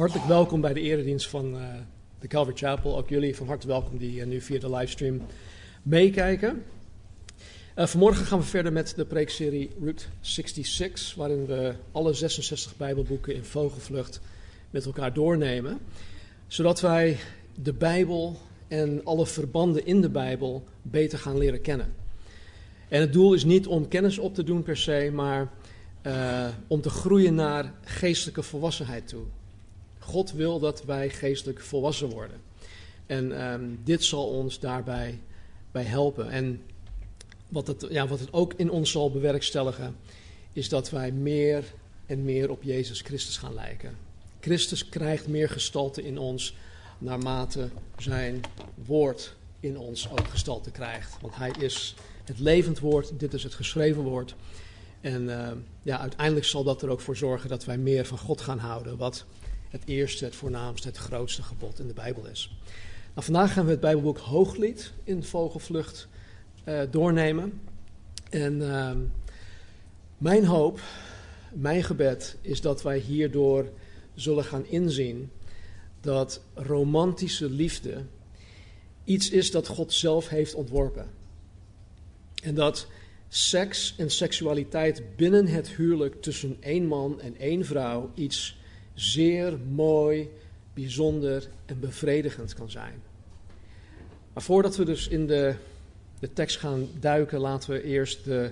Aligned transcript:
hartelijk 0.00 0.28
welkom 0.28 0.60
bij 0.60 0.72
de 0.72 0.80
eredienst 0.80 1.28
van 1.28 1.54
uh, 1.54 1.62
de 2.20 2.28
Calvary 2.28 2.56
Chapel. 2.56 2.96
Ook 2.96 3.08
jullie 3.08 3.36
van 3.36 3.46
harte 3.46 3.66
welkom 3.66 3.98
die 3.98 4.20
uh, 4.20 4.26
nu 4.26 4.40
via 4.40 4.58
de 4.58 4.70
livestream 4.70 5.22
meekijken. 5.82 6.64
Uh, 7.76 7.86
vanmorgen 7.86 8.26
gaan 8.26 8.38
we 8.38 8.44
verder 8.44 8.72
met 8.72 8.92
de 8.96 9.04
preekserie 9.04 9.70
Route 9.80 10.04
66, 10.20 11.14
waarin 11.14 11.46
we 11.46 11.74
alle 11.92 12.12
66 12.12 12.76
Bijbelboeken 12.76 13.34
in 13.34 13.44
vogelvlucht 13.44 14.20
met 14.70 14.86
elkaar 14.86 15.12
doornemen, 15.14 15.78
zodat 16.46 16.80
wij 16.80 17.16
de 17.62 17.72
Bijbel 17.72 18.38
en 18.68 19.04
alle 19.04 19.26
verbanden 19.26 19.86
in 19.86 20.00
de 20.00 20.10
Bijbel 20.10 20.64
beter 20.82 21.18
gaan 21.18 21.38
leren 21.38 21.60
kennen. 21.60 21.94
En 22.88 23.00
het 23.00 23.12
doel 23.12 23.34
is 23.34 23.44
niet 23.44 23.66
om 23.66 23.88
kennis 23.88 24.18
op 24.18 24.34
te 24.34 24.44
doen 24.44 24.62
per 24.62 24.76
se, 24.76 25.10
maar 25.12 25.50
om 26.66 26.80
te 26.80 26.90
groeien 26.90 27.34
naar 27.34 27.74
geestelijke 27.84 28.42
volwassenheid 28.42 29.08
toe. 29.08 29.22
God 30.10 30.32
wil 30.32 30.58
dat 30.58 30.84
wij 30.84 31.10
geestelijk 31.10 31.60
volwassen 31.60 32.08
worden. 32.08 32.40
En 33.06 33.52
um, 33.52 33.80
dit 33.84 34.04
zal 34.04 34.28
ons 34.28 34.58
daarbij 34.58 35.18
bij 35.72 35.82
helpen. 35.82 36.30
En 36.30 36.62
wat 37.48 37.66
het, 37.66 37.86
ja, 37.90 38.06
wat 38.06 38.20
het 38.20 38.32
ook 38.32 38.54
in 38.56 38.70
ons 38.70 38.90
zal 38.90 39.10
bewerkstelligen, 39.10 39.96
is 40.52 40.68
dat 40.68 40.90
wij 40.90 41.12
meer 41.12 41.64
en 42.06 42.24
meer 42.24 42.50
op 42.50 42.62
Jezus 42.62 43.00
Christus 43.00 43.36
gaan 43.36 43.54
lijken. 43.54 43.96
Christus 44.40 44.88
krijgt 44.88 45.28
meer 45.28 45.48
gestalte 45.48 46.02
in 46.02 46.18
ons 46.18 46.56
naarmate 46.98 47.68
zijn 47.98 48.40
woord 48.84 49.34
in 49.60 49.78
ons 49.78 50.10
ook 50.10 50.28
gestalte 50.28 50.70
krijgt. 50.70 51.16
Want 51.20 51.36
hij 51.36 51.52
is 51.58 51.94
het 52.24 52.38
levend 52.38 52.78
woord, 52.78 53.18
dit 53.18 53.34
is 53.34 53.42
het 53.42 53.54
geschreven 53.54 54.02
woord. 54.02 54.34
En 55.00 55.22
uh, 55.22 55.50
ja, 55.82 55.98
uiteindelijk 55.98 56.46
zal 56.46 56.64
dat 56.64 56.82
er 56.82 56.88
ook 56.88 57.00
voor 57.00 57.16
zorgen 57.16 57.48
dat 57.48 57.64
wij 57.64 57.78
meer 57.78 58.04
van 58.04 58.18
God 58.18 58.40
gaan 58.40 58.58
houden. 58.58 58.96
Wat 58.96 59.24
het 59.70 59.82
eerste, 59.84 60.24
het 60.24 60.34
voornaamste, 60.34 60.88
het 60.88 60.96
grootste 60.96 61.42
gebod 61.42 61.78
in 61.78 61.86
de 61.86 61.94
Bijbel 61.94 62.26
is. 62.26 62.56
Nou, 63.14 63.24
vandaag 63.24 63.52
gaan 63.52 63.64
we 63.64 63.70
het 63.70 63.80
Bijbelboek 63.80 64.18
Hooglied 64.18 64.92
in 65.04 65.24
vogelvlucht 65.24 66.08
uh, 66.64 66.80
doornemen. 66.90 67.60
En 68.30 68.60
uh, 68.60 68.90
mijn 70.18 70.44
hoop, 70.44 70.80
mijn 71.52 71.84
gebed 71.84 72.36
is 72.40 72.60
dat 72.60 72.82
wij 72.82 72.98
hierdoor 72.98 73.70
zullen 74.14 74.44
gaan 74.44 74.66
inzien 74.66 75.30
dat 76.00 76.42
romantische 76.54 77.50
liefde 77.50 78.04
iets 79.04 79.30
is 79.30 79.50
dat 79.50 79.66
God 79.66 79.92
zelf 79.92 80.28
heeft 80.28 80.54
ontworpen. 80.54 81.06
En 82.42 82.54
dat 82.54 82.86
seks 83.28 83.94
en 83.96 84.10
seksualiteit 84.10 85.16
binnen 85.16 85.46
het 85.46 85.68
huwelijk 85.68 86.22
tussen 86.22 86.56
één 86.60 86.86
man 86.86 87.20
en 87.20 87.36
één 87.36 87.64
vrouw 87.64 88.10
iets 88.14 88.58
zeer 89.00 89.58
mooi, 89.72 90.28
bijzonder 90.74 91.48
en 91.66 91.80
bevredigend 91.80 92.54
kan 92.54 92.70
zijn. 92.70 93.02
Maar 94.32 94.42
voordat 94.42 94.76
we 94.76 94.84
dus 94.84 95.08
in 95.08 95.26
de, 95.26 95.54
de 96.18 96.32
tekst 96.32 96.58
gaan 96.58 96.88
duiken, 97.00 97.40
laten 97.40 97.70
we 97.70 97.82
eerst 97.82 98.24
de 98.24 98.50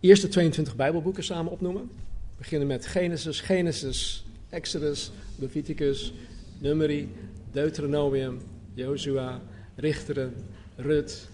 eerste 0.00 0.28
22 0.28 0.76
Bijbelboeken 0.76 1.24
samen 1.24 1.52
opnoemen. 1.52 1.82
We 1.82 2.36
beginnen 2.38 2.68
met 2.68 2.86
Genesis, 2.86 3.40
Genesis, 3.40 4.24
Exodus, 4.48 5.10
Leviticus, 5.36 6.12
Numeri, 6.58 7.08
Deuteronomium, 7.52 8.40
Jozua, 8.74 9.40
Richteren, 9.76 10.34
Rut, 10.76 11.28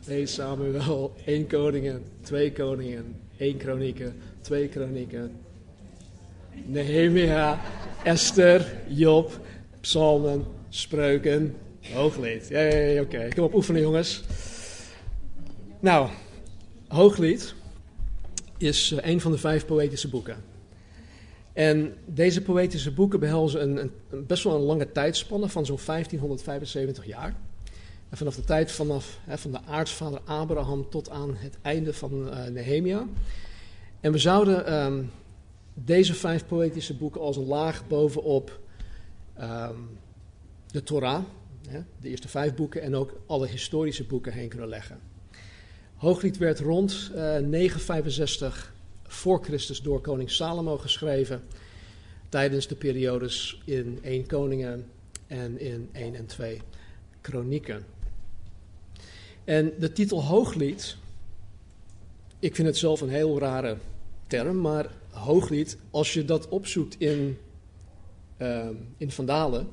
2 0.00 0.26
Samuel, 0.26 1.14
1 1.24 1.46
Koningen, 1.46 2.02
2 2.20 2.52
Koningen, 2.52 3.16
1 3.36 3.56
Kronieken, 3.56 4.14
2 4.40 4.68
Kronieken, 4.68 5.30
Nehemia, 6.66 7.60
Esther, 8.04 8.72
Job, 8.88 9.40
Psalmen, 9.80 10.44
Spreuken, 10.68 11.56
Hooglied. 11.92 12.44
Oké, 12.44 12.98
okay. 13.00 13.28
kom 13.28 13.44
op 13.44 13.54
oefenen 13.54 13.80
jongens. 13.80 14.22
Nou, 15.80 16.08
Hooglied 16.88 17.54
is 18.58 18.92
uh, 18.92 18.98
een 19.02 19.20
van 19.20 19.32
de 19.32 19.38
vijf 19.38 19.66
poëtische 19.66 20.08
boeken. 20.08 20.36
En 21.52 21.94
deze 22.04 22.42
poëtische 22.42 22.92
boeken 22.92 23.20
behelzen 23.20 23.62
een, 23.62 23.90
een, 24.10 24.26
best 24.26 24.44
wel 24.44 24.54
een 24.54 24.60
lange 24.60 24.92
tijdspanne 24.92 25.48
van 25.48 25.66
zo'n 25.66 25.78
1575 25.86 27.06
jaar. 27.06 27.34
En 28.08 28.16
vanaf 28.16 28.34
de 28.34 28.44
tijd 28.44 28.72
vanaf, 28.72 29.18
hè, 29.24 29.38
van 29.38 29.50
de 29.50 29.58
aartsvader 29.66 30.20
Abraham 30.24 30.90
tot 30.90 31.10
aan 31.10 31.34
het 31.36 31.58
einde 31.62 31.94
van 31.94 32.28
uh, 32.28 32.46
Nehemia. 32.46 33.06
En 34.00 34.12
we 34.12 34.18
zouden 34.18 34.84
um, 34.84 35.10
deze 35.74 36.14
vijf 36.14 36.46
poëtische 36.46 36.96
boeken 36.96 37.20
als 37.20 37.36
een 37.36 37.46
laag 37.46 37.86
bovenop 37.88 38.60
um, 39.40 39.88
de 40.66 40.82
Torah, 40.82 41.22
de 42.00 42.08
eerste 42.08 42.28
vijf 42.28 42.54
boeken, 42.54 42.82
en 42.82 42.94
ook 42.94 43.20
alle 43.26 43.46
historische 43.46 44.04
boeken 44.04 44.32
heen 44.32 44.48
kunnen 44.48 44.68
leggen. 44.68 45.00
Hooglied 45.94 46.36
werd 46.38 46.60
rond 46.60 47.10
uh, 47.14 47.38
965 47.38 48.72
voor 49.02 49.44
Christus 49.44 49.82
door 49.82 50.00
koning 50.00 50.30
Salomo 50.30 50.78
geschreven 50.78 51.42
tijdens 52.28 52.66
de 52.66 52.74
periodes 52.74 53.62
in 53.64 53.98
1 54.02 54.26
Koningen 54.26 54.86
en 55.26 55.60
in 55.60 55.88
1 55.92 56.14
en 56.14 56.26
2 56.26 56.60
Kronieken. 57.20 57.84
En 59.44 59.72
de 59.78 59.92
titel 59.92 60.24
Hooglied, 60.24 60.96
ik 62.38 62.54
vind 62.54 62.68
het 62.68 62.76
zelf 62.76 63.00
een 63.00 63.08
heel 63.08 63.38
rare 63.38 63.76
term, 64.26 64.60
maar 64.60 64.90
Hooglied, 65.12 65.78
als 65.90 66.12
je 66.12 66.24
dat 66.24 66.48
opzoekt 66.48 67.00
in, 67.00 67.38
uh, 68.38 68.66
in 68.96 69.10
Vandalen, 69.10 69.68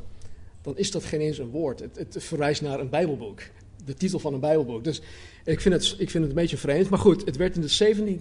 dan 0.61 0.77
is 0.77 0.91
dat 0.91 1.03
geen 1.03 1.19
eens 1.19 1.37
een 1.37 1.49
woord. 1.49 1.79
Het, 1.79 1.97
het 1.97 2.23
verwijst 2.23 2.61
naar 2.61 2.79
een 2.79 2.89
Bijbelboek, 2.89 3.41
de 3.85 3.93
titel 3.93 4.19
van 4.19 4.33
een 4.33 4.39
Bijbelboek. 4.39 4.83
Dus 4.83 5.01
ik 5.45 5.61
vind, 5.61 5.75
het, 5.75 5.95
ik 5.97 6.09
vind 6.09 6.23
het 6.23 6.33
een 6.33 6.41
beetje 6.41 6.57
vreemd. 6.57 6.89
Maar 6.89 6.99
goed, 6.99 7.25
het 7.25 7.37
werd 7.37 7.55
in 7.55 7.61
de 7.61 7.67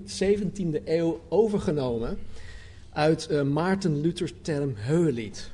17, 0.07 0.75
e 0.75 0.81
eeuw 0.85 1.21
overgenomen 1.29 2.19
uit 2.93 3.29
uh, 3.31 3.43
Maarten 3.43 4.01
Luthers 4.01 4.33
term 4.43 4.73
Heulied. 4.77 5.51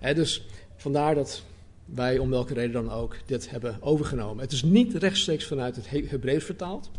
dus 0.00 0.46
vandaar 0.76 1.14
dat 1.14 1.42
wij, 1.84 2.18
om 2.18 2.30
welke 2.30 2.54
reden 2.54 2.72
dan 2.72 2.90
ook, 2.90 3.16
dit 3.26 3.50
hebben 3.50 3.76
overgenomen. 3.80 4.42
Het 4.42 4.52
is 4.52 4.62
niet 4.62 4.94
rechtstreeks 4.94 5.46
vanuit 5.46 5.76
het 5.76 5.90
He 5.90 6.04
Hebreeuws 6.06 6.44
vertaald. 6.44 6.90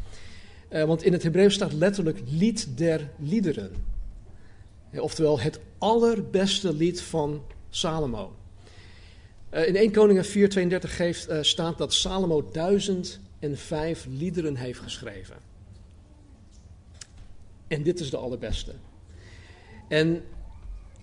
Uh, 0.70 0.84
want 0.84 1.04
in 1.04 1.14
het 1.14 1.24
Hebreeuws 1.24 1.54
staat 1.54 1.74
letterlijk 1.74 2.20
lied 2.26 2.78
der 2.78 3.10
liederen. 3.20 3.72
Oftewel 4.94 5.40
het 5.40 5.60
allerbeste 5.78 6.74
lied 6.74 7.02
van 7.02 7.44
Salomo. 7.70 8.36
Uh, 9.54 9.68
in 9.68 9.76
1 9.76 9.92
Koningen 9.92 10.26
4:32 10.26 10.80
geeft, 10.80 11.30
uh, 11.30 11.42
staat 11.42 11.78
dat 11.78 11.94
Salomo 11.94 12.50
duizend 12.52 13.20
en 13.40 13.58
vijf 13.58 14.06
liederen 14.10 14.56
heeft 14.56 14.80
geschreven. 14.80 15.36
En 17.68 17.84
dit 17.84 18.00
is 18.00 18.10
de 18.10 18.18
allerbeste. 18.18 18.74
En 19.88 20.24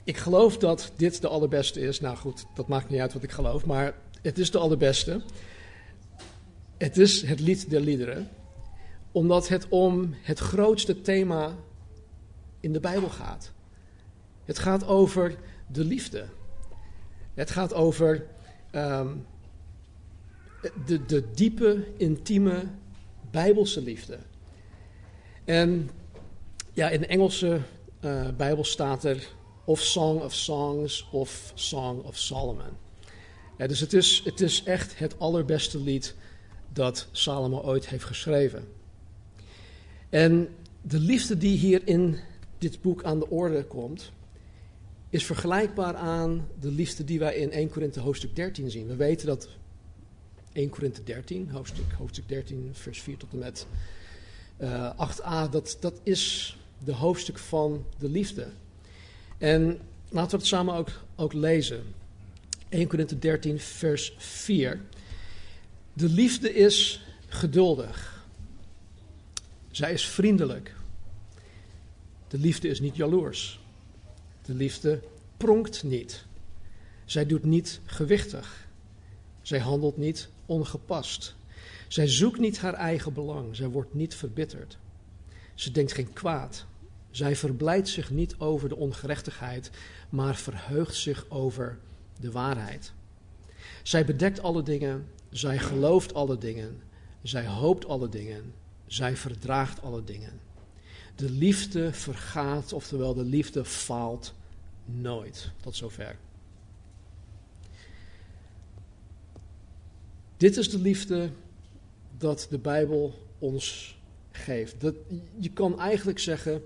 ik 0.04 0.16
geloof 0.16 0.58
dat 0.58 0.92
dit 0.96 1.20
de 1.20 1.28
allerbeste 1.28 1.80
is. 1.80 2.00
Nou 2.00 2.16
goed, 2.16 2.44
dat 2.54 2.68
maakt 2.68 2.90
niet 2.90 3.00
uit 3.00 3.12
wat 3.12 3.22
ik 3.22 3.30
geloof, 3.30 3.66
maar 3.66 3.94
het 4.22 4.38
is 4.38 4.50
de 4.50 4.58
allerbeste. 4.58 5.20
Het 6.78 6.98
is 6.98 7.22
het 7.22 7.40
lied 7.40 7.70
der 7.70 7.80
liederen, 7.80 8.28
omdat 9.14 9.48
het 9.48 9.68
om 9.68 10.14
het 10.22 10.38
grootste 10.38 11.00
thema 11.00 11.56
in 12.60 12.72
de 12.72 12.80
Bijbel 12.80 13.08
gaat. 13.08 13.52
Het 14.44 14.58
gaat 14.58 14.86
over 14.86 15.36
de 15.66 15.84
liefde. 15.84 16.24
Het 17.34 17.50
gaat 17.50 17.74
over 17.74 18.26
um, 18.74 19.26
de, 20.86 21.06
de 21.06 21.30
diepe, 21.34 21.86
intieme 21.96 22.62
Bijbelse 23.30 23.82
liefde. 23.82 24.18
En 25.44 25.90
ja, 26.72 26.88
in 26.88 27.00
de 27.00 27.06
Engelse 27.06 27.60
uh, 28.00 28.28
Bijbel 28.36 28.64
staat 28.64 29.04
er 29.04 29.28
of 29.64 29.80
Song 29.80 30.20
of 30.20 30.34
Songs 30.34 31.08
of 31.12 31.52
Song 31.54 32.02
of 32.02 32.16
Solomon. 32.16 32.76
Dus 33.56 33.80
het 33.80 33.92
is, 33.92 34.22
het 34.24 34.40
is 34.40 34.62
echt 34.62 34.98
het 34.98 35.18
allerbeste 35.18 35.78
lied 35.78 36.14
dat 36.72 37.08
Salomo 37.12 37.60
ooit 37.60 37.88
heeft 37.88 38.04
geschreven. 38.04 38.68
En 40.14 40.48
de 40.82 40.98
liefde 40.98 41.36
die 41.36 41.56
hier 41.56 41.82
in 41.84 42.18
dit 42.58 42.80
boek 42.80 43.04
aan 43.04 43.18
de 43.18 43.30
orde 43.30 43.64
komt, 43.64 44.12
is 45.10 45.24
vergelijkbaar 45.24 45.94
aan 45.94 46.48
de 46.60 46.70
liefde 46.70 47.04
die 47.04 47.18
wij 47.18 47.34
in 47.34 47.50
1 47.50 47.70
Korinthe 47.70 48.00
hoofdstuk 48.00 48.36
13 48.36 48.70
zien. 48.70 48.86
We 48.86 48.96
weten 48.96 49.26
dat 49.26 49.48
1 50.52 50.68
Korinthe 50.68 51.02
13, 51.04 51.50
hoofdstuk, 51.50 51.92
hoofdstuk 51.98 52.28
13, 52.28 52.70
vers 52.72 53.00
4 53.02 53.16
tot 53.16 53.32
en 53.32 53.38
met 53.38 53.66
uh, 54.58 54.84
eh, 54.84 55.10
8a, 55.10 55.50
dat, 55.50 55.76
dat 55.80 56.00
is 56.02 56.56
de 56.84 56.92
hoofdstuk 56.92 57.38
van 57.38 57.84
de 57.98 58.08
liefde. 58.08 58.46
En 59.38 59.78
laten 60.08 60.30
we 60.30 60.36
het 60.36 60.46
samen 60.46 60.74
ook, 60.74 60.90
ook 61.16 61.32
lezen. 61.32 61.82
1 62.68 62.86
Korinthe 62.86 63.18
13, 63.18 63.60
vers 63.60 64.14
4. 64.18 64.80
De 65.92 66.08
liefde 66.08 66.54
is 66.54 67.04
geduldig. 67.26 68.13
Zij 69.74 69.92
is 69.92 70.06
vriendelijk. 70.06 70.74
De 72.28 72.38
liefde 72.38 72.68
is 72.68 72.80
niet 72.80 72.96
jaloers. 72.96 73.60
De 74.42 74.54
liefde 74.54 75.02
pronkt 75.36 75.82
niet. 75.82 76.24
Zij 77.04 77.26
doet 77.26 77.44
niet 77.44 77.80
gewichtig. 77.84 78.68
Zij 79.42 79.58
handelt 79.58 79.96
niet 79.96 80.28
ongepast. 80.46 81.34
Zij 81.88 82.08
zoekt 82.08 82.38
niet 82.38 82.58
haar 82.58 82.74
eigen 82.74 83.12
belang. 83.12 83.56
Zij 83.56 83.68
wordt 83.68 83.94
niet 83.94 84.14
verbitterd. 84.14 84.78
Ze 85.54 85.70
denkt 85.70 85.92
geen 85.92 86.12
kwaad. 86.12 86.66
Zij 87.10 87.36
verblijdt 87.36 87.88
zich 87.88 88.10
niet 88.10 88.38
over 88.38 88.68
de 88.68 88.76
ongerechtigheid, 88.76 89.70
maar 90.08 90.36
verheugt 90.36 90.94
zich 90.94 91.26
over 91.28 91.78
de 92.20 92.30
waarheid. 92.30 92.92
Zij 93.82 94.04
bedekt 94.04 94.40
alle 94.42 94.62
dingen, 94.62 95.06
zij 95.30 95.58
gelooft 95.58 96.14
alle 96.14 96.38
dingen, 96.38 96.82
zij 97.22 97.46
hoopt 97.46 97.86
alle 97.86 98.08
dingen, 98.08 98.54
zij 98.94 99.16
verdraagt 99.16 99.82
alle 99.82 100.04
dingen. 100.04 100.40
De 101.14 101.30
liefde 101.30 101.92
vergaat, 101.92 102.72
oftewel 102.72 103.14
de 103.14 103.24
liefde 103.24 103.64
faalt 103.64 104.34
nooit. 104.84 105.50
Tot 105.60 105.76
zover. 105.76 106.16
Dit 110.36 110.56
is 110.56 110.70
de 110.70 110.78
liefde 110.78 111.30
dat 112.18 112.46
de 112.50 112.58
Bijbel 112.58 113.18
ons 113.38 113.96
geeft. 114.30 114.80
Dat, 114.80 114.94
je 115.38 115.50
kan 115.50 115.80
eigenlijk 115.80 116.18
zeggen 116.18 116.62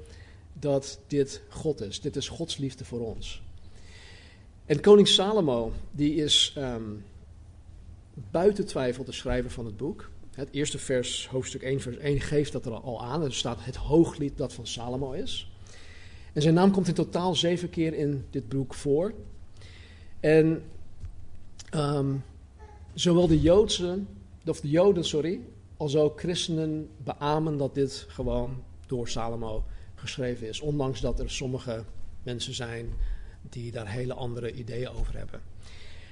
dat 0.53 0.99
dit 1.07 1.43
God 1.49 1.81
is. 1.81 2.01
Dit 2.01 2.17
is 2.17 2.29
Gods 2.29 2.57
liefde 2.57 2.85
voor 2.85 3.01
ons. 3.01 3.43
En 4.67 4.81
koning 4.81 5.09
Salomo, 5.09 5.73
die 5.91 6.15
is 6.15 6.55
um, 6.59 7.05
buiten 8.31 8.67
twijfel 8.67 9.05
de 9.05 9.13
schrijver 9.13 9.51
van 9.51 9.67
het 9.67 9.77
boek. 9.77 10.11
Het 10.38 10.49
eerste 10.52 10.79
vers, 10.79 11.29
hoofdstuk 11.29 11.62
1, 11.62 11.81
vers 11.81 11.96
1, 11.96 12.20
geeft 12.20 12.52
dat 12.52 12.67
er 12.67 12.73
al 12.73 13.02
aan. 13.02 13.23
Er 13.23 13.35
staat 13.35 13.64
het 13.64 13.76
hooglied 13.76 14.37
dat 14.37 14.52
van 14.52 14.67
Salomo 14.67 15.12
is. 15.12 15.50
En 16.32 16.43
zijn 16.43 16.55
naam 16.55 16.70
komt 16.70 16.88
in 16.88 16.94
totaal 16.94 17.35
zeven 17.35 17.70
keer 17.70 17.94
in 17.94 18.26
dit 18.31 18.49
boek 18.49 18.75
voor. 18.75 19.14
En 20.20 20.62
um, 21.75 22.25
zowel 22.94 23.26
de 23.26 23.40
Joodse, 23.40 23.99
of 24.46 24.61
de 24.61 24.69
Joden, 24.69 25.05
sorry, 25.05 25.40
als 25.76 25.96
ook 25.96 26.19
christenen 26.20 26.88
beamen 27.05 27.56
dat 27.56 27.75
dit 27.75 28.06
gewoon 28.08 28.62
door 28.87 29.08
Salomo 29.08 29.64
geschreven 29.94 30.49
is. 30.49 30.61
Ondanks 30.61 31.00
dat 31.00 31.20
er 31.20 31.31
sommige 31.31 31.85
mensen 32.23 32.55
zijn 32.55 32.88
die 33.43 33.70
daar 33.70 33.88
hele 33.88 34.14
andere 34.14 34.52
ideeën 34.52 34.88
over 34.88 35.17
hebben. 35.17 35.40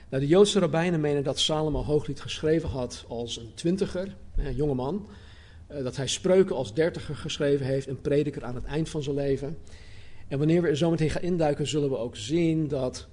Nou, 0.09 0.23
de 0.23 0.29
Joodse 0.29 0.59
rabbijnen 0.59 1.01
menen 1.01 1.25
dat 1.25 1.39
Salomo 1.39 1.83
Hooglied 1.83 2.21
geschreven 2.21 2.69
had 2.69 3.05
als 3.09 3.37
een 3.37 3.55
twintiger, 3.55 4.17
een 4.37 4.55
jonge 4.55 4.75
man. 4.75 5.09
Eh, 5.67 5.83
dat 5.83 5.97
hij 5.97 6.07
spreuken 6.07 6.57
als 6.57 6.75
dertiger 6.75 7.17
geschreven 7.17 7.67
heeft, 7.67 7.89
een 7.89 8.01
prediker 8.01 8.45
aan 8.45 8.55
het 8.55 8.65
eind 8.65 8.89
van 8.89 9.03
zijn 9.03 9.17
leven. 9.17 9.59
En 10.29 10.39
wanneer 10.39 10.63
we 10.63 10.69
er 10.69 10.77
zo 10.77 10.91
meteen 10.91 11.11
gaan 11.11 11.23
induiken, 11.23 11.67
zullen 11.67 11.91
we 11.91 11.97
ook 11.97 12.17
zien 12.17 12.69
dat 12.69 13.09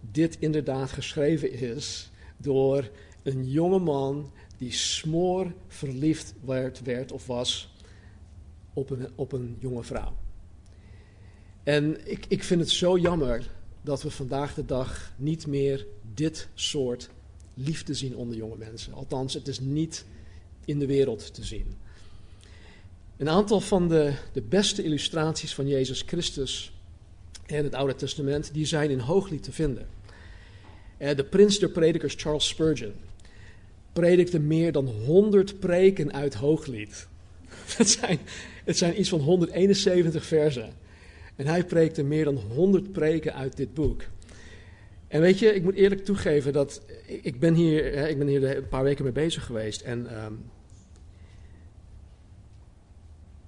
dit 0.00 0.36
inderdaad 0.38 0.90
geschreven 0.90 1.52
is 1.52 2.10
door 2.36 2.90
een 3.22 3.50
jonge 3.50 3.78
man 3.78 4.32
die 4.56 4.72
smoor 4.72 5.52
verliefd 5.66 6.34
werd, 6.44 6.82
werd 6.82 7.12
of 7.12 7.26
was 7.26 7.74
op 8.72 8.90
een, 8.90 9.08
op 9.14 9.32
een 9.32 9.56
jonge 9.60 9.82
vrouw. 9.82 10.12
En 11.62 12.10
ik, 12.10 12.24
ik 12.28 12.44
vind 12.44 12.60
het 12.60 12.70
zo 12.70 12.98
jammer 12.98 13.50
dat 13.82 14.02
we 14.02 14.10
vandaag 14.10 14.54
de 14.54 14.64
dag 14.64 15.12
niet 15.16 15.46
meer 15.46 15.86
dit 16.14 16.48
soort 16.54 17.10
liefde 17.54 17.94
zien 17.94 18.16
onder 18.16 18.36
jonge 18.36 18.56
mensen. 18.56 18.92
Althans, 18.92 19.34
het 19.34 19.48
is 19.48 19.60
niet 19.60 20.04
in 20.64 20.78
de 20.78 20.86
wereld 20.86 21.34
te 21.34 21.44
zien. 21.44 21.74
Een 23.16 23.28
aantal 23.28 23.60
van 23.60 23.88
de, 23.88 24.14
de 24.32 24.42
beste 24.42 24.82
illustraties 24.82 25.54
van 25.54 25.68
Jezus 25.68 26.02
Christus 26.06 26.72
in 27.46 27.64
het 27.64 27.74
Oude 27.74 27.94
Testament, 27.94 28.50
die 28.52 28.66
zijn 28.66 28.90
in 28.90 28.98
Hooglied 28.98 29.42
te 29.42 29.52
vinden. 29.52 29.86
Eh, 30.96 31.16
de 31.16 31.24
prins 31.24 31.58
der 31.58 31.70
predikers 31.70 32.14
Charles 32.16 32.48
Spurgeon 32.48 32.92
predikte 33.92 34.38
meer 34.38 34.72
dan 34.72 34.86
100 34.86 35.58
preken 35.58 36.12
uit 36.12 36.34
Hooglied. 36.34 37.06
Het 37.76 37.90
zijn, 37.90 38.18
het 38.64 38.78
zijn 38.78 39.00
iets 39.00 39.08
van 39.08 39.20
171 39.20 40.24
versen. 40.24 40.72
En 41.36 41.46
hij 41.46 41.64
preekte 41.64 42.02
meer 42.02 42.24
dan 42.24 42.36
100 42.36 42.92
preken 42.92 43.34
uit 43.34 43.56
dit 43.56 43.74
boek. 43.74 44.02
En 45.14 45.20
weet 45.20 45.38
je, 45.38 45.54
ik 45.54 45.62
moet 45.62 45.74
eerlijk 45.74 46.04
toegeven 46.04 46.52
dat 46.52 46.82
ik 47.06 47.40
ben 47.40 47.54
hier, 47.54 47.94
ik 47.94 48.18
ben 48.18 48.26
hier 48.26 48.56
een 48.56 48.68
paar 48.68 48.82
weken 48.82 49.04
mee 49.04 49.12
bezig 49.12 49.44
geweest. 49.44 49.80
En 49.80 50.24
um, 50.24 50.44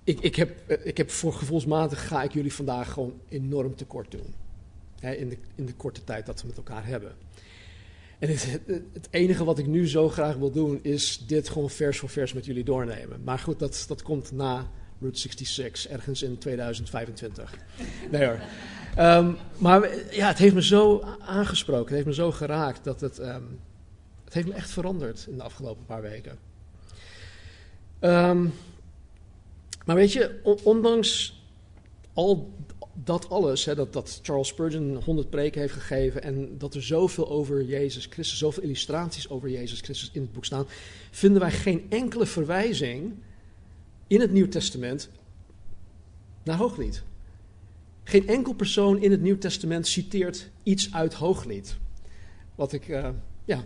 ik, 0.04 0.20
ik, 0.20 0.36
heb, 0.36 0.70
ik 0.84 0.96
heb 0.96 1.10
voor 1.10 1.32
gevoelsmatig 1.32 2.06
ga 2.06 2.22
ik 2.22 2.32
jullie 2.32 2.52
vandaag 2.52 2.92
gewoon 2.92 3.20
enorm 3.28 3.76
tekort 3.76 4.10
doen. 4.10 4.34
In, 5.00 5.28
de, 5.28 5.36
in 5.54 5.66
de 5.66 5.74
korte 5.74 6.04
tijd 6.04 6.26
dat 6.26 6.40
we 6.40 6.46
met 6.46 6.56
elkaar 6.56 6.86
hebben. 6.86 7.14
En 8.18 8.28
het, 8.28 8.60
het, 8.92 9.08
enige 9.10 9.44
wat 9.44 9.58
ik 9.58 9.66
nu 9.66 9.88
zo 9.88 10.08
graag 10.08 10.36
wil 10.36 10.50
doen, 10.50 10.78
is 10.82 11.24
dit 11.26 11.48
gewoon 11.48 11.70
vers 11.70 11.98
voor 11.98 12.08
vers 12.08 12.32
met 12.32 12.44
jullie 12.44 12.64
doornemen. 12.64 13.20
Maar 13.24 13.38
goed, 13.38 13.58
dat, 13.58 13.84
dat 13.88 14.02
komt 14.02 14.32
na 14.32 14.70
Route 15.00 15.18
66, 15.18 15.92
ergens 15.92 16.22
in 16.22 16.38
2025. 16.38 17.58
Nee 18.10 18.24
hoor. 18.24 18.40
Um, 18.98 19.37
maar 19.58 20.14
ja, 20.14 20.28
het 20.28 20.38
heeft 20.38 20.54
me 20.54 20.62
zo 20.62 21.00
aangesproken, 21.20 21.84
het 21.84 21.94
heeft 21.94 22.06
me 22.06 22.14
zo 22.14 22.32
geraakt, 22.32 22.84
dat 22.84 23.00
het, 23.00 23.19
um, 23.19 23.60
het 24.25 24.34
heeft 24.34 24.48
me 24.48 24.54
echt 24.54 24.70
veranderd 24.70 25.26
in 25.28 25.37
de 25.37 25.43
afgelopen 25.43 25.84
paar 25.87 26.02
weken. 26.02 26.38
Um, 28.00 28.52
maar 29.84 29.96
weet 29.96 30.12
je, 30.12 30.40
ondanks 30.62 31.40
al 32.12 32.50
dat 33.04 33.28
alles, 33.28 33.64
hè, 33.64 33.75
dat, 33.75 33.93
dat 33.93 34.19
Charles 34.22 34.48
Spurgeon 34.48 35.02
100 35.04 35.31
preken 35.31 35.60
heeft 35.60 35.72
gegeven 35.72 36.22
en 36.22 36.58
dat 36.58 36.75
er 36.75 36.82
zoveel 36.82 37.28
over 37.28 37.64
Jezus 37.64 38.06
Christus, 38.06 38.38
zoveel 38.38 38.62
illustraties 38.62 39.28
over 39.28 39.49
Jezus 39.49 39.81
Christus 39.81 40.10
in 40.12 40.20
het 40.20 40.32
boek 40.32 40.44
staan, 40.44 40.66
vinden 41.10 41.40
wij 41.40 41.50
geen 41.50 41.87
enkele 41.88 42.26
verwijzing 42.26 43.14
in 44.06 44.20
het 44.20 44.32
Nieuw 44.32 44.49
Testament 44.49 45.08
naar 46.42 46.56
Hooglied. 46.56 47.02
Geen 48.08 48.28
enkel 48.28 48.52
persoon 48.52 49.02
in 49.02 49.10
het 49.10 49.20
Nieuw 49.20 49.38
Testament 49.38 49.86
citeert 49.86 50.50
iets 50.62 50.92
uit 50.92 51.14
Hooglied. 51.14 51.76
Wat 52.54 52.72
ik, 52.72 52.88
uh, 52.88 53.08
ja, 53.44 53.64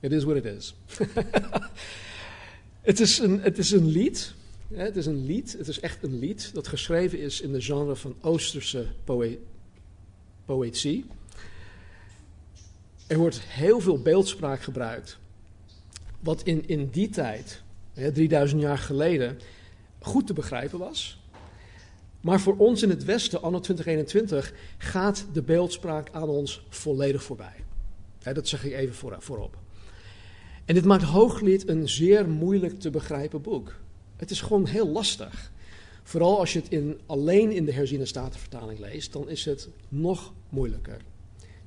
it 0.00 0.12
is 0.12 0.24
what 0.24 0.36
it 0.36 0.44
is. 0.44 0.74
het, 2.80 3.00
is 3.00 3.18
een, 3.18 3.40
het 3.40 3.58
is 3.58 3.70
een 3.70 3.86
lied 3.86 4.34
het 4.74 4.96
is 4.96 5.06
een 5.06 5.24
lied, 5.24 5.52
het 5.58 5.68
is 5.68 5.80
echt 5.80 6.02
een 6.02 6.18
lied 6.18 6.50
dat 6.54 6.68
geschreven 6.68 7.18
is 7.18 7.40
in 7.40 7.52
de 7.52 7.60
genre 7.60 7.96
van 7.96 8.16
Oosterse 8.20 8.86
poë 9.04 9.38
poëzie. 10.44 11.04
Er 13.06 13.18
wordt 13.18 13.40
heel 13.40 13.80
veel 13.80 14.02
beeldspraak 14.02 14.60
gebruikt. 14.60 15.18
Wat 16.20 16.42
in, 16.42 16.68
in 16.68 16.88
die 16.90 17.08
tijd, 17.08 17.62
hè, 17.92 18.12
3000 18.12 18.60
jaar 18.60 18.78
geleden, 18.78 19.38
goed 19.98 20.26
te 20.26 20.32
begrijpen 20.32 20.78
was. 20.78 21.17
Maar 22.20 22.40
voor 22.40 22.56
ons 22.56 22.82
in 22.82 22.90
het 22.90 23.04
Westen, 23.04 23.42
anno 23.42 23.60
2021, 23.60 24.54
gaat 24.78 25.26
de 25.32 25.42
beeldspraak 25.42 26.08
aan 26.12 26.28
ons 26.28 26.66
volledig 26.68 27.22
voorbij. 27.22 27.64
Dat 28.32 28.48
zeg 28.48 28.64
ik 28.64 28.72
even 28.72 29.20
voorop. 29.20 29.58
En 30.64 30.74
dit 30.74 30.84
maakt 30.84 31.02
Hooglied 31.02 31.68
een 31.68 31.88
zeer 31.88 32.28
moeilijk 32.28 32.80
te 32.80 32.90
begrijpen 32.90 33.42
boek. 33.42 33.74
Het 34.16 34.30
is 34.30 34.40
gewoon 34.40 34.66
heel 34.66 34.88
lastig. 34.88 35.52
Vooral 36.02 36.38
als 36.38 36.52
je 36.52 36.58
het 36.58 36.68
in, 36.68 37.00
alleen 37.06 37.50
in 37.50 37.64
de 37.64 37.72
herziene 37.72 38.04
statenvertaling 38.04 38.78
leest, 38.78 39.12
dan 39.12 39.28
is 39.28 39.44
het 39.44 39.68
nog 39.88 40.32
moeilijker. 40.48 41.00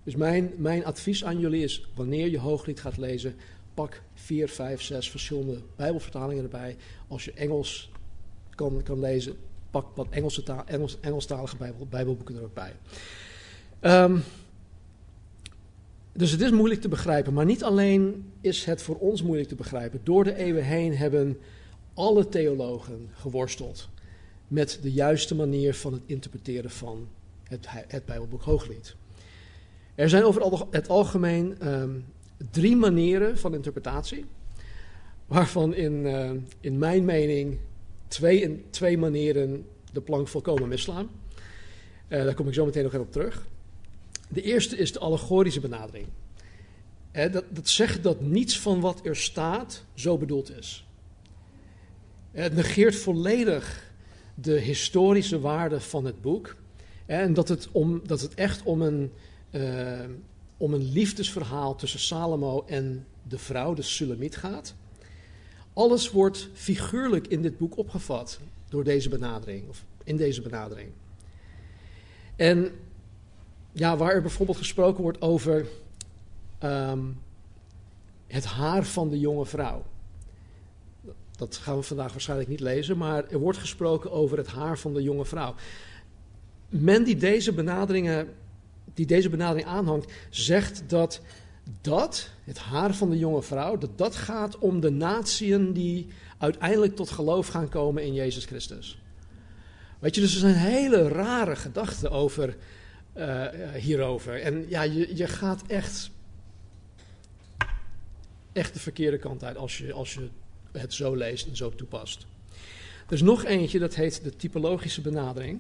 Dus 0.04 0.16
mijn, 0.16 0.52
mijn 0.58 0.86
advies 0.86 1.26
aan 1.26 1.40
jullie 1.40 1.64
is, 1.64 1.90
wanneer 1.96 2.30
je 2.30 2.40
Hooglied 2.40 2.80
gaat 2.80 2.98
lezen, 2.98 3.36
pak 3.74 4.02
vier, 4.14 4.50
vijf, 4.50 4.82
zes 4.82 5.10
verschillende 5.10 5.62
bijbelvertalingen 5.76 6.44
erbij. 6.44 6.76
Als 7.08 7.26
je 7.26 7.32
Engels 7.32 7.92
kan, 8.56 8.84
kan 8.84 9.00
lezen, 9.00 9.36
pak 9.72 9.96
wat 9.96 10.08
Engelse 10.10 10.44
taal, 10.44 10.64
Engels, 10.66 10.98
Engelstalige 11.00 11.56
bijbel, 11.56 11.88
bijbelboeken 11.90 12.36
er 12.36 12.44
ook 12.44 12.54
bij. 12.54 12.74
Um, 13.82 14.24
dus 16.14 16.32
het 16.32 16.42
is 16.42 16.52
moeilijk 16.52 16.82
te 16.82 16.90
begrijpen, 16.90 17.34
maar 17.34 17.46
niet 17.46 17.64
alleen 17.64 18.32
is 18.42 18.66
het 18.66 18.82
voor 18.82 18.96
ons 18.98 19.24
moeilijk 19.24 19.50
te 19.50 19.56
begrijpen. 19.56 20.00
Door 20.04 20.24
de 20.24 20.36
eeuwen 20.36 20.64
heen 20.64 20.98
hebben 20.98 21.38
alle 21.94 22.28
theologen 22.30 23.10
geworsteld 23.14 23.90
met 24.48 24.80
de 24.82 24.92
juiste 24.92 25.36
manier 25.36 25.74
van 25.74 25.94
het 25.94 26.02
interpreteren 26.06 26.72
van 26.72 27.08
het, 27.44 27.66
het 27.70 28.06
Bijbelboek 28.06 28.42
Hooglied. 28.42 28.96
Er 29.96 30.10
zijn 30.10 30.24
over 30.24 30.66
het 30.72 30.90
algemeen 30.90 31.68
um, 31.68 32.06
drie 32.52 32.76
manieren 32.76 33.38
van 33.38 33.54
interpretatie, 33.54 34.26
waarvan 35.28 35.74
in, 35.74 35.94
uh, 35.94 36.32
in 36.60 36.78
mijn 36.78 37.06
mening 37.06 37.58
twee, 38.12 38.66
twee 38.70 38.98
manieren 38.98 39.66
de 39.92 40.02
plank 40.02 40.28
volkomen 40.28 40.68
misslaan. 40.68 41.10
Uh, 42.10 42.24
daar 42.24 42.34
kom 42.34 42.48
ik 42.48 42.54
zo 42.54 42.66
meteen 42.66 42.84
nog 42.84 42.94
even 42.94 43.06
op 43.06 43.12
terug. 43.12 43.48
De 44.30 44.42
eerste 44.42 44.78
is 44.78 44.92
de 44.92 45.00
allegorische 45.00 45.60
benadering. 45.60 46.08
Uh, 47.14 47.32
dat, 47.32 47.44
dat 47.50 47.70
zegt 47.70 48.04
dat 48.04 48.22
niets 48.22 48.60
van 48.60 48.80
wat 48.80 49.06
er 49.06 49.16
staat 49.16 49.86
zo 49.94 50.18
bedoeld 50.18 50.58
is. 50.58 50.88
Het 52.32 52.54
negeert 52.54 52.96
volledig 52.96 53.92
de 54.36 54.60
historische 54.60 55.40
waarde 55.40 55.80
van 55.80 56.06
het 56.06 56.22
boek 56.22 56.56
En 57.06 57.34
dat 57.34 57.48
het, 57.48 57.68
om, 57.72 58.02
dat 58.06 58.22
het 58.22 58.34
echt 58.34 58.64
om 58.64 58.82
een, 58.82 59.12
om 60.58 60.74
een 60.74 60.92
liefdesverhaal 60.92 61.76
tussen 61.76 62.00
Salomo 62.00 62.66
en 62.66 63.06
de 63.28 63.38
vrouw, 63.38 63.74
de 63.74 63.82
Sulamiet, 63.82 64.36
gaat. 64.36 64.76
Alles 65.82 66.12
wordt 66.12 66.50
figuurlijk 66.54 67.28
in 67.28 67.42
dit 67.42 67.58
boek 67.58 67.78
opgevat 67.78 68.40
door 68.70 68.84
deze 68.84 69.10
benadering, 69.10 69.70
of 69.70 69.84
in 70.04 70.18
deze 70.18 70.42
benadering. 70.42 70.90
En 72.36 72.72
ja, 73.72 73.98
waar 73.98 74.14
er 74.14 74.22
bijvoorbeeld 74.22 74.58
gesproken 74.58 75.02
wordt 75.04 75.22
over 75.22 75.66
um, 76.64 77.20
het 78.28 78.46
haar 78.46 78.84
van 78.84 79.10
de 79.10 79.20
jonge 79.20 79.46
vrouw. 79.46 79.84
Dat 81.38 81.58
gaan 81.58 81.76
we 81.76 81.84
vandaag 81.84 82.12
waarschijnlijk 82.12 82.50
niet 82.50 82.60
lezen, 82.60 82.98
maar 82.98 83.30
er 83.30 83.40
wordt 83.40 83.58
gesproken 83.58 84.12
over 84.12 84.38
het 84.38 84.48
haar 84.48 84.78
van 84.78 84.94
de 84.94 85.04
jonge 85.04 85.26
vrouw. 85.26 85.56
Men 86.70 87.04
die 87.04 87.18
deze 87.18 87.54
benaderingen, 87.54 88.28
die 88.94 89.06
deze 89.06 89.30
benadering 89.30 89.68
aanhangt, 89.68 90.12
zegt 90.30 90.84
dat 90.88 91.22
dat, 91.82 92.30
het 92.44 92.58
haar 92.58 92.94
van 92.94 93.10
de 93.10 93.18
jonge 93.18 93.42
vrouw, 93.42 93.78
dat 93.78 93.98
dat 93.98 94.16
gaat 94.16 94.58
om 94.58 94.80
de 94.80 94.90
natieën 94.90 95.74
die 95.74 96.08
uiteindelijk 96.38 96.96
tot 96.96 97.10
geloof 97.10 97.48
gaan 97.48 97.70
komen 97.70 98.04
in 98.04 98.14
Jezus 98.14 98.46
Christus. 98.46 99.02
Weet 100.00 100.16
je, 100.16 100.22
dus 100.22 100.34
er 100.34 100.40
zijn 100.40 100.56
hele 100.56 101.08
rare 101.08 101.56
gedachten 101.56 102.12
over, 102.12 102.58
uh, 103.18 103.48
hierover. 103.74 104.42
En 104.42 104.66
ja, 104.70 104.82
je, 104.82 105.16
je 105.16 105.28
gaat 105.28 105.64
echt, 105.68 106.10
echt 108.54 108.74
de 108.74 108.80
verkeerde 108.80 109.18
kant 109.18 109.44
uit 109.44 109.58
als 109.58 109.78
je, 109.78 109.94
als 109.94 110.14
je 110.14 110.30
het 110.72 110.94
zo 110.94 111.16
leest 111.16 111.48
en 111.48 111.56
zo 111.56 111.76
toepast. 111.76 112.26
Er 113.08 113.14
is 113.14 113.22
nog 113.22 113.46
eentje, 113.46 113.80
dat 113.80 113.96
heet 113.96 114.24
de 114.24 114.36
typologische 114.36 115.02
benadering. 115.02 115.60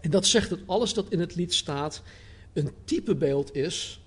En 0.00 0.10
dat 0.10 0.26
zegt 0.26 0.50
dat 0.50 0.58
alles 0.66 0.94
dat 0.94 1.08
in 1.08 1.20
het 1.20 1.34
lied 1.34 1.54
staat 1.54 2.02
een 2.52 2.70
typebeeld 2.84 3.54
is 3.54 4.01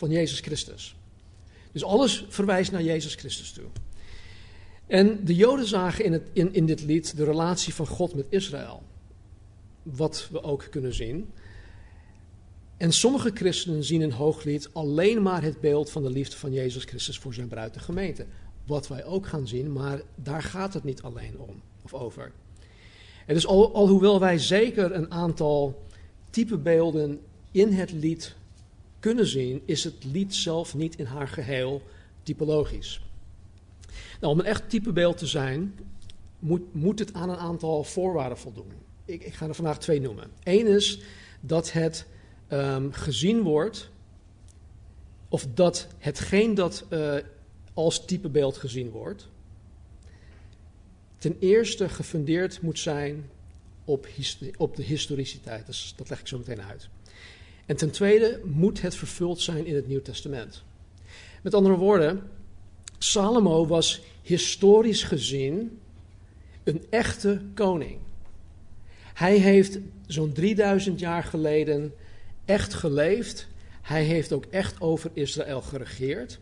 van 0.00 0.10
Jezus 0.10 0.40
Christus. 0.40 0.96
Dus 1.72 1.84
alles 1.84 2.24
verwijst 2.28 2.72
naar 2.72 2.82
Jezus 2.82 3.14
Christus 3.14 3.52
toe. 3.52 3.64
En 4.86 5.24
de 5.24 5.34
Joden 5.34 5.66
zagen 5.66 6.04
in, 6.04 6.12
het, 6.12 6.28
in, 6.32 6.54
in 6.54 6.66
dit 6.66 6.82
lied 6.82 7.16
de 7.16 7.24
relatie 7.24 7.74
van 7.74 7.86
God 7.86 8.14
met 8.14 8.26
Israël. 8.28 8.82
Wat 9.82 10.28
we 10.30 10.42
ook 10.42 10.66
kunnen 10.70 10.94
zien. 10.94 11.30
En 12.76 12.92
sommige 12.92 13.30
christenen 13.34 13.84
zien 13.84 14.02
in 14.02 14.10
Hooglied 14.10 14.68
alleen 14.72 15.22
maar 15.22 15.42
het 15.42 15.60
beeld 15.60 15.90
van 15.90 16.02
de 16.02 16.10
liefde 16.10 16.36
van 16.36 16.52
Jezus 16.52 16.84
Christus 16.84 17.18
voor 17.18 17.34
zijn 17.34 17.48
bruid, 17.48 17.78
gemeente. 17.78 18.26
Wat 18.66 18.88
wij 18.88 19.04
ook 19.04 19.26
gaan 19.26 19.48
zien, 19.48 19.72
maar 19.72 20.02
daar 20.14 20.42
gaat 20.42 20.74
het 20.74 20.84
niet 20.84 21.02
alleen 21.02 21.38
om 21.38 21.62
of 21.82 21.94
over. 21.94 22.32
En 23.26 23.34
dus 23.34 23.46
al, 23.46 23.74
alhoewel 23.74 24.20
wij 24.20 24.38
zeker 24.38 24.94
een 24.94 25.10
aantal 25.10 25.82
typebeelden 26.30 27.20
in 27.50 27.72
het 27.72 27.92
lied 27.92 28.38
kunnen 29.00 29.26
zien, 29.26 29.62
is 29.64 29.84
het 29.84 30.04
lied 30.04 30.34
zelf 30.34 30.74
niet 30.74 30.96
in 30.96 31.04
haar 31.04 31.28
geheel 31.28 31.82
typologisch. 32.22 33.00
Nou, 34.20 34.32
om 34.32 34.38
een 34.38 34.44
echt 34.44 34.70
typebeeld 34.70 35.18
te 35.18 35.26
zijn, 35.26 35.74
moet, 36.38 36.74
moet 36.74 36.98
het 36.98 37.14
aan 37.14 37.30
een 37.30 37.36
aantal 37.36 37.84
voorwaarden 37.84 38.38
voldoen. 38.38 38.72
Ik, 39.04 39.24
ik 39.24 39.34
ga 39.34 39.48
er 39.48 39.54
vandaag 39.54 39.78
twee 39.78 40.00
noemen. 40.00 40.30
Eén 40.42 40.66
is 40.66 41.00
dat 41.40 41.72
het 41.72 42.06
um, 42.52 42.92
gezien 42.92 43.42
wordt, 43.42 43.90
of 45.28 45.46
dat 45.54 45.88
hetgeen 45.98 46.54
dat 46.54 46.84
uh, 46.90 47.14
als 47.74 48.04
typebeeld 48.04 48.56
gezien 48.56 48.90
wordt, 48.90 49.28
ten 51.18 51.36
eerste 51.38 51.88
gefundeerd 51.88 52.62
moet 52.62 52.78
zijn 52.78 53.30
op, 53.84 54.08
op 54.56 54.76
de 54.76 54.82
historiciteit. 54.82 55.94
Dat 55.96 56.08
leg 56.08 56.20
ik 56.20 56.26
zo 56.26 56.38
meteen 56.38 56.62
uit. 56.62 56.88
En 57.70 57.76
ten 57.76 57.90
tweede 57.90 58.40
moet 58.44 58.80
het 58.80 58.94
vervuld 58.94 59.40
zijn 59.40 59.66
in 59.66 59.74
het 59.74 59.88
Nieuw 59.88 60.02
Testament. 60.02 60.62
Met 61.42 61.54
andere 61.54 61.76
woorden, 61.76 62.22
Salomo 62.98 63.66
was 63.66 64.02
historisch 64.22 65.02
gezien 65.02 65.78
een 66.64 66.84
echte 66.88 67.40
koning. 67.54 67.98
Hij 69.14 69.36
heeft 69.36 69.78
zo'n 70.06 70.32
3000 70.32 71.00
jaar 71.00 71.24
geleden 71.24 71.94
echt 72.44 72.74
geleefd. 72.74 73.46
Hij 73.82 74.04
heeft 74.04 74.32
ook 74.32 74.44
echt 74.44 74.80
over 74.80 75.10
Israël 75.12 75.60
geregeerd. 75.60 76.38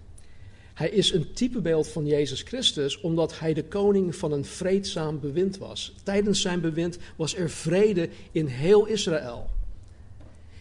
Hij 0.75 0.91
is 0.91 1.13
een 1.13 1.33
typebeeld 1.33 1.89
van 1.89 2.07
Jezus 2.07 2.43
Christus, 2.43 3.01
omdat 3.01 3.39
hij 3.39 3.55
de 3.55 3.65
koning 3.65 4.17
van 4.17 4.33
een 4.33 4.45
vreedzaam 4.45 5.21
bewind 5.21 5.59
was. 5.59 5.95
Tijdens 6.03 6.41
zijn 6.41 6.61
bewind 6.61 6.99
was 7.17 7.37
er 7.37 7.51
vrede 7.51 8.09
in 8.33 8.47
heel 8.47 8.87
Israël. 8.87 9.57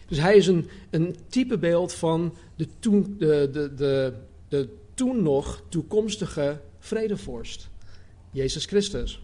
Dus 0.08 0.18
hij 0.18 0.36
is 0.36 0.46
een, 0.46 0.68
een 0.90 1.16
typebeeld 1.28 1.94
van 1.94 2.34
de 2.56 2.68
toen, 2.78 3.16
de, 3.18 3.48
de, 3.52 3.74
de, 3.74 4.14
de 4.48 4.68
toen 4.94 5.22
nog 5.22 5.62
toekomstige 5.68 6.60
vredevorst, 6.78 7.68
Jezus 8.30 8.64
Christus. 8.64 9.22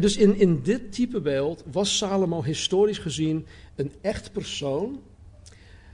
dus 0.00 0.16
in, 0.16 0.36
in 0.36 0.62
dit 0.62 0.92
typebeeld 0.92 1.64
was 1.72 1.96
Salomo 1.96 2.42
historisch 2.42 2.98
gezien 2.98 3.46
een 3.74 3.92
echt 4.00 4.32
persoon 4.32 5.02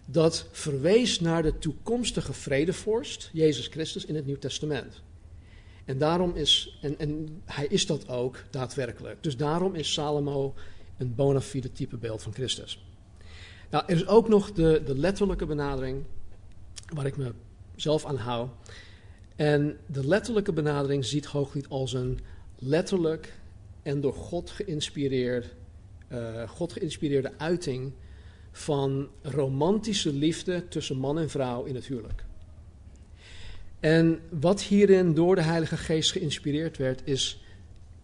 dat 0.07 0.47
verwees 0.51 1.21
naar 1.21 1.43
de 1.43 1.59
toekomstige 1.59 2.33
vredevorst, 2.33 3.31
Jezus 3.33 3.67
Christus, 3.67 4.05
in 4.05 4.15
het 4.15 4.27
Nieuw 4.27 4.39
Testament. 4.39 5.03
En 5.85 5.99
daarom 5.99 6.35
is, 6.35 6.79
en, 6.81 6.99
en 6.99 7.43
hij 7.45 7.67
is 7.67 7.87
dat 7.87 8.09
ook 8.09 8.45
daadwerkelijk. 8.51 9.23
Dus 9.23 9.37
daarom 9.37 9.75
is 9.75 9.93
Salomo 9.93 10.55
een 10.99 11.15
bona 11.15 11.41
fide 11.41 11.73
typebeeld 11.73 12.23
van 12.23 12.35
Christus. 12.35 12.85
Nou, 13.73 13.85
er 13.87 13.97
is 13.97 14.07
ook 14.07 14.29
nog 14.29 14.53
de, 14.53 14.83
de 14.85 14.99
letterlijke 14.99 15.47
benadering, 15.47 16.05
waar 16.95 17.07
ik 17.07 17.17
me 17.17 17.33
zelf 17.77 18.05
aan 18.05 18.17
hou. 18.17 18.49
En 19.37 19.79
de 19.87 20.07
letterlijke 20.07 20.53
benadering 20.53 21.05
ziet 21.05 21.27
Hooglied 21.27 21.69
als 21.69 21.93
een 21.93 22.19
letterlijk 22.59 23.33
en 23.83 24.01
door 24.01 24.15
God 24.15 24.51
geïnspireerd, 24.51 25.55
uh, 26.13 26.49
God 26.49 26.73
geïnspireerde 26.73 27.33
uiting 27.39 27.93
van 28.51 29.09
romantische 29.23 30.13
liefde 30.13 30.69
tussen 30.69 30.97
man 30.97 31.19
en 31.19 31.31
vrouw 31.31 31.65
in 31.65 31.75
het 31.75 31.87
huwelijk. 31.87 32.25
En 33.81 34.21
wat 34.41 34.63
hierin 34.63 35.15
door 35.15 35.35
de 35.35 35.43
Heilige 35.43 35.77
Geest 35.77 36.13
geïnspireerd 36.13 36.77
werd, 36.77 37.01
is 37.05 37.45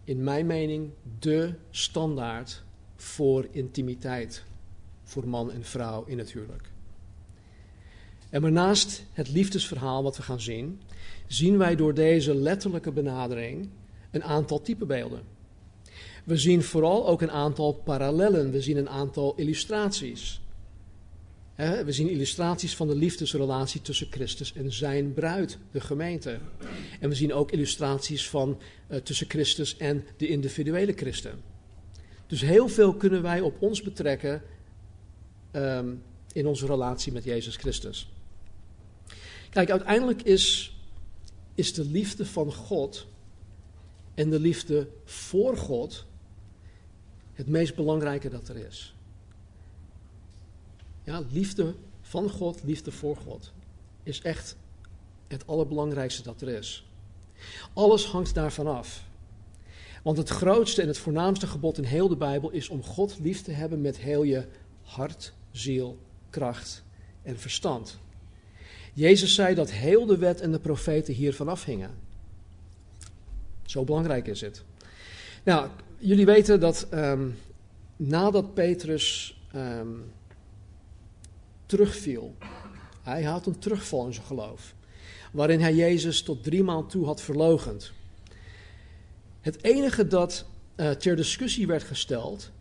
in 0.03 0.23
mijn 0.23 0.45
mening 0.45 0.91
de 1.19 1.53
standaard 1.69 2.63
voor 2.95 3.47
intimiteit 3.51 4.47
voor 5.09 5.27
man 5.27 5.51
en 5.51 5.63
vrouw 5.63 6.03
in 6.05 6.17
het 6.17 6.31
huwelijk. 6.31 6.69
En 8.29 8.41
maar 8.41 8.51
naast 8.51 9.03
het 9.13 9.29
liefdesverhaal 9.29 10.03
wat 10.03 10.17
we 10.17 10.23
gaan 10.23 10.41
zien, 10.41 10.81
zien 11.27 11.57
wij 11.57 11.75
door 11.75 11.93
deze 11.93 12.35
letterlijke 12.35 12.91
benadering 12.91 13.69
een 14.11 14.23
aantal 14.23 14.61
typebeelden. 14.61 15.21
We 16.23 16.37
zien 16.37 16.63
vooral 16.63 17.07
ook 17.07 17.21
een 17.21 17.31
aantal 17.31 17.73
parallellen, 17.73 18.51
we 18.51 18.61
zien 18.61 18.77
een 18.77 18.89
aantal 18.89 19.35
illustraties. 19.35 20.41
We 21.55 21.91
zien 21.91 22.09
illustraties 22.09 22.75
van 22.75 22.87
de 22.87 22.95
liefdesrelatie 22.95 23.81
tussen 23.81 24.07
Christus 24.09 24.53
en 24.53 24.73
zijn 24.73 25.13
bruid, 25.13 25.57
de 25.71 25.81
gemeente. 25.81 26.39
En 26.99 27.09
we 27.09 27.15
zien 27.15 27.33
ook 27.33 27.51
illustraties 27.51 28.29
van 28.29 28.57
uh, 28.89 28.97
tussen 28.97 29.29
Christus 29.29 29.77
en 29.77 30.05
de 30.17 30.27
individuele 30.27 30.93
christen. 30.93 31.41
Dus 32.27 32.41
heel 32.41 32.67
veel 32.67 32.93
kunnen 32.93 33.21
wij 33.21 33.41
op 33.41 33.61
ons 33.61 33.81
betrekken 33.81 34.41
um, 35.51 36.03
in 36.31 36.47
onze 36.47 36.65
relatie 36.65 37.11
met 37.11 37.23
Jezus 37.23 37.55
Christus. 37.55 38.11
Kijk, 39.49 39.69
uiteindelijk 39.69 40.21
is, 40.21 40.75
is 41.55 41.73
de 41.73 41.85
liefde 41.85 42.25
van 42.25 42.53
God 42.53 43.07
en 44.13 44.29
de 44.29 44.39
liefde 44.39 44.87
voor 45.05 45.57
God 45.57 46.05
het 47.33 47.47
meest 47.47 47.75
belangrijke 47.75 48.29
dat 48.29 48.47
er 48.47 48.57
is. 48.57 48.95
Ja, 51.03 51.23
liefde 51.31 51.75
van 52.01 52.29
God, 52.29 52.63
liefde 52.63 52.91
voor 52.91 53.15
God 53.15 53.51
is 54.03 54.21
echt 54.21 54.57
het 55.27 55.47
allerbelangrijkste 55.47 56.23
dat 56.23 56.41
er 56.41 56.49
is. 56.49 56.85
Alles 57.73 58.05
hangt 58.05 58.33
daarvan 58.33 58.67
af. 58.67 59.07
Want 60.03 60.17
het 60.17 60.29
grootste 60.29 60.81
en 60.81 60.87
het 60.87 60.97
voornaamste 60.97 61.47
gebod 61.47 61.77
in 61.77 61.83
heel 61.83 62.07
de 62.07 62.15
Bijbel 62.15 62.49
is 62.49 62.69
om 62.69 62.83
God 62.83 63.19
lief 63.19 63.41
te 63.41 63.51
hebben 63.51 63.81
met 63.81 63.97
heel 63.97 64.23
je 64.23 64.47
hart, 64.81 65.33
ziel, 65.51 65.99
kracht 66.29 66.83
en 67.21 67.39
verstand. 67.39 67.99
Jezus 68.93 69.35
zei 69.35 69.55
dat 69.55 69.71
heel 69.71 70.05
de 70.05 70.17
wet 70.17 70.41
en 70.41 70.51
de 70.51 70.59
profeten 70.59 71.13
hiervan 71.13 71.47
afhingen. 71.47 71.91
Zo 73.65 73.83
belangrijk 73.83 74.27
is 74.27 74.41
het. 74.41 74.63
Nou, 75.43 75.69
jullie 75.97 76.25
weten 76.25 76.59
dat 76.59 76.87
um, 76.93 77.37
nadat 77.95 78.53
Petrus 78.53 79.39
um, 79.55 80.11
terugviel, 81.65 82.35
hij 83.01 83.23
had 83.23 83.45
een 83.45 83.59
terugval 83.59 84.05
in 84.05 84.13
zijn 84.13 84.25
geloof, 84.25 84.73
waarin 85.31 85.59
hij 85.59 85.75
Jezus 85.75 86.21
tot 86.21 86.43
drie 86.43 86.63
maal 86.63 86.85
toe 86.85 87.05
had 87.05 87.21
verlogend. 87.21 87.91
Het 89.41 89.63
enige 89.63 90.07
dat 90.07 90.45
uh, 90.75 90.91
ter 90.91 91.15
discussie 91.15 91.67
werd 91.67 91.83
gesteld, 91.83 92.51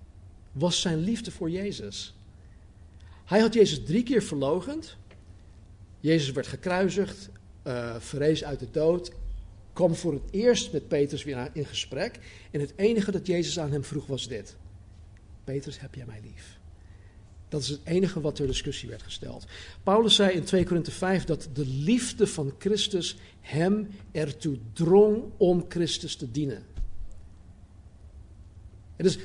was 0.52 0.80
zijn 0.80 0.98
liefde 0.98 1.30
voor 1.30 1.50
Jezus. 1.50 2.17
Hij 3.28 3.40
had 3.40 3.54
Jezus 3.54 3.84
drie 3.84 4.02
keer 4.02 4.22
verlogend. 4.22 4.96
Jezus 6.00 6.30
werd 6.30 6.46
gekruisigd, 6.46 7.28
uh, 7.66 7.94
verrees 7.98 8.44
uit 8.44 8.58
de 8.58 8.70
dood, 8.70 9.12
kwam 9.72 9.94
voor 9.94 10.12
het 10.12 10.22
eerst 10.30 10.72
met 10.72 10.88
Petrus 10.88 11.24
weer 11.24 11.50
in 11.52 11.66
gesprek. 11.66 12.18
En 12.50 12.60
het 12.60 12.72
enige 12.76 13.10
dat 13.10 13.26
Jezus 13.26 13.58
aan 13.58 13.72
hem 13.72 13.84
vroeg 13.84 14.06
was 14.06 14.28
dit: 14.28 14.56
Petrus, 15.44 15.80
heb 15.80 15.94
jij 15.94 16.06
mij 16.06 16.20
lief? 16.22 16.58
Dat 17.48 17.62
is 17.62 17.68
het 17.68 17.80
enige 17.84 18.20
wat 18.20 18.34
ter 18.34 18.46
discussie 18.46 18.88
werd 18.88 19.02
gesteld. 19.02 19.46
Paulus 19.82 20.14
zei 20.14 20.30
in 20.30 20.44
2 20.44 20.64
Korinthe 20.64 20.90
5 20.90 21.24
dat 21.24 21.48
de 21.52 21.66
liefde 21.66 22.26
van 22.26 22.54
Christus 22.58 23.16
hem 23.40 23.88
ertoe 24.12 24.58
drong 24.72 25.22
om 25.36 25.64
Christus 25.68 26.16
te 26.16 26.30
dienen. 26.30 26.62
En 28.96 29.04
dus 29.04 29.18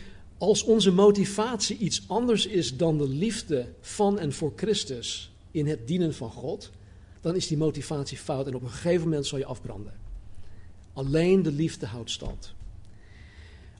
als 0.43 0.63
onze 0.63 0.91
motivatie 0.91 1.77
iets 1.77 2.03
anders 2.07 2.45
is 2.45 2.77
dan 2.77 2.97
de 2.97 3.07
liefde 3.07 3.65
van 3.81 4.19
en 4.19 4.33
voor 4.33 4.53
Christus 4.55 5.31
in 5.51 5.67
het 5.67 5.87
dienen 5.87 6.13
van 6.13 6.31
God, 6.31 6.71
dan 7.21 7.35
is 7.35 7.47
die 7.47 7.57
motivatie 7.57 8.17
fout 8.17 8.47
en 8.47 8.55
op 8.55 8.61
een 8.61 8.69
gegeven 8.69 9.03
moment 9.03 9.25
zal 9.25 9.37
je 9.37 9.45
afbranden. 9.45 9.93
Alleen 10.93 11.43
de 11.43 11.51
liefde 11.51 11.85
houdt 11.85 12.09
stand. 12.09 12.53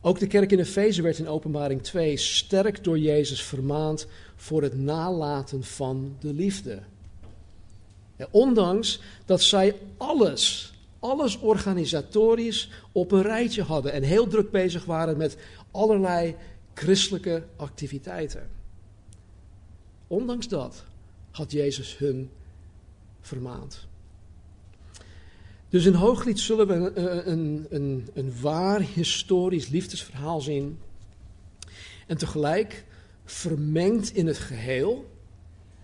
Ook 0.01 0.19
de 0.19 0.27
kerk 0.27 0.51
in 0.51 0.59
Efeze 0.59 1.01
werd 1.01 1.19
in 1.19 1.27
Openbaring 1.27 1.83
2 1.83 2.17
sterk 2.17 2.83
door 2.83 2.99
Jezus 2.99 3.43
vermaand 3.43 4.07
voor 4.35 4.61
het 4.61 4.79
nalaten 4.79 5.63
van 5.63 6.15
de 6.19 6.33
liefde. 6.33 6.79
ondanks 8.31 9.01
dat 9.25 9.41
zij 9.41 9.75
alles, 9.97 10.73
alles 10.99 11.39
organisatorisch 11.39 12.69
op 12.91 13.11
een 13.11 13.21
rijtje 13.21 13.63
hadden 13.63 13.91
en 13.91 14.03
heel 14.03 14.27
druk 14.27 14.51
bezig 14.51 14.85
waren 14.85 15.17
met 15.17 15.37
allerlei 15.71 16.35
christelijke 16.73 17.43
activiteiten. 17.55 18.49
Ondanks 20.07 20.47
dat 20.47 20.83
had 21.31 21.51
Jezus 21.51 21.97
hun 21.97 22.29
vermaand. 23.21 23.87
Dus 25.69 25.85
in 25.85 25.93
Hooglied 25.93 26.39
zullen 26.39 26.67
we 26.67 26.73
een, 26.73 27.31
een, 27.31 27.65
een, 27.69 28.09
een 28.13 28.41
waar 28.41 28.81
historisch 28.81 29.67
liefdesverhaal 29.67 30.41
zien. 30.41 30.79
En 32.07 32.17
tegelijk 32.17 32.85
vermengd 33.25 34.15
in 34.15 34.27
het 34.27 34.37
geheel 34.37 35.11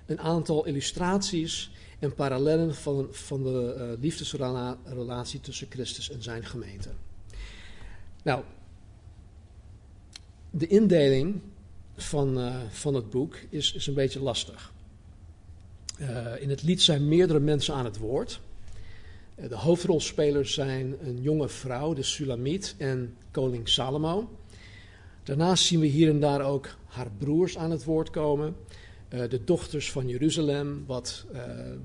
een 0.05 0.19
aantal 0.19 0.65
illustraties 0.65 1.71
en 1.99 2.13
parallellen 2.13 2.75
van, 2.75 3.07
van 3.11 3.43
de 3.43 3.75
uh, 3.77 4.01
liefdesrelatie 4.01 5.41
tussen 5.41 5.67
Christus 5.69 6.09
en 6.09 6.23
zijn 6.23 6.45
gemeente. 6.45 6.89
Nou, 8.23 8.43
de 10.51 10.67
indeling 10.67 11.41
van, 11.95 12.39
uh, 12.39 12.55
van 12.69 12.93
het 12.93 13.09
boek 13.09 13.35
is, 13.49 13.73
is 13.73 13.87
een 13.87 13.93
beetje 13.93 14.21
lastig. 14.21 14.73
Uh, 15.99 16.41
in 16.41 16.49
het 16.49 16.63
lied 16.63 16.81
zijn 16.81 17.07
meerdere 17.07 17.39
mensen 17.39 17.73
aan 17.73 17.85
het 17.85 17.97
woord. 17.97 18.39
De 19.35 19.55
hoofdrolspelers 19.55 20.53
zijn 20.53 20.95
een 21.01 21.21
jonge 21.21 21.49
vrouw, 21.49 21.93
de 21.93 22.03
Sulamit, 22.03 22.75
en 22.77 23.15
koning 23.31 23.69
Salomo. 23.69 24.29
Daarnaast 25.23 25.63
zien 25.63 25.79
we 25.79 25.85
hier 25.85 26.09
en 26.09 26.19
daar 26.19 26.41
ook 26.41 26.75
haar 26.85 27.11
broers 27.17 27.57
aan 27.57 27.71
het 27.71 27.83
woord 27.83 28.09
komen. 28.09 28.55
De 29.09 29.43
dochters 29.43 29.91
van 29.91 30.07
Jeruzalem, 30.07 30.83
wat 30.85 31.25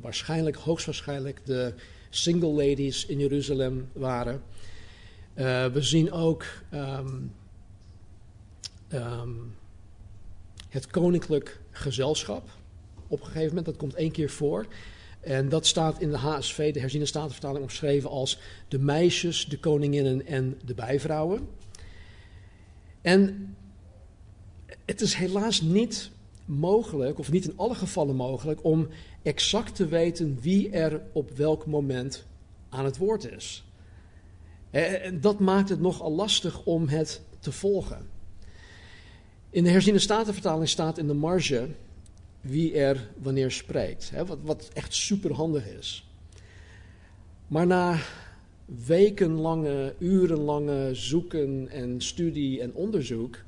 waarschijnlijk, 0.00 0.56
hoogstwaarschijnlijk 0.56 1.40
de 1.44 1.75
single 2.11 2.49
ladies 2.49 3.06
in 3.06 3.18
Jeruzalem 3.18 3.88
waren. 3.92 4.42
We 5.73 5.83
zien 5.83 6.12
ook 6.12 6.44
um, 6.73 7.33
um, 8.94 9.56
het 10.68 10.86
koninklijk 10.86 11.60
gezelschap 11.70 12.48
op 13.08 13.20
een 13.20 13.26
gegeven 13.26 13.48
moment, 13.48 13.66
dat 13.66 13.76
komt 13.76 13.94
één 13.94 14.10
keer 14.10 14.30
voor. 14.30 14.66
En 15.20 15.48
dat 15.48 15.66
staat 15.66 16.00
in 16.00 16.11
de 16.11 16.16
HSV, 16.16 16.72
de 16.72 16.80
herziene 16.80 17.07
statenvertaling, 17.07 17.62
omschreven 17.62 18.11
als 18.11 18.38
de 18.68 18.78
meisjes, 18.78 19.46
de 19.46 19.59
koninginnen 19.59 20.26
en 20.26 20.61
de 20.64 20.74
bijvrouwen. 20.74 21.48
En 23.00 23.54
het 24.85 25.00
is 25.00 25.14
helaas 25.14 25.61
niet 25.61 26.11
mogelijk, 26.44 27.18
of 27.18 27.30
niet 27.30 27.44
in 27.44 27.57
alle 27.57 27.74
gevallen 27.74 28.16
mogelijk, 28.16 28.64
om 28.64 28.88
exact 29.22 29.74
te 29.74 29.87
weten 29.87 30.38
wie 30.40 30.70
er 30.70 31.02
op 31.12 31.30
welk 31.30 31.66
moment 31.66 32.26
aan 32.68 32.85
het 32.85 32.96
woord 32.96 33.33
is. 33.33 33.64
En 34.70 35.20
dat 35.20 35.38
maakt 35.38 35.68
het 35.68 35.80
nogal 35.80 36.12
lastig 36.12 36.64
om 36.64 36.88
het 36.88 37.22
te 37.40 37.52
volgen. 37.52 38.13
In 39.54 39.64
de 39.64 39.70
herziene 39.70 39.98
statenvertaling 39.98 40.68
staat 40.68 40.98
in 40.98 41.06
de 41.06 41.14
marge 41.14 41.68
wie 42.40 42.74
er 42.74 43.08
wanneer 43.22 43.50
spreekt. 43.50 44.10
Hè, 44.10 44.26
wat, 44.26 44.38
wat 44.42 44.70
echt 44.72 44.94
superhandig 44.94 45.66
is. 45.68 46.08
Maar 47.46 47.66
na 47.66 47.98
wekenlange, 48.86 49.94
urenlange 49.98 50.94
zoeken 50.94 51.68
en 51.68 52.00
studie 52.00 52.60
en 52.60 52.74
onderzoek 52.74 53.38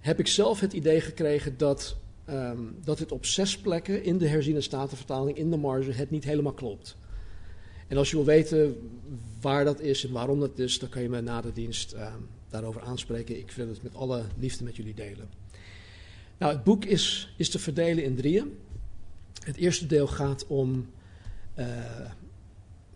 heb 0.00 0.18
ik 0.18 0.26
zelf 0.26 0.60
het 0.60 0.72
idee 0.72 1.00
gekregen 1.00 1.54
dat, 1.56 1.96
um, 2.30 2.76
dat 2.84 2.98
het 2.98 3.12
op 3.12 3.26
zes 3.26 3.58
plekken 3.58 4.04
in 4.04 4.18
de 4.18 4.28
herziene 4.28 4.60
statenvertaling, 4.60 5.36
in 5.36 5.50
de 5.50 5.56
marge, 5.56 5.92
het 5.92 6.10
niet 6.10 6.24
helemaal 6.24 6.52
klopt. 6.52 6.96
En 7.88 7.96
als 7.96 8.10
je 8.10 8.16
wil 8.16 8.24
weten 8.24 8.90
waar 9.40 9.64
dat 9.64 9.80
is 9.80 10.04
en 10.04 10.12
waarom 10.12 10.40
dat 10.40 10.58
is, 10.58 10.78
dan 10.78 10.88
kan 10.88 11.02
je 11.02 11.08
me 11.08 11.20
na 11.20 11.40
de 11.40 11.52
dienst 11.52 11.92
um, 11.92 12.37
daarover 12.50 12.82
aanspreken. 12.82 13.38
Ik 13.38 13.50
wil 13.50 13.68
het 13.68 13.82
met 13.82 13.94
alle 13.94 14.24
liefde 14.38 14.64
met 14.64 14.76
jullie 14.76 14.94
delen. 14.94 15.28
Nou, 16.38 16.52
het 16.52 16.64
boek 16.64 16.84
is, 16.84 17.34
is 17.36 17.50
te 17.50 17.58
verdelen 17.58 18.04
in 18.04 18.16
drieën. 18.16 18.58
Het 19.44 19.56
eerste 19.56 19.86
deel 19.86 20.06
gaat, 20.06 20.46
om, 20.46 20.90
uh, 21.58 21.66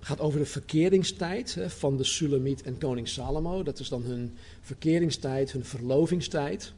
gaat 0.01 0.21
over 0.21 0.39
de 0.39 0.47
verkeringstijd 0.47 1.55
hè, 1.55 1.71
van 1.71 1.97
de 1.97 2.05
Sulamiet 2.05 2.63
en 2.63 2.79
koning 2.79 3.09
Salomo. 3.09 3.63
Dat 3.63 3.79
is 3.79 3.89
dan 3.89 4.03
hun 4.03 4.37
verkeringstijd, 4.61 5.53
hun 5.53 5.65
verlovingstijd. 5.65 6.73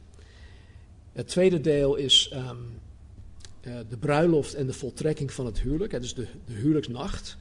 Het 1.13 1.29
tweede 1.29 1.61
deel 1.61 1.95
is 1.95 2.33
um, 2.35 2.81
uh, 3.63 3.79
de 3.89 3.97
bruiloft 3.97 4.55
en 4.55 4.67
de 4.67 4.73
voltrekking 4.73 5.33
van 5.33 5.47
het 5.47 5.61
huwelijk, 5.61 5.93
hè, 5.93 6.01
dus 6.01 6.15
de, 6.15 6.27
de 6.47 6.53
huwelijksnacht. 6.53 7.37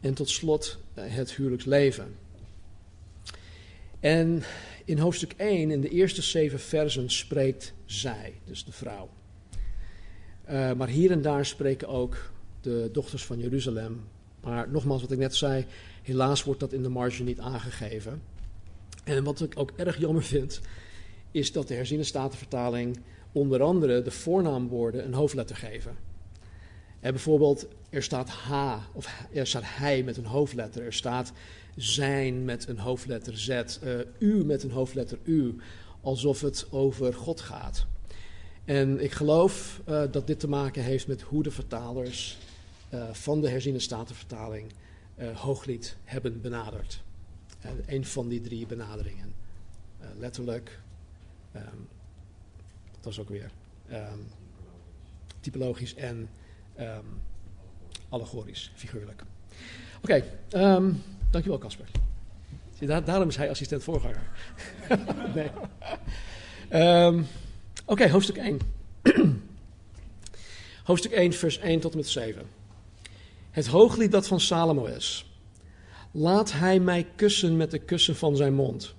En 0.00 0.14
tot 0.14 0.28
slot 0.28 0.78
uh, 0.98 1.04
het 1.06 1.34
huwelijksleven. 1.34 2.14
En 4.04 4.42
in 4.84 4.98
hoofdstuk 4.98 5.34
1, 5.36 5.70
in 5.70 5.80
de 5.80 5.88
eerste 5.88 6.22
zeven 6.22 6.60
versen, 6.60 7.10
spreekt 7.10 7.74
zij, 7.84 8.34
dus 8.44 8.64
de 8.64 8.72
vrouw. 8.72 9.08
Uh, 10.50 10.72
maar 10.72 10.88
hier 10.88 11.10
en 11.10 11.22
daar 11.22 11.46
spreken 11.46 11.88
ook 11.88 12.32
de 12.60 12.88
dochters 12.92 13.24
van 13.24 13.38
Jeruzalem. 13.38 14.00
Maar 14.40 14.70
nogmaals, 14.70 15.02
wat 15.02 15.10
ik 15.10 15.18
net 15.18 15.34
zei, 15.34 15.64
helaas 16.02 16.44
wordt 16.44 16.60
dat 16.60 16.72
in 16.72 16.82
de 16.82 16.88
marge 16.88 17.22
niet 17.22 17.40
aangegeven. 17.40 18.22
En 19.04 19.24
wat 19.24 19.40
ik 19.40 19.52
ook 19.56 19.72
erg 19.76 19.98
jammer 19.98 20.22
vind, 20.22 20.60
is 21.30 21.52
dat 21.52 21.68
de 21.68 21.74
herziene 21.74 22.04
statenvertaling 22.04 22.98
onder 23.32 23.62
andere 23.62 24.02
de 24.02 24.10
voornaamwoorden 24.10 25.04
een 25.04 25.14
hoofdletter 25.14 25.56
geven. 25.56 25.96
En 27.00 27.12
bijvoorbeeld, 27.12 27.66
er 27.90 28.02
staat 28.02 28.28
H, 28.28 28.76
of 28.92 29.26
er 29.32 29.46
staat 29.46 29.62
hij 29.66 30.02
met 30.02 30.16
een 30.16 30.26
hoofdletter. 30.26 30.84
Er 30.84 30.92
staat 30.92 31.32
zijn 31.76 32.44
met 32.44 32.68
een 32.68 32.78
hoofdletter 32.78 33.38
Z, 33.38 33.48
uh, 33.48 34.00
u 34.18 34.44
met 34.44 34.62
een 34.62 34.70
hoofdletter 34.70 35.18
U, 35.22 35.56
alsof 36.00 36.40
het 36.40 36.66
over 36.70 37.14
God 37.14 37.40
gaat. 37.40 37.86
En 38.64 39.02
ik 39.02 39.12
geloof 39.12 39.80
uh, 39.88 40.02
dat 40.10 40.26
dit 40.26 40.40
te 40.40 40.48
maken 40.48 40.82
heeft 40.82 41.06
met 41.06 41.22
hoe 41.22 41.42
de 41.42 41.50
vertalers 41.50 42.38
uh, 42.94 43.10
van 43.12 43.40
de 43.40 43.48
herziene 43.48 43.78
statenvertaling 43.78 44.72
Hooglied 45.34 45.96
hebben 46.04 46.40
benaderd. 46.40 47.02
een 47.86 48.04
van 48.04 48.28
die 48.28 48.40
drie 48.40 48.66
benaderingen. 48.66 49.34
letterlijk, 50.18 50.80
dat 52.92 53.04
was 53.04 53.20
ook 53.20 53.28
weer 53.28 53.50
um, 53.90 54.26
typologisch 55.40 55.94
en 55.94 56.28
um, 56.80 57.20
allegorisch, 58.08 58.72
figuurlijk. 58.74 59.22
Oké, 60.02 60.24
dankjewel 61.34 61.58
Casper. 61.58 61.86
Daar, 62.78 63.04
daarom 63.04 63.28
is 63.28 63.36
hij 63.36 63.50
assistent 63.50 63.82
voorganger. 63.82 64.22
nee. 65.34 65.50
Um, 66.82 67.26
Oké, 67.86 68.10
hoofdstuk 68.10 68.36
1. 68.36 68.58
hoofdstuk 70.84 71.12
1, 71.12 71.32
vers 71.32 71.58
1 71.58 71.80
tot 71.80 71.90
en 71.92 71.96
met 71.96 72.08
7. 72.08 72.42
Het 73.50 73.66
hooglied 73.66 74.10
dat 74.10 74.26
van 74.26 74.40
Salomo 74.40 74.84
is. 74.84 75.26
Laat 76.10 76.52
hij 76.52 76.80
mij 76.80 77.06
kussen 77.16 77.56
met 77.56 77.70
de 77.70 77.78
kussen 77.78 78.16
van 78.16 78.36
zijn 78.36 78.54
mond. 78.54 78.94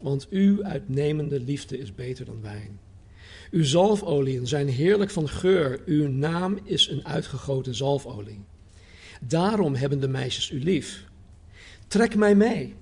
Want 0.00 0.28
uw 0.28 0.64
uitnemende 0.64 1.40
liefde 1.40 1.78
is 1.78 1.94
beter 1.94 2.24
dan 2.24 2.42
wijn. 2.42 2.80
Uw 3.50 3.64
zalfolieën 3.64 4.46
zijn 4.46 4.68
heerlijk 4.68 5.10
van 5.10 5.28
geur. 5.28 5.80
Uw 5.86 6.08
naam 6.08 6.58
is 6.64 6.88
een 6.88 7.06
uitgegoten 7.06 7.74
zalfolie. 7.74 8.40
Daarom 9.20 9.74
hebben 9.74 10.00
de 10.00 10.08
meisjes 10.08 10.50
u 10.50 10.62
lief. 10.62 11.07
Trek 11.88 12.16
mij 12.16 12.34
mee. 12.34 12.74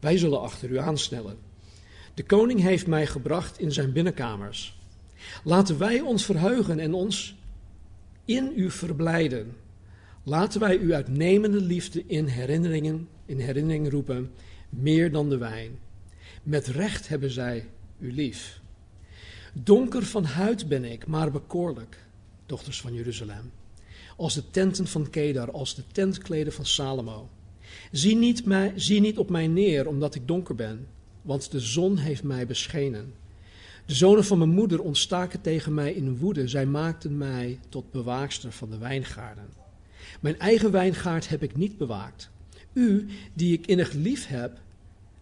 Wij 0.00 0.18
zullen 0.18 0.40
achter 0.40 0.70
u 0.70 0.78
aansnellen. 0.78 1.38
De 2.14 2.22
koning 2.22 2.60
heeft 2.60 2.86
mij 2.86 3.06
gebracht 3.06 3.60
in 3.60 3.72
zijn 3.72 3.92
binnenkamers. 3.92 4.78
Laten 5.44 5.78
wij 5.78 6.00
ons 6.00 6.24
verheugen 6.24 6.78
en 6.78 6.94
ons 6.94 7.36
in 8.24 8.52
u 8.56 8.70
verblijden. 8.70 9.56
Laten 10.22 10.60
wij 10.60 10.78
uw 10.78 10.94
uitnemende 10.94 11.60
liefde 11.60 12.06
in 12.06 12.26
herinneringen, 12.26 13.08
in 13.26 13.38
herinnering 13.38 13.90
roepen, 13.90 14.30
meer 14.68 15.12
dan 15.12 15.28
de 15.28 15.38
wijn. 15.38 15.78
Met 16.42 16.66
recht 16.66 17.08
hebben 17.08 17.30
zij 17.30 17.68
u 17.98 18.12
lief. 18.12 18.60
Donker 19.52 20.02
van 20.02 20.24
huid 20.24 20.68
ben 20.68 20.84
ik, 20.84 21.06
maar 21.06 21.30
bekoorlijk, 21.30 22.06
dochters 22.46 22.80
van 22.80 22.94
Jeruzalem. 22.94 23.52
Als 24.16 24.34
de 24.34 24.50
tenten 24.50 24.86
van 24.86 25.10
Kedar, 25.10 25.50
als 25.50 25.74
de 25.74 25.82
tentkleden 25.92 26.52
van 26.52 26.66
Salomo. 26.66 27.28
Zie 27.92 28.16
niet, 28.16 28.44
mij, 28.44 28.72
zie 28.76 29.00
niet 29.00 29.18
op 29.18 29.30
mij 29.30 29.46
neer, 29.46 29.88
omdat 29.88 30.14
ik 30.14 30.28
donker 30.28 30.54
ben, 30.54 30.86
want 31.22 31.50
de 31.50 31.60
zon 31.60 31.96
heeft 31.96 32.22
mij 32.22 32.46
beschenen. 32.46 33.12
De 33.86 33.94
zonen 33.94 34.24
van 34.24 34.38
mijn 34.38 34.50
moeder 34.50 34.82
ontstaken 34.82 35.40
tegen 35.40 35.74
mij 35.74 35.92
in 35.92 36.16
woede. 36.16 36.48
Zij 36.48 36.66
maakten 36.66 37.16
mij 37.16 37.58
tot 37.68 37.90
bewaakster 37.90 38.52
van 38.52 38.70
de 38.70 38.78
wijngaarden. 38.78 39.48
Mijn 40.20 40.38
eigen 40.38 40.70
wijngaard 40.70 41.28
heb 41.28 41.42
ik 41.42 41.56
niet 41.56 41.78
bewaakt. 41.78 42.30
U, 42.72 43.06
die 43.34 43.52
ik 43.52 43.66
innig 43.66 43.92
lief 43.92 44.26
heb, 44.26 44.58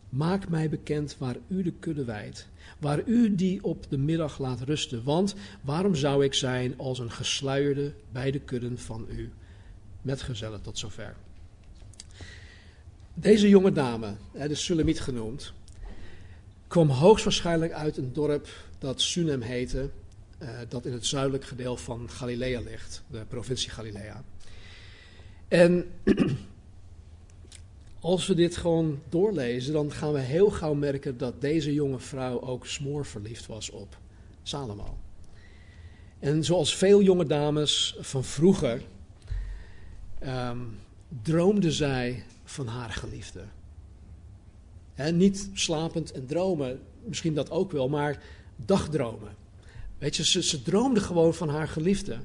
maak 0.09 0.49
mij 0.49 0.69
bekend 0.69 1.17
waar 1.19 1.37
u 1.49 1.63
de 1.63 1.73
kudde 1.73 2.05
wijdt. 2.05 2.49
Waar 2.79 3.03
u 3.05 3.35
die 3.35 3.65
op 3.65 3.87
de 3.89 3.99
middag 3.99 4.39
laat 4.39 4.61
rusten. 4.61 5.05
Want 5.05 5.35
waarom 5.63 5.95
zou 5.95 6.25
ik 6.25 6.35
zijn 6.35 6.79
als 6.79 6.99
een 6.99 7.11
gesluierde 7.11 7.93
bij 8.13 8.31
de 8.31 8.41
kudden 8.41 8.79
van 8.79 9.07
u? 9.11 9.33
Metgezellen 10.03 10.63
tot 10.63 10.79
zover. 10.79 11.17
Deze 13.19 13.49
jonge 13.49 13.73
dame, 13.73 14.15
de 14.33 14.55
Sulemiet 14.55 15.01
genoemd, 15.01 15.53
kwam 16.67 16.89
hoogstwaarschijnlijk 16.89 17.73
uit 17.73 17.97
een 17.97 18.13
dorp 18.13 18.49
dat 18.79 19.01
Sunem 19.01 19.41
heette, 19.41 19.91
uh, 20.43 20.49
dat 20.69 20.87
in 20.87 20.93
het 20.93 21.07
zuidelijk 21.07 21.45
gedeelte 21.45 21.83
van 21.83 22.11
Galilea 22.11 22.61
ligt, 22.61 23.03
de 23.11 23.25
provincie 23.29 23.71
Galilea. 23.71 24.25
En 25.49 25.87
als 28.01 28.27
we 28.27 28.35
dit 28.35 28.57
gewoon 28.57 29.01
doorlezen, 29.09 29.73
dan 29.73 29.93
gaan 29.93 30.13
we 30.13 30.21
heel 30.21 30.51
gauw 30.51 30.75
merken 30.75 31.19
dat 31.19 31.41
deze 31.41 31.75
jonge 31.75 31.99
vrouw 31.99 32.41
ook 32.41 32.67
smoor 32.67 33.07
verliefd 33.07 33.47
was 33.47 33.71
op 33.71 33.99
Salomo. 34.43 34.99
En 36.19 36.45
zoals 36.45 36.77
veel 36.77 37.03
jonge 37.03 37.27
dames 37.27 37.97
van 38.01 38.25
vroeger, 38.25 38.83
um, 40.25 40.79
droomde 41.23 41.71
zij 41.71 42.25
van 42.47 42.67
haar 42.67 42.91
geliefde. 42.91 43.41
Niet 45.13 45.51
slapend 45.53 46.13
en 46.13 46.27
dromen, 46.27 46.81
misschien 47.05 47.35
dat 47.35 47.51
ook 47.51 47.73
wel, 47.73 47.89
maar 47.89 48.23
dagdromen. 48.57 49.35
Weet 49.99 50.17
je, 50.17 50.25
ze, 50.25 50.43
ze 50.43 50.63
droomde 50.63 51.01
gewoon 51.01 51.35
van 51.35 51.49
haar 51.49 51.69
geliefde. 51.69 52.19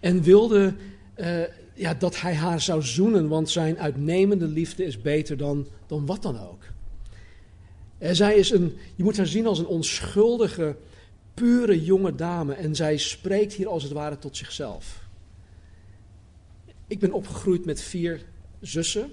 En 0.00 0.22
wilde 0.22 0.74
uh, 1.16 1.42
ja, 1.74 1.94
dat 1.94 2.20
hij 2.20 2.34
haar 2.34 2.60
zou 2.60 2.82
zoenen, 2.82 3.28
want 3.28 3.50
zijn 3.50 3.78
uitnemende 3.78 4.46
liefde 4.46 4.84
is 4.84 5.00
beter 5.00 5.36
dan, 5.36 5.66
dan 5.86 6.06
wat 6.06 6.22
dan 6.22 6.40
ook. 6.40 6.62
En 7.98 8.16
zij 8.16 8.36
is 8.36 8.50
een, 8.50 8.76
je 8.96 9.02
moet 9.02 9.16
haar 9.16 9.26
zien 9.26 9.46
als 9.46 9.58
een 9.58 9.66
onschuldige, 9.66 10.76
pure 11.34 11.84
jonge 11.84 12.14
dame. 12.14 12.54
En 12.54 12.74
zij 12.74 12.96
spreekt 12.96 13.52
hier 13.52 13.68
als 13.68 13.82
het 13.82 13.92
ware 13.92 14.18
tot 14.18 14.36
zichzelf. 14.36 15.08
Ik 16.86 16.98
ben 16.98 17.12
opgegroeid 17.12 17.64
met 17.64 17.80
vier 17.80 18.24
zussen. 18.60 19.10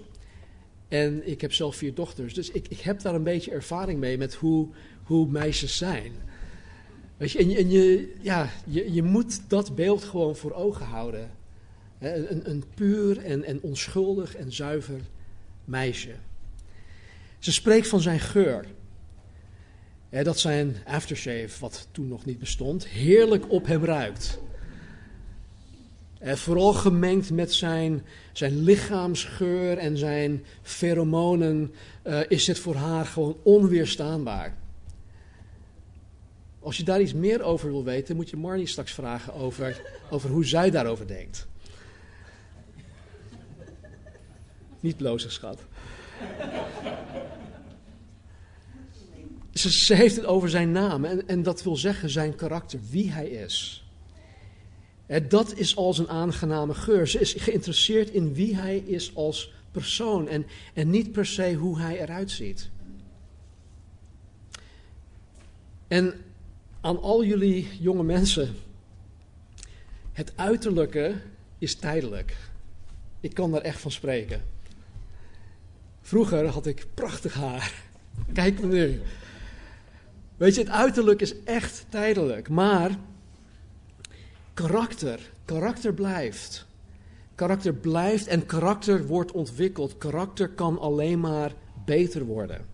En 0.91 1.27
ik 1.27 1.41
heb 1.41 1.53
zelf 1.53 1.75
vier 1.75 1.93
dochters. 1.93 2.33
Dus 2.33 2.51
ik, 2.51 2.67
ik 2.67 2.79
heb 2.79 3.01
daar 3.01 3.15
een 3.15 3.23
beetje 3.23 3.51
ervaring 3.51 3.99
mee 3.99 4.17
met 4.17 4.33
hoe, 4.33 4.67
hoe 5.03 5.27
meisjes 5.27 5.77
zijn. 5.77 6.11
Weet 7.17 7.31
je, 7.31 7.39
en, 7.39 7.55
en 7.55 7.69
je, 7.69 8.13
ja, 8.21 8.49
je, 8.65 8.93
je 8.93 9.03
moet 9.03 9.49
dat 9.49 9.75
beeld 9.75 10.03
gewoon 10.03 10.35
voor 10.35 10.53
ogen 10.53 10.85
houden. 10.85 11.31
Een, 11.99 12.49
een 12.49 12.63
puur 12.75 13.17
en, 13.17 13.43
en 13.43 13.61
onschuldig 13.61 14.35
en 14.35 14.53
zuiver 14.53 15.01
meisje. 15.65 16.13
Ze 17.39 17.51
spreekt 17.51 17.87
van 17.87 18.01
zijn 18.01 18.19
geur. 18.19 18.65
Dat 20.09 20.39
zijn 20.39 20.75
aftershave, 20.85 21.59
wat 21.59 21.87
toen 21.91 22.07
nog 22.07 22.25
niet 22.25 22.39
bestond, 22.39 22.87
heerlijk 22.87 23.51
op 23.51 23.65
hem 23.65 23.85
ruikt. 23.85 24.39
Vooral 26.23 26.73
gemengd 26.73 27.31
met 27.31 27.53
zijn, 27.53 28.05
zijn 28.31 28.63
lichaamsgeur 28.63 29.77
en 29.77 29.97
zijn 29.97 30.43
pheromonen 30.61 31.73
uh, 32.03 32.19
is 32.27 32.47
het 32.47 32.59
voor 32.59 32.75
haar 32.75 33.05
gewoon 33.05 33.37
onweerstaanbaar. 33.43 34.57
Als 36.59 36.77
je 36.77 36.83
daar 36.83 37.01
iets 37.01 37.13
meer 37.13 37.41
over 37.41 37.69
wil 37.69 37.83
weten, 37.83 38.15
moet 38.15 38.29
je 38.29 38.37
Marnie 38.37 38.67
straks 38.67 38.91
vragen 38.91 39.33
over, 39.33 39.81
over 40.09 40.29
hoe 40.29 40.45
zij 40.45 40.69
daarover 40.69 41.07
denkt. 41.07 41.47
Niet 44.79 44.97
blozen, 44.97 45.31
schat. 45.31 45.59
Ze, 49.53 49.71
ze, 49.71 49.93
heeft 49.93 50.15
het 50.15 50.25
over 50.25 50.49
zijn 50.49 50.71
naam 50.71 51.05
en, 51.05 51.27
en 51.27 51.43
dat 51.43 51.63
wil 51.63 51.75
zeggen 51.75 52.09
zijn 52.09 52.35
karakter, 52.35 52.79
wie 52.89 53.11
hij 53.11 53.27
is. 53.27 53.80
Dat 55.19 55.57
is 55.57 55.75
als 55.75 55.97
een 55.97 56.09
aangename 56.09 56.73
geur. 56.73 57.07
Ze 57.07 57.19
is 57.19 57.33
geïnteresseerd 57.33 58.09
in 58.09 58.33
wie 58.33 58.55
hij 58.55 58.77
is 58.77 59.15
als 59.15 59.53
persoon 59.71 60.27
en, 60.27 60.45
en 60.73 60.89
niet 60.89 61.11
per 61.11 61.25
se 61.25 61.53
hoe 61.53 61.79
hij 61.79 62.01
eruit 62.01 62.31
ziet. 62.31 62.69
En 65.87 66.13
aan 66.81 67.01
al 67.01 67.23
jullie 67.23 67.67
jonge 67.79 68.03
mensen, 68.03 68.55
het 70.11 70.33
uiterlijke 70.35 71.15
is 71.57 71.75
tijdelijk. 71.75 72.37
Ik 73.19 73.33
kan 73.33 73.51
daar 73.51 73.61
echt 73.61 73.79
van 73.79 73.91
spreken. 73.91 74.41
Vroeger 76.01 76.47
had 76.47 76.65
ik 76.65 76.87
prachtig 76.93 77.33
haar. 77.33 77.73
Kijk 78.33 78.63
nu. 78.63 79.01
Weet 80.37 80.55
je, 80.55 80.61
het 80.61 80.69
uiterlijk 80.69 81.21
is 81.21 81.43
echt 81.43 81.85
tijdelijk. 81.89 82.49
Maar 82.49 82.97
karakter, 84.61 85.19
karakter 85.45 85.93
blijft. 85.93 86.65
Karakter 87.35 87.73
blijft 87.73 88.27
en 88.27 88.45
karakter 88.45 89.07
wordt 89.07 89.31
ontwikkeld. 89.31 89.97
Karakter 89.97 90.49
kan 90.49 90.79
alleen 90.79 91.19
maar 91.19 91.53
beter 91.85 92.25
worden. 92.25 92.65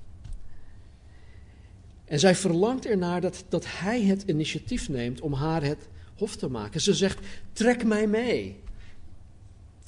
En 2.05 2.19
zij 2.19 2.35
verlangt 2.35 2.85
ernaar 2.85 3.21
dat, 3.21 3.43
dat 3.49 3.65
hij 3.67 4.01
het 4.01 4.23
initiatief 4.25 4.89
neemt 4.89 5.21
om 5.21 5.33
haar 5.33 5.63
het 5.63 5.87
hof 6.17 6.35
te 6.35 6.49
maken. 6.49 6.81
Ze 6.81 6.93
zegt: 6.93 7.19
trek 7.53 7.85
mij 7.85 8.07
mee. 8.07 8.59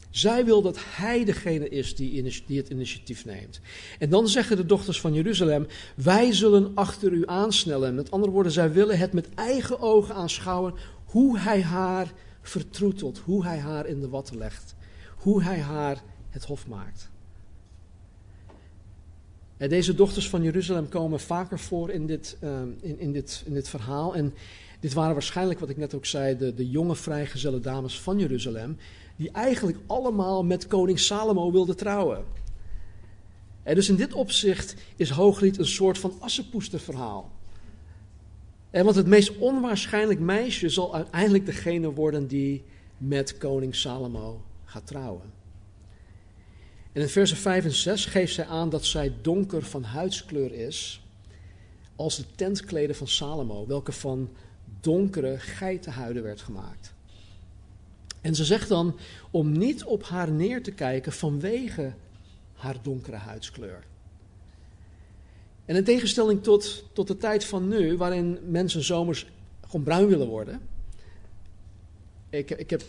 Zij 0.09 0.45
wil 0.45 0.61
dat 0.61 0.77
hij 0.81 1.25
degene 1.25 1.69
is 1.69 1.95
die, 1.95 2.43
die, 2.45 2.57
het 2.57 2.69
initiatief 2.69 3.25
neemt. 3.25 3.59
En 3.99 4.09
dan 4.09 4.27
zeggen 4.27 4.57
de 4.57 4.65
dochters 4.65 4.99
van 4.99 5.13
Jeruzalem: 5.13 5.67
Wij 5.95 6.33
zullen 6.33 6.71
achter 6.75 7.11
u 7.11 7.23
aansnellen. 7.25 7.95
Met 7.95 8.11
andere 8.11 8.31
woorden, 8.31 8.51
zij 8.51 8.71
willen 8.71 8.97
het 8.97 9.13
met 9.13 9.27
eigen 9.35 9.79
ogen 9.79 10.15
aanschouwen 10.15 10.73
hoe 11.11 11.39
hij 11.39 11.61
haar 11.61 12.11
vertroetelt, 12.41 13.17
hoe 13.17 13.45
hij 13.45 13.59
haar 13.59 13.85
in 13.85 13.99
de 13.99 14.09
watten 14.09 14.37
legt, 14.37 14.75
hoe 15.17 15.43
hij 15.43 15.59
haar 15.59 16.01
het 16.29 16.45
hof 16.45 16.67
maakt. 16.67 17.09
En 19.57 19.69
deze 19.69 19.95
dochters 19.95 20.29
van 20.29 20.43
Jeruzalem 20.43 20.89
komen 20.89 21.19
vaker 21.19 21.59
voor 21.59 21.89
in 21.89 22.05
dit, 22.05 22.37
uh, 22.43 22.59
in, 22.79 22.99
in, 22.99 23.11
dit, 23.11 23.43
in 23.45 23.53
dit 23.53 23.69
verhaal. 23.69 24.15
En 24.15 24.33
dit 24.79 24.93
waren 24.93 25.13
waarschijnlijk, 25.13 25.59
wat 25.59 25.69
ik 25.69 25.77
net 25.77 25.93
ook 25.93 26.05
zei, 26.05 26.37
de, 26.37 26.53
de 26.53 26.69
jonge 26.69 26.95
vrijgezelle 26.95 27.59
dames 27.59 28.01
van 28.01 28.19
Jeruzalem 28.19 28.77
die 29.15 29.31
eigenlijk 29.31 29.77
allemaal 29.87 30.43
met 30.43 30.67
koning 30.67 30.99
Salomo 30.99 31.51
wilden 31.51 31.77
trouwen. 31.77 32.25
En 33.63 33.75
dus 33.75 33.89
in 33.89 33.95
dit 33.95 34.13
opzicht 34.13 34.75
is 34.95 35.09
Hooglied 35.09 35.57
een 35.57 35.65
soort 35.65 35.97
van 35.97 36.13
assenpoesterverhaal. 36.19 37.31
Want 38.71 38.95
het 38.95 39.07
meest 39.07 39.37
onwaarschijnlijk 39.37 40.19
meisje 40.19 40.69
zal 40.69 40.95
uiteindelijk 40.95 41.45
degene 41.45 41.91
worden 41.93 42.27
die 42.27 42.63
met 42.97 43.37
koning 43.37 43.75
Salomo 43.75 44.41
gaat 44.65 44.87
trouwen. 44.87 45.31
En 46.91 47.01
in 47.01 47.09
versen 47.09 47.37
5 47.37 47.63
en 47.63 47.71
6 47.71 48.05
geeft 48.05 48.33
zij 48.33 48.45
aan 48.45 48.69
dat 48.69 48.85
zij 48.85 49.13
donker 49.21 49.63
van 49.63 49.83
huidskleur 49.83 50.53
is, 50.53 51.03
als 51.95 52.17
de 52.17 52.23
tentkleden 52.35 52.95
van 52.95 53.07
Salomo, 53.07 53.67
welke 53.67 53.91
van 53.91 54.29
donkere 54.79 55.39
geitenhuiden 55.39 56.23
werd 56.23 56.41
gemaakt. 56.41 56.93
En 58.21 58.35
ze 58.35 58.45
zegt 58.45 58.69
dan 58.69 58.99
om 59.31 59.51
niet 59.51 59.83
op 59.83 60.03
haar 60.03 60.31
neer 60.31 60.63
te 60.63 60.71
kijken 60.71 61.11
vanwege 61.11 61.93
haar 62.53 62.75
donkere 62.81 63.17
huidskleur. 63.17 63.83
En 65.69 65.75
in 65.75 65.83
tegenstelling 65.83 66.43
tot, 66.43 66.83
tot 66.93 67.07
de 67.07 67.17
tijd 67.17 67.45
van 67.45 67.67
nu, 67.67 67.97
waarin 67.97 68.37
mensen 68.45 68.83
zomers 68.83 69.27
gewoon 69.61 69.83
bruin 69.83 70.07
willen 70.07 70.27
worden. 70.27 70.61
Ik, 72.29 72.51
ik 72.51 72.69
heb 72.69 72.83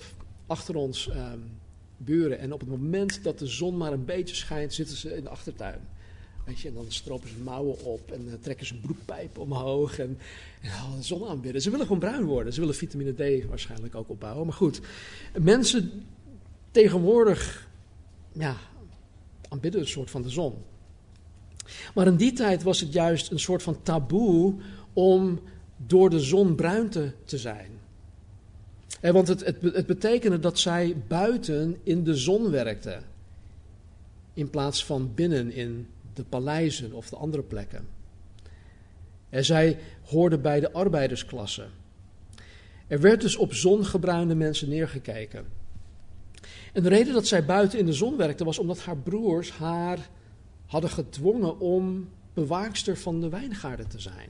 achter 0.46 0.74
ons 0.74 1.08
um, 1.08 1.50
buren 1.96 2.38
en 2.38 2.52
op 2.52 2.60
het 2.60 2.68
moment 2.68 3.22
dat 3.24 3.38
de 3.38 3.46
zon 3.46 3.76
maar 3.76 3.92
een 3.92 4.04
beetje 4.04 4.34
schijnt, 4.34 4.74
zitten 4.74 4.96
ze 4.96 5.16
in 5.16 5.22
de 5.22 5.28
achtertuin. 5.28 5.80
Weet 6.46 6.60
je, 6.60 6.68
en 6.68 6.74
dan 6.74 6.84
stropen 6.88 7.28
ze 7.28 7.38
mouwen 7.38 7.84
op 7.84 8.12
en 8.12 8.26
uh, 8.26 8.32
trekken 8.40 8.66
ze 8.66 8.74
broekpijp 8.74 9.38
omhoog 9.38 9.98
en, 9.98 10.18
en 10.60 10.70
de 10.96 11.02
zon 11.02 11.28
aanbidden. 11.28 11.62
Ze 11.62 11.70
willen 11.70 11.86
gewoon 11.86 12.00
bruin 12.00 12.24
worden. 12.24 12.52
Ze 12.52 12.60
willen 12.60 12.74
vitamine 12.74 13.12
D 13.12 13.46
waarschijnlijk 13.48 13.94
ook 13.94 14.08
opbouwen. 14.08 14.46
Maar 14.46 14.56
goed, 14.56 14.80
mensen 15.40 16.06
tegenwoordig 16.70 17.68
ja, 18.32 18.56
aanbidden 19.48 19.80
een 19.80 19.86
soort 19.86 20.10
van 20.10 20.22
de 20.22 20.30
zon. 20.30 20.54
Maar 21.94 22.06
in 22.06 22.16
die 22.16 22.32
tijd 22.32 22.62
was 22.62 22.80
het 22.80 22.92
juist 22.92 23.30
een 23.30 23.40
soort 23.40 23.62
van 23.62 23.82
taboe 23.82 24.54
om 24.92 25.40
door 25.76 26.10
de 26.10 26.20
zon 26.20 26.54
bruin 26.54 26.88
te, 26.88 27.12
zijn. 27.24 27.70
Want 29.00 29.28
het, 29.28 29.44
het, 29.44 29.62
het 29.62 29.86
betekende 29.86 30.38
dat 30.38 30.58
zij 30.58 30.96
buiten 31.08 31.76
in 31.82 32.04
de 32.04 32.14
zon 32.14 32.50
werkten. 32.50 33.02
In 34.34 34.50
plaats 34.50 34.84
van 34.84 35.14
binnen 35.14 35.52
in 35.52 35.86
de 36.14 36.24
paleizen 36.24 36.92
of 36.92 37.08
de 37.08 37.16
andere 37.16 37.42
plekken. 37.42 37.88
En 39.28 39.44
zij 39.44 39.78
hoorden 40.04 40.42
bij 40.42 40.60
de 40.60 40.72
arbeidersklasse. 40.72 41.66
Er 42.86 43.00
werd 43.00 43.20
dus 43.20 43.36
op 43.36 43.54
zongebruinde 43.54 44.34
mensen 44.34 44.68
neergekeken. 44.68 45.46
En 46.72 46.82
de 46.82 46.88
reden 46.88 47.14
dat 47.14 47.26
zij 47.26 47.44
buiten 47.44 47.78
in 47.78 47.86
de 47.86 47.92
zon 47.92 48.16
werkte 48.16 48.44
was 48.44 48.58
omdat 48.58 48.78
haar 48.78 48.96
broers 48.96 49.50
haar 49.50 50.08
hadden 50.70 50.90
gedwongen 50.90 51.58
om 51.58 52.08
bewaakster 52.34 52.96
van 52.96 53.20
de 53.20 53.28
wijngaarden 53.28 53.88
te 53.88 54.00
zijn. 54.00 54.28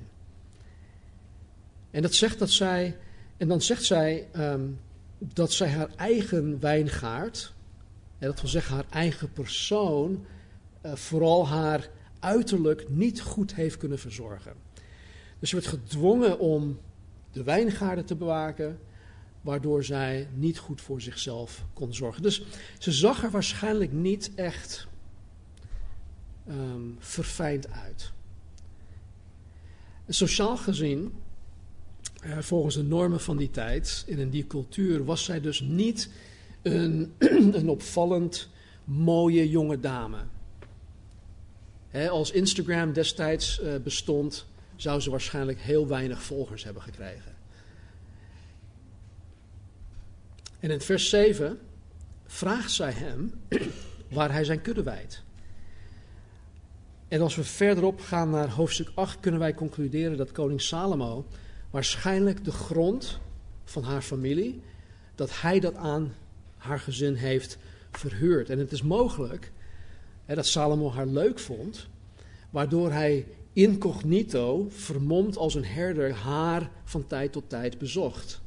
En 1.90 2.02
dat 2.02 2.14
zegt 2.14 2.38
dat 2.38 2.50
zij, 2.50 2.96
en 3.36 3.48
dan 3.48 3.60
zegt 3.60 3.84
zij 3.84 4.28
um, 4.36 4.78
dat 5.18 5.52
zij 5.52 5.68
haar 5.68 5.90
eigen 5.96 6.60
wijngaard, 6.60 7.52
en 8.18 8.26
dat 8.26 8.40
wil 8.40 8.50
zeggen 8.50 8.74
haar 8.74 8.86
eigen 8.90 9.32
persoon, 9.32 10.24
uh, 10.86 10.94
vooral 10.94 11.48
haar 11.48 11.88
uiterlijk 12.18 12.88
niet 12.88 13.20
goed 13.20 13.54
heeft 13.54 13.76
kunnen 13.76 13.98
verzorgen. 13.98 14.52
Dus 15.38 15.48
ze 15.48 15.56
werd 15.56 15.68
gedwongen 15.68 16.38
om 16.38 16.80
de 17.32 17.42
wijngaarden 17.42 18.04
te 18.04 18.16
bewaken, 18.16 18.78
waardoor 19.40 19.84
zij 19.84 20.28
niet 20.34 20.58
goed 20.58 20.80
voor 20.80 21.00
zichzelf 21.00 21.64
kon 21.72 21.94
zorgen. 21.94 22.22
Dus 22.22 22.42
ze 22.78 22.92
zag 22.92 23.22
er 23.22 23.30
waarschijnlijk 23.30 23.92
niet 23.92 24.30
echt 24.34 24.88
um, 26.50 26.96
verfijnd 26.98 27.70
uit. 27.70 28.12
Sociaal 30.08 30.56
gezien, 30.56 31.12
uh, 32.24 32.38
volgens 32.38 32.74
de 32.74 32.82
normen 32.82 33.20
van 33.20 33.36
die 33.36 33.50
tijd, 33.50 34.04
in 34.06 34.30
die 34.30 34.46
cultuur, 34.46 35.04
was 35.04 35.24
zij 35.24 35.40
dus 35.40 35.60
niet 35.60 36.10
een, 36.62 37.14
een 37.58 37.68
opvallend 37.68 38.48
mooie 38.84 39.48
jonge 39.48 39.80
dame. 39.80 40.18
als 42.10 42.30
Instagram 42.30 42.92
destijds 42.92 43.60
uh, 43.60 43.76
bestond, 43.76 44.46
zou 44.76 45.00
ze 45.00 45.10
waarschijnlijk 45.10 45.60
heel 45.60 45.86
weinig 45.86 46.22
volgers 46.22 46.64
hebben 46.64 46.82
gekregen. 46.82 47.34
En 50.60 50.70
in 50.70 50.80
vers 50.80 51.08
7 51.08 51.58
vraagt 52.26 52.70
zij 52.70 52.92
hem 52.92 53.32
waar 54.16 54.32
hij 54.32 54.44
zijn 54.44 54.60
kudde 54.60 54.82
wijdt. 54.82 55.22
En 57.10 57.20
als 57.20 57.36
we 57.36 57.44
verderop 57.44 58.00
gaan 58.00 58.30
naar 58.30 58.50
hoofdstuk 58.50 58.90
8, 58.94 59.20
kunnen 59.20 59.40
wij 59.40 59.54
concluderen 59.54 60.16
dat 60.16 60.32
koning 60.32 60.60
Salomo 60.60 61.26
waarschijnlijk 61.70 62.44
de 62.44 62.52
grond 62.52 63.18
van 63.64 63.82
haar 63.82 64.02
familie, 64.02 64.62
dat 65.14 65.40
hij 65.40 65.60
dat 65.60 65.74
aan 65.74 66.14
haar 66.56 66.78
gezin 66.78 67.14
heeft 67.14 67.58
verhuurd. 67.90 68.50
En 68.50 68.58
het 68.58 68.72
is 68.72 68.82
mogelijk 68.82 69.52
hè, 70.24 70.34
dat 70.34 70.46
Salomo 70.46 70.90
haar 70.90 71.06
leuk 71.06 71.38
vond, 71.38 71.88
waardoor 72.50 72.92
hij 72.92 73.26
incognito, 73.52 74.66
vermomd 74.68 75.36
als 75.36 75.54
een 75.54 75.64
herder, 75.64 76.12
haar 76.12 76.70
van 76.84 77.06
tijd 77.06 77.32
tot 77.32 77.48
tijd 77.48 77.78
bezocht. 77.78 78.40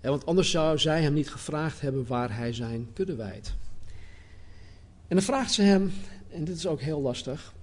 want 0.00 0.26
anders 0.26 0.50
zou 0.50 0.78
zij 0.78 1.02
hem 1.02 1.12
niet 1.12 1.30
gevraagd 1.30 1.80
hebben 1.80 2.06
waar 2.06 2.36
hij 2.36 2.52
zijn 2.52 2.88
kudde 2.92 3.14
wijdt. 3.14 3.54
En 5.08 5.16
dan 5.16 5.22
vraagt 5.22 5.52
ze 5.52 5.62
hem, 5.62 5.92
en 6.34 6.44
dit 6.44 6.56
is 6.56 6.66
ook 6.66 6.80
heel 6.80 7.00
lastig. 7.00 7.54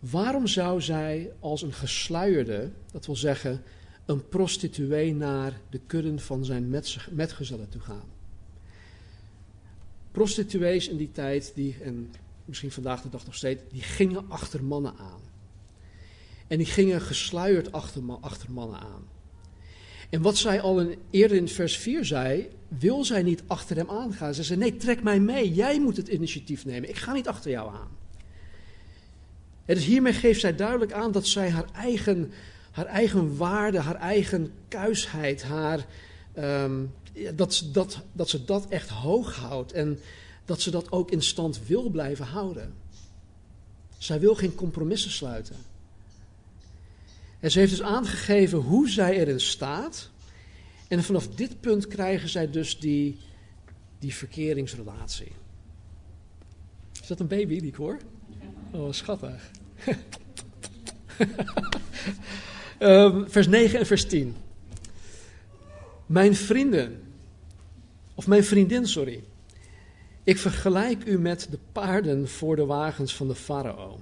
Waarom 0.00 0.46
zou 0.46 0.80
zij 0.80 1.32
als 1.40 1.62
een 1.62 1.72
gesluierde, 1.72 2.70
dat 2.92 3.06
wil 3.06 3.16
zeggen 3.16 3.62
een 4.04 4.28
prostituee, 4.28 5.14
naar 5.14 5.60
de 5.70 5.80
kudden 5.86 6.20
van 6.20 6.44
zijn 6.44 6.68
metgezellen 7.10 7.68
toe 7.68 7.80
gaan? 7.80 8.08
Prostituees 10.10 10.88
in 10.88 10.96
die 10.96 11.12
tijd, 11.12 11.52
die, 11.54 11.76
en 11.82 12.12
misschien 12.44 12.70
vandaag 12.70 13.02
de 13.02 13.08
dag 13.08 13.24
nog 13.24 13.34
steeds, 13.34 13.62
die 13.72 13.82
gingen 13.82 14.30
achter 14.30 14.64
mannen 14.64 14.96
aan. 14.96 15.20
En 16.46 16.58
die 16.58 16.66
gingen 16.66 17.00
gesluierd 17.00 17.72
achter, 17.72 18.02
achter 18.20 18.50
mannen 18.52 18.80
aan. 18.80 19.15
En 20.10 20.22
wat 20.22 20.36
zij 20.36 20.60
al 20.60 20.80
in, 20.80 20.98
eerder 21.10 21.36
in 21.36 21.48
vers 21.48 21.78
4 21.78 22.04
zei, 22.04 22.48
wil 22.68 23.04
zij 23.04 23.22
niet 23.22 23.42
achter 23.46 23.76
hem 23.76 23.90
aangaan. 23.90 24.34
Ze 24.34 24.42
zei, 24.42 24.58
nee, 24.58 24.76
trek 24.76 25.02
mij 25.02 25.20
mee, 25.20 25.52
jij 25.52 25.80
moet 25.80 25.96
het 25.96 26.08
initiatief 26.08 26.64
nemen, 26.64 26.88
ik 26.88 26.96
ga 26.96 27.12
niet 27.12 27.28
achter 27.28 27.50
jou 27.50 27.74
aan. 27.74 27.88
En 29.64 29.74
dus 29.74 29.84
hiermee 29.84 30.12
geeft 30.12 30.40
zij 30.40 30.56
duidelijk 30.56 30.92
aan 30.92 31.12
dat 31.12 31.26
zij 31.26 31.50
haar 31.50 31.66
eigen, 31.72 32.32
haar 32.70 32.86
eigen 32.86 33.36
waarde, 33.36 33.78
haar 33.78 33.96
eigen 33.96 34.52
kuisheid, 34.68 35.42
haar, 35.42 35.86
um, 36.38 36.92
dat, 37.34 37.64
dat, 37.72 38.02
dat 38.12 38.28
ze 38.28 38.44
dat 38.44 38.68
echt 38.68 38.88
hoog 38.88 39.36
houdt 39.36 39.72
en 39.72 39.98
dat 40.44 40.60
ze 40.60 40.70
dat 40.70 40.92
ook 40.92 41.10
in 41.10 41.22
stand 41.22 41.66
wil 41.66 41.88
blijven 41.88 42.26
houden. 42.26 42.74
Zij 43.98 44.20
wil 44.20 44.34
geen 44.34 44.54
compromissen 44.54 45.10
sluiten. 45.10 45.56
En 47.46 47.52
ze 47.52 47.58
heeft 47.58 47.70
dus 47.70 47.82
aangegeven 47.82 48.58
hoe 48.58 48.90
zij 48.90 49.18
erin 49.18 49.40
staat. 49.40 50.10
En 50.88 51.02
vanaf 51.02 51.28
dit 51.28 51.60
punt 51.60 51.86
krijgen 51.86 52.28
zij 52.28 52.50
dus 52.50 52.78
die, 52.78 53.18
die 53.98 54.14
verkeringsrelatie. 54.14 55.32
Is 57.02 57.06
dat 57.06 57.20
een 57.20 57.26
baby 57.26 57.60
die 57.60 57.68
ik 57.68 57.74
hoor? 57.74 57.98
Oh, 58.70 58.92
schattig. 58.92 59.50
um, 62.78 63.28
vers 63.30 63.46
9 63.46 63.78
en 63.78 63.86
vers 63.86 64.06
10. 64.06 64.36
Mijn 66.06 66.36
vrienden, 66.36 67.02
of 68.14 68.26
mijn 68.26 68.44
vriendin, 68.44 68.86
sorry. 68.86 69.22
Ik 70.24 70.38
vergelijk 70.38 71.04
u 71.04 71.18
met 71.18 71.48
de 71.50 71.58
paarden 71.72 72.28
voor 72.28 72.56
de 72.56 72.64
wagens 72.64 73.14
van 73.14 73.28
de 73.28 73.34
farao. 73.34 74.00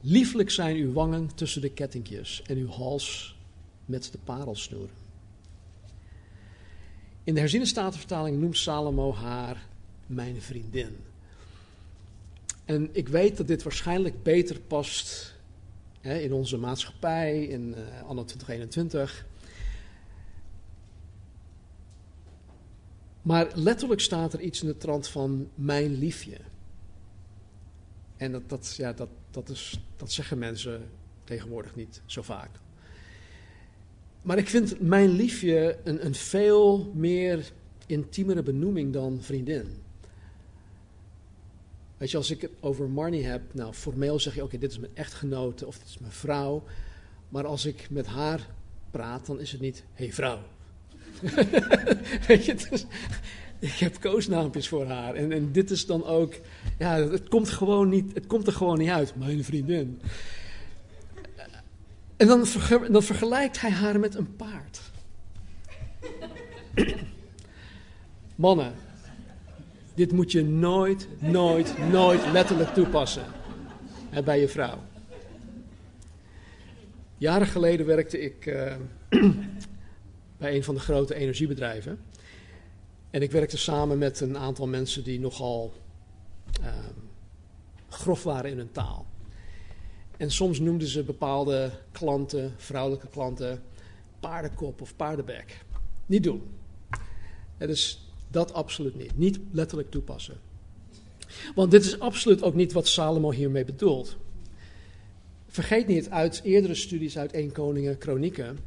Lieflijk 0.00 0.50
zijn 0.50 0.76
uw 0.76 0.92
wangen 0.92 1.34
tussen 1.34 1.60
de 1.60 1.70
kettingjes 1.70 2.42
en 2.42 2.56
uw 2.56 2.68
hals 2.68 3.36
met 3.84 4.12
de 4.12 4.18
parelsnoeren. 4.24 4.94
In 7.24 7.34
de 7.34 7.40
herziene 7.40 7.66
statenvertaling 7.66 8.40
noemt 8.40 8.56
Salomo 8.56 9.14
haar 9.14 9.66
mijn 10.06 10.42
vriendin. 10.42 10.96
En 12.64 12.88
ik 12.92 13.08
weet 13.08 13.36
dat 13.36 13.46
dit 13.46 13.62
waarschijnlijk 13.62 14.22
beter 14.22 14.60
past 14.60 15.34
hè, 16.00 16.18
in 16.18 16.32
onze 16.32 16.56
maatschappij, 16.56 17.44
in 17.44 17.74
uh, 17.78 18.02
anno 18.02 18.24
2021. 18.24 19.26
Maar 23.22 23.48
letterlijk 23.54 24.00
staat 24.00 24.32
er 24.32 24.40
iets 24.40 24.62
in 24.62 24.68
de 24.68 24.76
trant 24.76 25.08
van 25.08 25.48
mijn 25.54 25.98
liefje. 25.98 26.36
En 28.16 28.32
dat, 28.32 28.48
dat, 28.48 28.74
ja, 28.76 28.92
dat, 28.92 29.08
dat, 29.30 29.48
is, 29.48 29.80
dat 29.96 30.12
zeggen 30.12 30.38
mensen 30.38 30.90
tegenwoordig 31.24 31.76
niet 31.76 32.00
zo 32.06 32.22
vaak. 32.22 32.50
Maar 34.22 34.38
ik 34.38 34.48
vind 34.48 34.80
mijn 34.80 35.08
liefje 35.08 35.78
een, 35.84 36.04
een 36.06 36.14
veel 36.14 36.92
meer 36.94 37.50
intiemere 37.86 38.42
benoeming 38.42 38.92
dan 38.92 39.22
vriendin. 39.22 39.82
Weet 41.96 42.10
je, 42.10 42.16
als 42.16 42.30
ik 42.30 42.40
het 42.40 42.50
over 42.60 42.88
Marnie 42.88 43.24
heb, 43.24 43.54
nou 43.54 43.72
formeel 43.72 44.20
zeg 44.20 44.34
je 44.34 44.42
oké, 44.42 44.58
dit 44.58 44.70
is 44.70 44.78
mijn 44.78 44.96
echtgenote 44.96 45.66
of 45.66 45.78
dit 45.78 45.88
is 45.88 45.98
mijn 45.98 46.12
vrouw. 46.12 46.64
Maar 47.28 47.46
als 47.46 47.64
ik 47.64 47.90
met 47.90 48.06
haar 48.06 48.48
praat, 48.90 49.26
dan 49.26 49.40
is 49.40 49.52
het 49.52 49.60
niet, 49.60 49.84
hé 49.92 50.04
hey, 50.04 50.12
vrouw. 50.12 50.38
Weet 52.26 52.44
je, 52.44 52.84
ik 53.60 53.72
heb 53.72 54.00
koosnaampjes 54.00 54.68
voor 54.68 54.86
haar. 54.86 55.14
En, 55.14 55.32
en 55.32 55.52
dit 55.52 55.70
is 55.70 55.86
dan 55.86 56.04
ook, 56.04 56.34
ja, 56.78 56.96
het 56.96 57.28
komt, 57.28 57.48
gewoon 57.48 57.88
niet, 57.88 58.14
het 58.14 58.26
komt 58.26 58.46
er 58.46 58.52
gewoon 58.52 58.78
niet 58.78 58.88
uit. 58.88 59.16
Mijn 59.16 59.44
vriendin. 59.44 60.00
En 62.16 62.26
dan, 62.26 62.46
dan 62.90 63.02
vergelijkt 63.02 63.60
hij 63.60 63.70
haar 63.70 64.00
met 64.00 64.14
een 64.14 64.36
paard. 64.36 64.80
Mannen, 68.34 68.72
dit 69.94 70.12
moet 70.12 70.32
je 70.32 70.44
nooit, 70.44 71.08
nooit, 71.18 71.74
nooit 71.90 72.32
letterlijk 72.32 72.74
toepassen 72.74 73.24
bij 74.24 74.40
je 74.40 74.48
vrouw. 74.48 74.78
Jaren 77.18 77.46
geleden 77.46 77.86
werkte 77.86 78.20
ik 78.20 78.46
uh, 78.46 78.74
bij 80.38 80.54
een 80.54 80.64
van 80.64 80.74
de 80.74 80.80
grote 80.80 81.14
energiebedrijven. 81.14 81.98
En 83.10 83.22
ik 83.22 83.30
werkte 83.30 83.56
samen 83.56 83.98
met 83.98 84.20
een 84.20 84.38
aantal 84.38 84.66
mensen 84.66 85.04
die 85.04 85.20
nogal 85.20 85.72
uh, 86.60 86.66
grof 87.88 88.22
waren 88.22 88.50
in 88.50 88.56
hun 88.56 88.72
taal. 88.72 89.06
En 90.16 90.30
soms 90.30 90.58
noemden 90.58 90.88
ze 90.88 91.02
bepaalde 91.02 91.70
klanten, 91.92 92.54
vrouwelijke 92.56 93.08
klanten, 93.08 93.62
paardenkop 94.20 94.80
of 94.80 94.96
paardenbek. 94.96 95.64
Niet 96.06 96.22
doen. 96.22 96.42
Het 97.56 97.70
is 97.70 98.10
dat 98.28 98.52
absoluut 98.52 98.94
niet. 98.94 99.18
Niet 99.18 99.38
letterlijk 99.52 99.90
toepassen. 99.90 100.36
Want 101.54 101.70
dit 101.70 101.84
is 101.84 102.00
absoluut 102.00 102.42
ook 102.42 102.54
niet 102.54 102.72
wat 102.72 102.88
Salomo 102.88 103.30
hiermee 103.30 103.64
bedoelt. 103.64 104.16
Vergeet 105.46 105.86
niet, 105.86 106.10
uit 106.10 106.40
eerdere 106.44 106.74
studies 106.74 107.18
uit 107.18 107.32
1 107.32 107.52
Koningen, 107.52 107.98
Kronieken, 107.98 108.58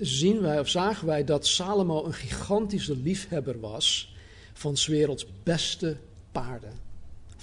zien 0.00 0.40
wij 0.40 0.60
of 0.60 0.68
zagen 0.68 1.06
wij 1.06 1.24
dat 1.24 1.46
Salomo 1.46 2.04
een 2.04 2.14
gigantische 2.14 2.96
liefhebber 2.96 3.60
was 3.60 4.14
van 4.52 4.76
's 4.76 4.86
werelds 4.86 5.26
beste 5.42 5.96
paarden. 6.32 6.72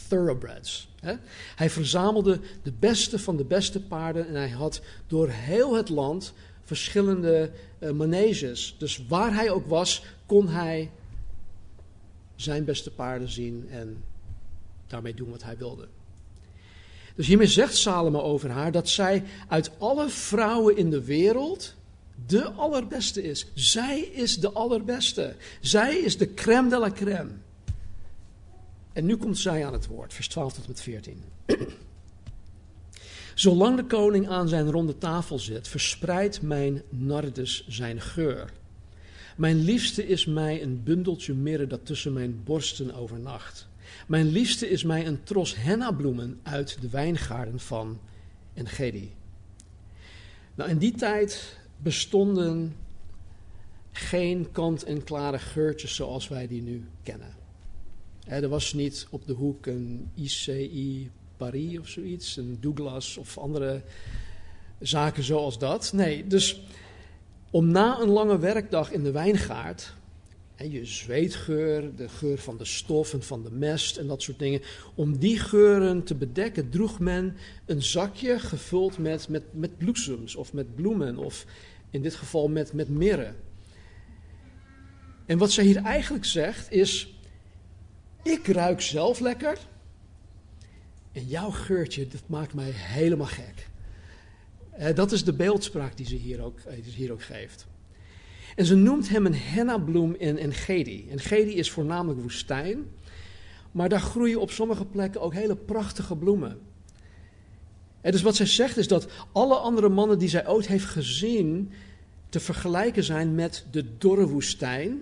Thoroughbreds. 0.08 0.88
Hè? 1.00 1.13
Hij 1.56 1.70
verzamelde 1.70 2.39
de 2.63 2.72
beste 2.80 3.20
van 3.20 3.38
de 3.38 3.43
beste 3.43 3.82
paarden 3.82 4.28
en 4.28 4.36
hij 4.36 4.50
had 4.50 4.82
door 5.08 5.30
heel 5.30 5.76
het 5.76 5.89
land 5.89 6.34
verschillende 6.63 7.52
uh, 7.80 7.91
maneges. 7.91 8.76
Dus 8.78 9.06
waar 9.08 9.34
hij 9.34 9.50
ook 9.50 9.67
was, 9.67 10.04
kon 10.26 10.50
hij 10.50 10.91
zijn 12.36 12.65
beste 12.65 12.91
paarden 12.91 13.30
zien 13.30 13.67
en 13.70 14.04
daarmee 14.88 15.13
doen 15.13 15.30
wat 15.30 15.43
hij 15.43 15.58
wilde. 15.58 15.88
Dus 17.15 17.28
hiermee 17.28 17.48
zegt 17.48 17.76
Salomo 17.76 18.20
over 18.20 18.50
haar 18.50 18.72
dat 18.72 18.89
zij 18.89 19.24
uit 19.48 19.72
alle 19.78 20.10
vrouwen 20.10 20.78
in 20.78 20.89
de 20.89 21.04
wereld 21.04 21.76
de 22.25 22.51
allerbeste 22.51 23.23
is. 23.23 23.45
Zij 23.53 23.99
is 23.99 24.39
de 24.39 24.51
allerbeste. 24.51 25.36
Zij 25.62 25.97
is 25.97 26.17
de 26.17 26.34
crème 26.34 26.69
de 26.69 26.77
la 26.77 26.91
crème. 26.91 27.32
En 28.93 29.06
nu 29.06 29.17
komt 29.17 29.38
zij 29.38 29.65
aan 29.65 29.73
het 29.73 29.88
woord, 29.88 30.13
vers 30.13 30.27
12 30.27 30.53
tot 30.53 30.67
met 30.67 30.82
14. 30.82 31.23
Zolang 33.36 33.77
de 33.77 33.86
koning 33.86 34.30
aan 34.30 34.47
zijn 34.47 34.71
ronde 34.71 34.97
tafel 34.97 35.39
zit, 35.39 35.67
verspreidt 35.67 36.41
mijn 36.41 36.82
nardus 36.89 37.67
zijn 37.67 38.01
geur. 38.01 38.51
Mijn 39.36 39.62
liefste 39.62 40.08
is 40.08 40.25
mij 40.25 40.63
een 40.63 40.84
bundeltje 40.84 41.34
mirre 41.34 41.67
dat 41.67 41.86
tussen 41.86 42.13
mijn 42.13 42.43
borsten 42.43 42.93
overnacht. 42.93 43.67
Mijn 44.08 44.27
liefste 44.27 44.69
is 44.69 44.84
mij 44.84 45.08
een 45.08 45.23
tros 45.23 45.56
hennabloemen 45.56 46.39
uit 46.43 46.77
de 46.82 46.89
wijngaarden 46.89 47.60
van 47.60 47.99
Engedi. 48.53 49.15
Nou, 50.56 50.69
in 50.69 50.77
die 50.77 50.91
tijd 50.91 51.57
bestonden 51.78 52.76
geen 53.92 54.52
kant-en-klare 54.52 55.40
geurtjes 55.40 55.96
zoals 55.96 56.28
wij 56.28 56.48
die 56.48 56.62
nu 56.62 56.86
kennen. 57.04 57.36
Er 58.26 58.50
was 58.50 58.74
niet 58.74 59.08
op 59.10 59.26
de 59.26 59.34
hoek 59.34 59.66
een 59.66 60.12
ICI 60.16 61.12
Paris 61.38 61.80
of 61.80 61.88
zoiets, 61.88 62.38
een 62.38 62.58
Douglas 62.60 63.18
of 63.18 63.38
andere 63.38 63.82
zaken 64.80 65.24
zoals 65.24 65.60
dat. 65.60 65.92
Nee, 65.94 66.28
dus 66.28 66.62
om 67.52 67.68
na 67.68 68.00
een 68.00 68.10
lange 68.10 68.40
werkdag 68.40 68.92
in 68.92 69.04
de 69.04 69.12
wijngaard, 69.12 69.94
je 70.65 70.86
zweetgeur, 70.86 71.96
de 71.96 72.10
geur 72.10 72.38
van 72.38 72.58
de 72.58 72.65
stof 72.65 73.13
en 73.13 73.24
van 73.24 73.43
de 73.43 73.52
mest 73.52 73.98
en 73.98 74.08
dat 74.08 74.22
soort 74.22 74.39
dingen, 74.39 74.62
om 74.96 75.17
die 75.17 75.39
geuren 75.39 76.04
te 76.04 76.15
bedekken, 76.15 76.70
droeg 76.70 77.00
men 77.00 77.36
een 77.65 77.84
zakje 77.84 78.39
gevuld 78.39 78.98
met, 78.98 79.30
met, 79.30 79.43
met 79.52 79.78
bloesems 79.78 80.36
of 80.36 80.54
met 80.54 80.76
bloemen 80.76 81.17
of 81.17 81.46
in 81.89 82.02
dit 82.02 82.15
geval 82.15 82.48
met, 82.48 82.74
met. 82.74 83.34
En 85.26 85.38
wat 85.38 85.52
zij 85.52 85.63
hier 85.63 85.78
eigenlijk 85.84 86.26
zegt 86.26 86.72
is, 86.72 87.20
ik 88.24 88.48
ruik 88.48 88.82
zelf 88.82 89.20
lekker 89.20 89.58
en 91.12 91.28
jouw 91.28 91.50
geurtje, 91.50 92.08
dat 92.08 92.24
maakt 92.28 92.54
mij 92.54 92.72
helemaal 92.72 93.28
gek. 93.28 93.67
Eh, 94.72 94.96
dat 94.96 95.12
is 95.12 95.24
de 95.24 95.34
beeldspraak 95.34 95.98
die 95.98 96.06
ze 96.06 96.15
hier 96.15 96.41
ook, 96.41 96.60
eh, 96.60 96.76
die 96.76 96.91
ze 96.91 96.98
hier 96.98 97.12
ook 97.12 97.24
geeft. 97.24 97.67
En 98.58 98.65
ze 98.65 98.76
noemt 98.76 99.10
hem 99.10 99.26
een 99.26 99.36
hennabloem 99.36 100.15
in 100.15 100.38
Engedi. 100.38 101.08
Engedi 101.10 101.56
is 101.56 101.72
voornamelijk 101.72 102.22
woestijn, 102.22 102.86
maar 103.72 103.89
daar 103.89 104.00
groeien 104.00 104.41
op 104.41 104.52
sommige 104.52 104.86
plekken 104.86 105.22
ook 105.22 105.34
hele 105.34 105.56
prachtige 105.56 106.15
bloemen. 106.15 106.60
En 108.02 108.12
dus 108.12 108.22
wat 108.22 108.36
zij 108.36 108.46
zegt 108.46 108.78
is 108.78 108.88
dat 108.88 109.08
alle 109.32 109.56
andere 109.56 109.89
mannen 109.89 110.20
die 110.20 110.30
zij 110.30 110.48
ooit 110.48 110.67
heeft 110.67 110.86
gezien 110.86 111.72
te 112.30 112.39
vergelijken 112.39 113.04
zijn 113.04 113.36
met 113.36 113.65
de 113.72 113.98
dorre 113.98 114.28
woestijn, 114.28 115.02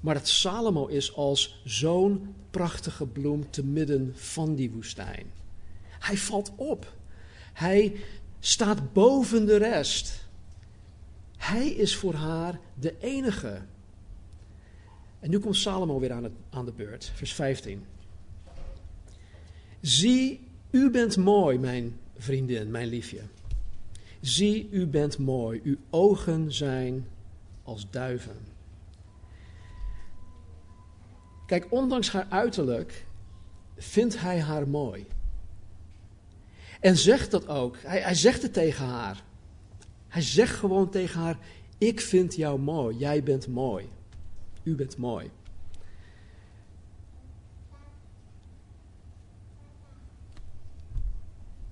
maar 0.00 0.14
dat 0.14 0.28
Salomo 0.28 0.86
is 0.86 1.14
als 1.14 1.60
zo'n 1.64 2.34
prachtige 2.50 3.06
bloem 3.06 3.50
te 3.50 3.64
midden 3.64 4.12
van 4.16 4.54
die 4.54 4.70
woestijn. 4.70 5.26
Hij 5.98 6.16
valt 6.16 6.52
op. 6.56 6.92
Hij 7.52 7.96
staat 8.40 8.92
boven 8.92 9.46
de 9.46 9.56
rest. 9.56 10.23
Hij 11.44 11.68
is 11.68 11.96
voor 11.96 12.14
haar 12.14 12.60
de 12.74 12.94
enige. 12.98 13.60
En 15.20 15.30
nu 15.30 15.38
komt 15.38 15.56
Salomo 15.56 15.98
weer 15.98 16.12
aan, 16.12 16.24
het, 16.24 16.32
aan 16.50 16.64
de 16.64 16.72
beurt, 16.72 17.12
vers 17.14 17.34
15. 17.34 17.84
Zie, 19.80 20.48
u 20.70 20.90
bent 20.90 21.16
mooi, 21.16 21.58
mijn 21.58 21.98
vriendin, 22.16 22.70
mijn 22.70 22.88
liefje. 22.88 23.20
Zie, 24.20 24.68
u 24.70 24.86
bent 24.86 25.18
mooi. 25.18 25.60
Uw 25.64 25.76
ogen 25.90 26.52
zijn 26.52 27.06
als 27.62 27.90
duiven. 27.90 28.36
Kijk, 31.46 31.66
ondanks 31.70 32.10
haar 32.10 32.26
uiterlijk 32.28 33.06
vindt 33.76 34.20
hij 34.20 34.40
haar 34.40 34.68
mooi. 34.68 35.06
En 36.80 36.96
zegt 36.96 37.30
dat 37.30 37.48
ook. 37.48 37.76
Hij, 37.82 38.00
hij 38.00 38.14
zegt 38.14 38.42
het 38.42 38.52
tegen 38.52 38.86
haar. 38.86 39.24
Hij 40.14 40.22
zegt 40.22 40.56
gewoon 40.56 40.90
tegen 40.90 41.20
haar: 41.20 41.38
Ik 41.78 42.00
vind 42.00 42.34
jou 42.34 42.60
mooi. 42.60 42.96
Jij 42.96 43.22
bent 43.22 43.48
mooi. 43.48 43.88
U 44.62 44.74
bent 44.74 44.96
mooi. 44.96 45.30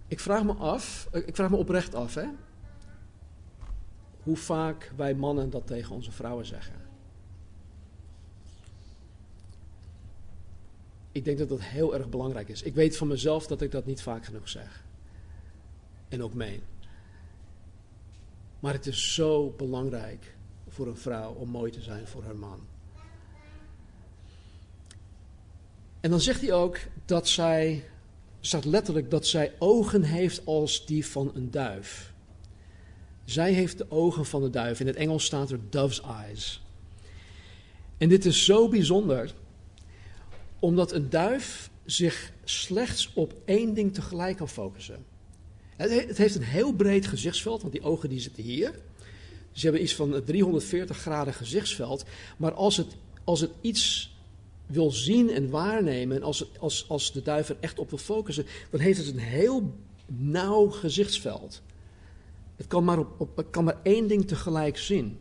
Ik 0.06 0.20
vraag 0.20 0.44
me 0.44 0.52
af, 0.52 1.08
ik 1.12 1.34
vraag 1.34 1.50
me 1.50 1.56
oprecht 1.56 1.94
af, 1.94 2.14
hè, 2.14 2.26
hoe 4.22 4.36
vaak 4.36 4.92
wij 4.96 5.14
mannen 5.14 5.50
dat 5.50 5.66
tegen 5.66 5.94
onze 5.94 6.12
vrouwen 6.12 6.46
zeggen. 6.46 6.74
Ik 11.12 11.24
denk 11.24 11.38
dat 11.38 11.48
dat 11.48 11.60
heel 11.60 11.94
erg 11.94 12.08
belangrijk 12.08 12.48
is. 12.48 12.62
Ik 12.62 12.74
weet 12.74 12.96
van 12.96 13.08
mezelf 13.08 13.46
dat 13.46 13.62
ik 13.62 13.70
dat 13.70 13.86
niet 13.86 14.02
vaak 14.02 14.24
genoeg 14.24 14.48
zeg. 14.48 14.84
En 16.08 16.22
ook 16.22 16.34
meen. 16.34 16.71
Maar 18.62 18.72
het 18.72 18.86
is 18.86 19.14
zo 19.14 19.54
belangrijk 19.56 20.36
voor 20.68 20.86
een 20.86 20.96
vrouw 20.96 21.32
om 21.32 21.48
mooi 21.48 21.70
te 21.70 21.80
zijn 21.80 22.06
voor 22.06 22.22
haar 22.22 22.36
man. 22.36 22.60
En 26.00 26.10
dan 26.10 26.20
zegt 26.20 26.40
hij 26.40 26.52
ook 26.52 26.78
dat 27.04 27.28
zij, 27.28 27.84
staat 28.40 28.64
letterlijk 28.64 29.10
dat 29.10 29.26
zij 29.26 29.52
ogen 29.58 30.02
heeft 30.02 30.46
als 30.46 30.86
die 30.86 31.06
van 31.06 31.30
een 31.34 31.50
duif. 31.50 32.12
Zij 33.24 33.52
heeft 33.52 33.78
de 33.78 33.90
ogen 33.90 34.26
van 34.26 34.42
de 34.42 34.50
duif. 34.50 34.80
In 34.80 34.86
het 34.86 34.96
Engels 34.96 35.24
staat 35.24 35.50
er 35.50 35.60
dove's 35.70 36.00
eyes. 36.00 36.62
En 37.98 38.08
dit 38.08 38.24
is 38.24 38.44
zo 38.44 38.68
bijzonder, 38.68 39.34
omdat 40.58 40.92
een 40.92 41.10
duif 41.10 41.70
zich 41.84 42.32
slechts 42.44 43.12
op 43.14 43.34
één 43.44 43.74
ding 43.74 43.94
tegelijk 43.94 44.36
kan 44.36 44.48
focussen. 44.48 45.11
Het 45.76 46.18
heeft 46.18 46.34
een 46.34 46.42
heel 46.42 46.72
breed 46.72 47.06
gezichtsveld, 47.06 47.60
want 47.60 47.72
die 47.72 47.82
ogen 47.82 48.08
die 48.08 48.20
zitten 48.20 48.42
hier. 48.42 48.74
Ze 49.52 49.62
hebben 49.62 49.82
iets 49.82 49.94
van 49.94 50.24
340 50.24 50.96
graden 50.96 51.34
gezichtsveld. 51.34 52.04
Maar 52.36 52.52
als 52.52 52.76
het, 52.76 52.96
als 53.24 53.40
het 53.40 53.50
iets 53.60 54.14
wil 54.66 54.90
zien 54.90 55.30
en 55.30 55.50
waarnemen, 55.50 56.16
en 56.16 56.22
als, 56.22 56.38
het, 56.38 56.48
als, 56.58 56.88
als 56.88 57.12
de 57.12 57.22
duif 57.22 57.48
er 57.48 57.56
echt 57.60 57.78
op 57.78 57.90
wil 57.90 57.98
focussen, 57.98 58.46
dan 58.70 58.80
heeft 58.80 58.98
het 58.98 59.06
een 59.06 59.18
heel 59.18 59.74
nauw 60.06 60.70
gezichtsveld. 60.70 61.62
Het 62.56 62.66
kan 62.66 62.84
maar, 62.84 62.98
op, 62.98 63.20
op, 63.20 63.36
het 63.36 63.50
kan 63.50 63.64
maar 63.64 63.80
één 63.82 64.08
ding 64.08 64.28
tegelijk 64.28 64.78
zien. 64.78 65.18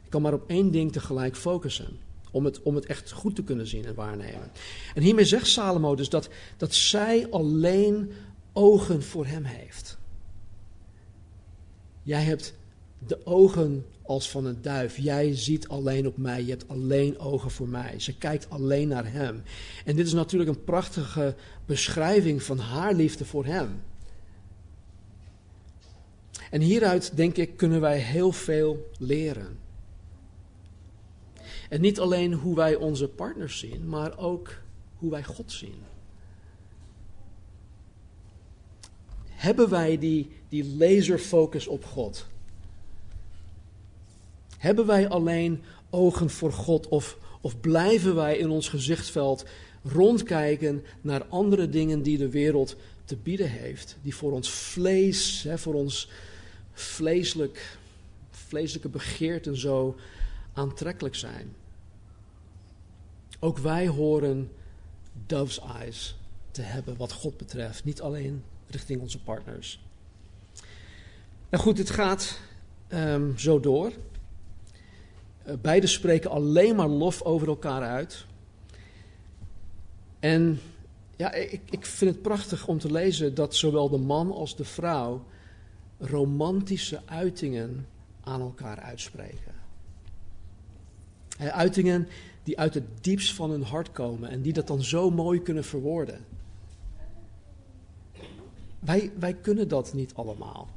Het 0.00 0.08
kan 0.08 0.22
maar 0.22 0.32
op 0.32 0.50
één 0.50 0.70
ding 0.70 0.92
tegelijk 0.92 1.36
focussen. 1.36 1.98
Om 2.30 2.44
het, 2.44 2.62
om 2.62 2.74
het 2.74 2.86
echt 2.86 3.12
goed 3.12 3.36
te 3.36 3.42
kunnen 3.42 3.66
zien 3.66 3.84
en 3.84 3.94
waarnemen. 3.94 4.50
En 4.94 5.02
hiermee 5.02 5.24
zegt 5.24 5.46
Salomo 5.46 5.94
dus 5.94 6.08
dat, 6.08 6.28
dat 6.56 6.74
zij 6.74 7.30
alleen 7.30 8.12
ogen 8.54 9.02
voor 9.02 9.26
hem 9.26 9.44
heeft. 9.44 9.98
Jij 12.02 12.22
hebt 12.22 12.54
de 13.06 13.26
ogen 13.26 13.86
als 14.02 14.30
van 14.30 14.44
een 14.44 14.62
duif. 14.62 14.96
Jij 14.96 15.36
ziet 15.36 15.68
alleen 15.68 16.06
op 16.06 16.16
mij. 16.16 16.42
Je 16.42 16.50
hebt 16.50 16.68
alleen 16.68 17.18
ogen 17.18 17.50
voor 17.50 17.68
mij. 17.68 18.00
Ze 18.00 18.16
kijkt 18.16 18.50
alleen 18.50 18.88
naar 18.88 19.12
hem. 19.12 19.42
En 19.84 19.96
dit 19.96 20.06
is 20.06 20.12
natuurlijk 20.12 20.50
een 20.50 20.64
prachtige 20.64 21.34
beschrijving 21.66 22.42
van 22.42 22.58
haar 22.58 22.94
liefde 22.94 23.24
voor 23.24 23.44
hem. 23.44 23.82
En 26.50 26.60
hieruit, 26.60 27.16
denk 27.16 27.36
ik, 27.36 27.56
kunnen 27.56 27.80
wij 27.80 27.98
heel 27.98 28.32
veel 28.32 28.90
leren. 28.98 29.58
En 31.68 31.80
niet 31.80 32.00
alleen 32.00 32.32
hoe 32.32 32.56
wij 32.56 32.74
onze 32.74 33.08
partners 33.08 33.58
zien, 33.58 33.88
maar 33.88 34.18
ook 34.18 34.52
hoe 34.96 35.10
wij 35.10 35.24
God 35.24 35.52
zien. 35.52 35.93
Hebben 39.44 39.68
wij 39.68 39.98
die, 39.98 40.30
die 40.48 40.76
laserfocus 40.76 41.66
op 41.66 41.84
God? 41.84 42.26
Hebben 44.58 44.86
wij 44.86 45.08
alleen 45.08 45.62
ogen 45.90 46.30
voor 46.30 46.52
God 46.52 46.88
of, 46.88 47.18
of 47.40 47.60
blijven 47.60 48.14
wij 48.14 48.36
in 48.38 48.50
ons 48.50 48.68
gezichtsveld 48.68 49.44
rondkijken 49.82 50.84
naar 51.00 51.24
andere 51.24 51.68
dingen 51.68 52.02
die 52.02 52.18
de 52.18 52.28
wereld 52.28 52.76
te 53.04 53.16
bieden 53.16 53.50
heeft, 53.50 53.96
die 54.02 54.14
voor 54.14 54.32
ons 54.32 54.50
vlees, 54.50 55.42
hè, 55.42 55.58
voor 55.58 55.74
ons 55.74 56.10
vleeselijk, 56.72 57.78
vleeselijke 58.30 58.88
begeerten 58.88 59.56
zo 59.56 59.96
aantrekkelijk 60.52 61.14
zijn? 61.14 61.54
Ook 63.40 63.58
wij 63.58 63.86
horen 63.88 64.50
dove's 65.26 65.60
eyes 65.60 66.16
te 66.50 66.62
hebben 66.62 66.96
wat 66.96 67.12
God 67.12 67.36
betreft, 67.36 67.84
niet 67.84 68.00
alleen 68.00 68.42
richting 68.74 69.00
onze 69.00 69.22
partners. 69.22 69.80
Nou 71.50 71.62
goed, 71.62 71.78
het 71.78 71.90
gaat 71.90 72.38
um, 72.88 73.38
zo 73.38 73.60
door. 73.60 73.92
Uh, 75.46 75.54
beiden 75.62 75.88
spreken 75.88 76.30
alleen 76.30 76.76
maar 76.76 76.88
lof 76.88 77.22
over 77.22 77.48
elkaar 77.48 77.82
uit. 77.82 78.26
En 80.20 80.60
ja, 81.16 81.32
ik, 81.32 81.60
ik 81.70 81.86
vind 81.86 82.10
het 82.10 82.22
prachtig 82.22 82.66
om 82.66 82.78
te 82.78 82.92
lezen 82.92 83.34
dat 83.34 83.54
zowel 83.54 83.88
de 83.88 83.98
man 83.98 84.32
als 84.32 84.56
de 84.56 84.64
vrouw 84.64 85.24
romantische 85.98 87.00
uitingen 87.04 87.86
aan 88.20 88.40
elkaar 88.40 88.80
uitspreken. 88.80 89.54
Uitingen 91.38 92.08
die 92.42 92.58
uit 92.58 92.74
het 92.74 92.84
diepst 93.00 93.32
van 93.32 93.50
hun 93.50 93.62
hart 93.62 93.92
komen 93.92 94.30
en 94.30 94.42
die 94.42 94.52
dat 94.52 94.66
dan 94.66 94.82
zo 94.82 95.10
mooi 95.10 95.42
kunnen 95.42 95.64
verwoorden. 95.64 96.24
Wij, 98.84 99.12
wij 99.18 99.34
kunnen 99.34 99.68
dat 99.68 99.92
niet 99.92 100.14
allemaal. 100.14 100.68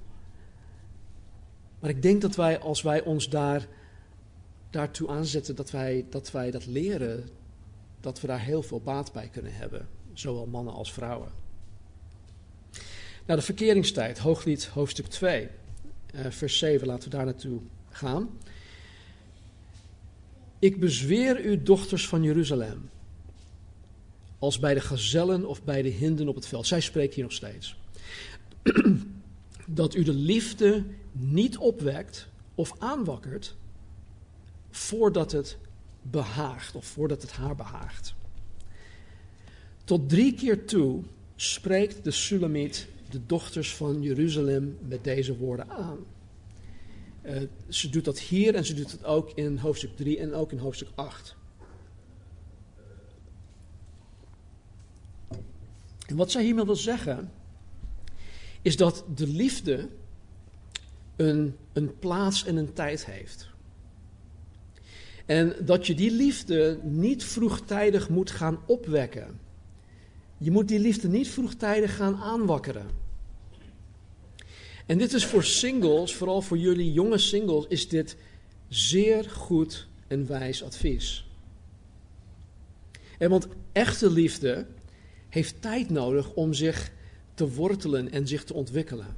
Maar 1.79 1.89
ik 1.89 2.01
denk 2.01 2.21
dat 2.21 2.35
wij, 2.35 2.59
als 2.59 2.81
wij 2.81 3.01
ons 3.01 3.29
daar, 3.29 3.67
daartoe 4.69 5.09
aanzetten, 5.09 5.55
dat 5.55 5.71
wij, 5.71 6.05
dat 6.09 6.31
wij 6.31 6.51
dat 6.51 6.65
leren, 6.65 7.29
dat 7.99 8.21
we 8.21 8.27
daar 8.27 8.41
heel 8.41 8.63
veel 8.63 8.81
baat 8.81 9.13
bij 9.13 9.27
kunnen 9.27 9.53
hebben. 9.53 9.87
Zowel 10.13 10.45
mannen 10.45 10.73
als 10.73 10.93
vrouwen. 10.93 11.31
Nou, 13.25 13.39
de 13.39 13.45
verkeringstijd, 13.45 14.17
hooglied 14.17 14.65
hoofdstuk 14.65 15.07
2, 15.07 15.47
uh, 16.15 16.25
vers 16.29 16.57
7, 16.57 16.87
laten 16.87 17.09
we 17.09 17.15
daar 17.15 17.25
naartoe 17.25 17.59
gaan. 17.89 18.29
Ik 20.59 20.79
bezweer 20.79 21.45
u, 21.45 21.63
dochters 21.63 22.07
van 22.07 22.23
Jeruzalem, 22.23 22.89
als 24.39 24.59
bij 24.59 24.73
de 24.73 24.79
gazellen 24.79 25.45
of 25.45 25.63
bij 25.63 25.81
de 25.81 25.89
hinden 25.89 26.27
op 26.27 26.35
het 26.35 26.47
veld. 26.47 26.67
Zij 26.67 26.81
spreekt 26.81 27.13
hier 27.13 27.23
nog 27.23 27.33
steeds. 27.33 27.77
dat 29.65 29.95
u 29.95 30.03
de 30.03 30.13
liefde 30.13 30.83
niet 31.11 31.57
opwekt 31.57 32.27
of 32.55 32.75
aanwakkert 32.79 33.55
voordat 34.69 35.31
het 35.31 35.57
behaagt 36.01 36.75
of 36.75 36.85
voordat 36.85 37.21
het 37.21 37.31
haar 37.31 37.55
behaagt. 37.55 38.15
Tot 39.83 40.09
drie 40.09 40.33
keer 40.33 40.65
toe 40.65 41.03
spreekt 41.35 42.03
de 42.03 42.11
Sulamiet 42.11 42.87
de 43.09 43.25
dochters 43.25 43.75
van 43.75 44.01
Jeruzalem 44.01 44.77
met 44.87 45.03
deze 45.03 45.37
woorden 45.37 45.69
aan. 45.69 45.97
Uh, 47.25 47.41
ze 47.67 47.89
doet 47.89 48.05
dat 48.05 48.19
hier 48.19 48.55
en 48.55 48.65
ze 48.65 48.73
doet 48.73 48.91
het 48.91 49.05
ook 49.05 49.31
in 49.31 49.57
hoofdstuk 49.57 49.95
3 49.95 50.19
en 50.19 50.33
ook 50.33 50.51
in 50.51 50.57
hoofdstuk 50.57 50.89
8. 50.95 51.35
En 56.07 56.15
wat 56.15 56.31
zij 56.31 56.43
hiermee 56.43 56.65
wil 56.65 56.75
zeggen, 56.75 57.31
is 58.67 58.77
dat 58.77 59.03
de 59.15 59.27
liefde 59.27 59.89
een, 61.15 61.55
een 61.73 61.99
plaats 61.99 62.45
en 62.45 62.55
een 62.55 62.73
tijd 62.73 63.05
heeft. 63.05 63.49
En 65.25 65.55
dat 65.65 65.87
je 65.87 65.95
die 65.95 66.11
liefde 66.11 66.79
niet 66.83 67.23
vroegtijdig 67.23 68.09
moet 68.09 68.31
gaan 68.31 68.59
opwekken. 68.65 69.39
Je 70.37 70.51
moet 70.51 70.67
die 70.67 70.79
liefde 70.79 71.07
niet 71.07 71.27
vroegtijdig 71.27 71.95
gaan 71.95 72.15
aanwakkeren. 72.15 72.85
En 74.85 74.97
dit 74.97 75.13
is 75.13 75.25
voor 75.25 75.43
singles, 75.43 76.15
vooral 76.15 76.41
voor 76.41 76.57
jullie 76.57 76.93
jonge 76.93 77.17
singles, 77.17 77.65
is 77.67 77.87
dit 77.87 78.17
zeer 78.67 79.29
goed 79.29 79.87
en 80.07 80.27
wijs 80.27 80.63
advies. 80.63 81.27
En 83.17 83.29
want 83.29 83.47
echte 83.71 84.11
liefde 84.11 84.65
heeft 85.29 85.61
tijd 85.61 85.89
nodig 85.89 86.33
om 86.33 86.53
zich 86.53 86.95
te 87.37 87.53
wortelen 87.53 88.11
en 88.11 88.27
zich 88.27 88.43
te 88.43 88.53
ontwikkelen. 88.53 89.15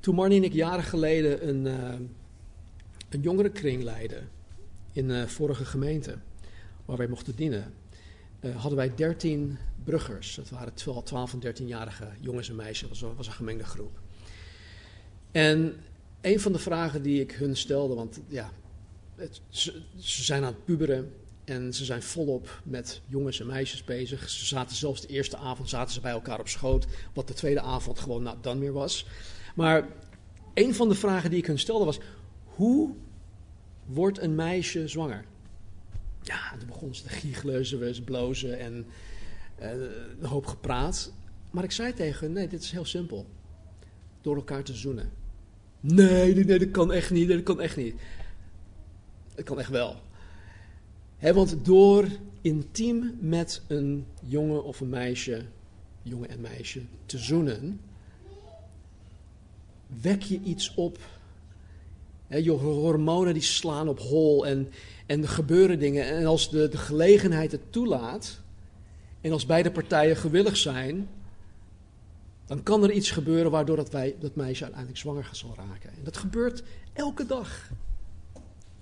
Toen 0.00 0.14
Marnie 0.14 0.38
en 0.38 0.44
ik 0.44 0.52
jaren 0.52 0.84
geleden 0.84 1.48
een, 1.48 1.66
uh, 1.66 2.08
een 3.08 3.20
jongerenkring 3.20 3.82
leidden 3.82 4.28
in 4.92 5.08
de 5.08 5.28
vorige 5.28 5.64
gemeente, 5.64 6.18
waar 6.84 6.96
wij 6.96 7.06
mochten 7.06 7.36
dienen, 7.36 7.74
uh, 8.40 8.56
hadden 8.56 8.76
wij 8.76 8.94
dertien 8.94 9.58
bruggers. 9.84 10.34
Dat 10.34 10.50
waren 10.50 10.74
12 11.04 11.32
en 11.32 11.40
13-jarige 11.40 12.08
jongens 12.20 12.48
en 12.48 12.56
meisjes. 12.56 12.98
Dat 12.98 13.16
was 13.16 13.26
een 13.26 13.32
gemengde 13.32 13.64
groep. 13.64 14.00
En 15.30 15.74
een 16.20 16.40
van 16.40 16.52
de 16.52 16.58
vragen 16.58 17.02
die 17.02 17.20
ik 17.20 17.32
hun 17.32 17.56
stelde, 17.56 17.94
want 17.94 18.20
ja, 18.28 18.52
ze, 19.48 19.82
zijn 19.96 20.44
aan 20.44 20.52
het 20.52 20.64
puberen 20.64 21.12
en 21.44 21.74
ze 21.74 21.84
zijn 21.84 22.02
volop 22.02 22.60
met 22.64 23.00
jongens 23.06 23.40
en 23.40 23.46
meisjes 23.46 23.84
bezig. 23.84 24.30
Ze 24.30 24.44
zaten 24.44 24.76
zelfs 24.76 25.00
de 25.00 25.08
eerste 25.08 25.36
avond 25.36 25.68
zaten 25.68 25.94
ze 25.94 26.00
bij 26.00 26.12
elkaar 26.12 26.40
op 26.40 26.48
schoot, 26.48 26.86
wat 27.12 27.28
de 27.28 27.34
tweede 27.34 27.60
avond 27.60 27.98
gewoon 27.98 28.22
nou, 28.22 28.36
dan 28.40 28.58
meer 28.58 28.72
was. 28.72 29.06
Maar 29.54 29.88
een 30.54 30.74
van 30.74 30.88
de 30.88 30.94
vragen 30.94 31.30
die 31.30 31.38
ik 31.38 31.46
hun 31.46 31.58
stelde 31.58 31.84
was: 31.84 32.00
hoe 32.44 32.94
wordt 33.84 34.20
een 34.20 34.34
meisje 34.34 34.88
zwanger? 34.88 35.24
Ja, 36.22 36.56
toen 36.58 36.66
begon 36.66 36.94
ze 36.94 37.02
te 37.02 37.08
giechelen, 37.08 37.66
ze 37.66 38.02
blozen 38.04 38.58
en 38.58 38.86
uh, 39.60 39.70
een 40.20 40.26
hoop 40.26 40.46
gepraat. 40.46 41.12
Maar 41.50 41.64
ik 41.64 41.72
zei 41.72 41.92
tegen 41.92 42.32
nee, 42.32 42.48
dit 42.48 42.62
is 42.62 42.70
heel 42.70 42.84
simpel. 42.84 43.26
Door 44.20 44.36
elkaar 44.36 44.62
te 44.62 44.74
zoenen. 44.74 45.10
Nee, 45.80 46.34
nee, 46.34 46.44
nee, 46.44 46.58
dat 46.58 46.70
kan 46.70 46.92
echt 46.92 47.10
niet, 47.10 47.28
dat 47.28 47.42
kan 47.42 47.60
echt 47.60 47.76
niet. 47.76 47.94
Dat 49.34 49.44
kan 49.44 49.58
echt 49.58 49.70
wel. 49.70 49.96
Want 51.18 51.64
door 51.64 52.08
intiem 52.40 53.16
met 53.20 53.62
een 53.66 54.06
jongen 54.22 54.64
of 54.64 54.80
een 54.80 54.88
meisje, 54.88 55.44
jongen 56.02 56.28
en 56.28 56.40
meisje, 56.40 56.82
te 57.06 57.18
zoenen, 57.18 57.80
wek 60.00 60.22
je 60.22 60.40
iets 60.44 60.74
op. 60.74 60.98
je 62.28 62.50
hormonen 62.50 63.32
die 63.32 63.42
slaan 63.42 63.88
op 63.88 63.98
hol 63.98 64.46
en, 64.46 64.68
en 65.06 65.22
er 65.22 65.28
gebeuren 65.28 65.78
dingen. 65.78 66.06
En 66.06 66.26
als 66.26 66.50
de, 66.50 66.68
de 66.68 66.78
gelegenheid 66.78 67.52
het 67.52 67.72
toelaat, 67.72 68.40
en 69.20 69.32
als 69.32 69.46
beide 69.46 69.70
partijen 69.70 70.16
gewillig 70.16 70.56
zijn, 70.56 71.08
dan 72.46 72.62
kan 72.62 72.82
er 72.82 72.90
iets 72.90 73.10
gebeuren 73.10 73.50
waardoor 73.50 73.76
dat, 73.76 73.90
wij, 73.90 74.16
dat 74.20 74.34
meisje 74.34 74.62
uiteindelijk 74.62 75.00
zwanger 75.00 75.28
zal 75.32 75.54
raken. 75.56 75.90
En 75.90 76.04
dat 76.04 76.16
gebeurt 76.16 76.62
elke 76.92 77.26
dag 77.26 77.70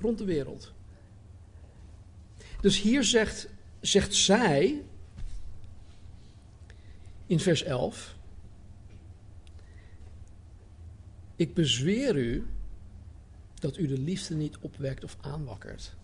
rond 0.01 0.19
de 0.19 0.25
wereld. 0.25 0.73
Dus 2.63 2.81
hier 2.81 3.05
zegt, 3.05 3.49
zegt 3.81 4.15
zij 4.15 4.83
in 7.27 7.41
vers 7.41 7.63
11: 7.63 8.17
Ik 11.37 11.55
bezweer 11.55 12.17
u 12.17 12.47
dat 13.55 13.77
u 13.77 13.87
de 13.87 13.99
liefde 13.99 14.35
niet 14.35 14.59
opwekt 14.61 15.05
of 15.05 15.17
aanwakkert. 15.21 15.95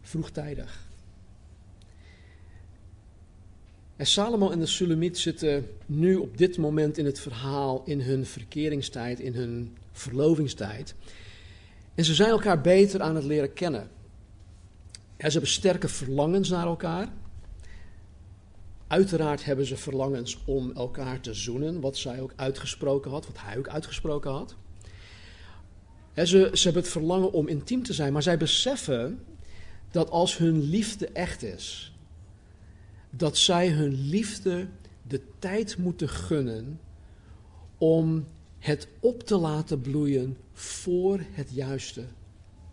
Vroegtijdig. 0.00 0.90
En 3.96 4.06
Salomo 4.06 4.50
en 4.50 4.58
de 4.58 4.66
Sulamiet 4.66 5.18
zitten 5.18 5.68
nu 5.86 6.16
op 6.16 6.38
dit 6.38 6.56
moment 6.56 6.98
in 6.98 7.04
het 7.04 7.20
verhaal 7.20 7.82
in 7.84 8.00
hun 8.00 8.26
verkeringstijd, 8.26 9.20
in 9.20 9.34
hun 9.34 9.76
verlovingstijd. 9.92 10.94
En 11.94 12.04
ze 12.04 12.14
zijn 12.14 12.30
elkaar 12.30 12.60
beter 12.60 13.00
aan 13.00 13.14
het 13.14 13.24
leren 13.24 13.52
kennen. 13.52 13.90
Ze 15.26 15.38
hebben 15.38 15.50
sterke 15.50 15.88
verlangens 15.88 16.48
naar 16.48 16.66
elkaar. 16.66 17.08
Uiteraard 18.86 19.44
hebben 19.44 19.66
ze 19.66 19.76
verlangens 19.76 20.38
om 20.44 20.72
elkaar 20.72 21.20
te 21.20 21.34
zoenen, 21.34 21.80
wat 21.80 21.96
zij 21.96 22.20
ook 22.20 22.32
uitgesproken 22.36 23.10
had, 23.10 23.26
wat 23.26 23.40
hij 23.40 23.58
ook 23.58 23.68
uitgesproken 23.68 24.30
had. 24.30 24.56
ze, 26.14 26.50
ze 26.52 26.62
hebben 26.62 26.82
het 26.82 26.92
verlangen 26.92 27.32
om 27.32 27.48
intiem 27.48 27.82
te 27.82 27.92
zijn, 27.92 28.12
maar 28.12 28.22
zij 28.22 28.36
beseffen 28.36 29.24
dat 29.90 30.10
als 30.10 30.38
hun 30.38 30.62
liefde 30.62 31.06
echt 31.06 31.42
is, 31.42 31.96
dat 33.10 33.36
zij 33.36 33.68
hun 33.68 34.08
liefde 34.08 34.68
de 35.02 35.22
tijd 35.38 35.78
moeten 35.78 36.08
gunnen 36.08 36.80
om 37.78 38.26
het 38.58 38.88
op 39.00 39.22
te 39.22 39.36
laten 39.36 39.80
bloeien 39.80 40.36
voor 40.52 41.20
het 41.32 41.50
juiste 41.50 42.04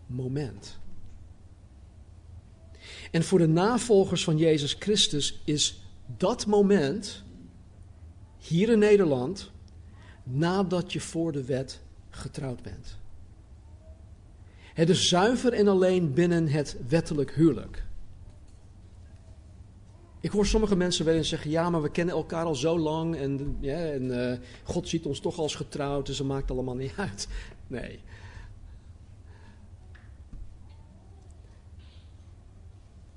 moment. 0.06 0.78
En 3.10 3.24
voor 3.24 3.38
de 3.38 3.48
navolgers 3.48 4.24
van 4.24 4.36
Jezus 4.36 4.76
Christus 4.78 5.40
is 5.44 5.82
dat 6.16 6.46
moment 6.46 7.22
hier 8.38 8.68
in 8.68 8.78
Nederland, 8.78 9.50
nadat 10.22 10.92
je 10.92 11.00
voor 11.00 11.32
de 11.32 11.44
wet 11.44 11.80
getrouwd 12.10 12.62
bent. 12.62 12.98
Het 14.74 14.88
is 14.88 15.08
zuiver 15.08 15.52
en 15.52 15.68
alleen 15.68 16.12
binnen 16.12 16.48
het 16.48 16.76
wettelijk 16.88 17.32
huwelijk. 17.32 17.84
Ik 20.20 20.30
hoor 20.30 20.46
sommige 20.46 20.76
mensen 20.76 21.04
wel 21.04 21.14
eens 21.14 21.28
zeggen: 21.28 21.50
ja, 21.50 21.70
maar 21.70 21.82
we 21.82 21.90
kennen 21.90 22.14
elkaar 22.14 22.44
al 22.44 22.54
zo 22.54 22.78
lang 22.78 23.16
en, 23.16 23.56
ja, 23.60 23.84
en 23.86 24.04
uh, 24.04 24.32
God 24.62 24.88
ziet 24.88 25.06
ons 25.06 25.20
toch 25.20 25.38
als 25.38 25.54
getrouwd, 25.54 26.06
dus 26.06 26.16
dat 26.16 26.26
maakt 26.26 26.50
allemaal 26.50 26.74
niet 26.74 26.92
uit. 27.08 27.28
Nee. 27.66 28.00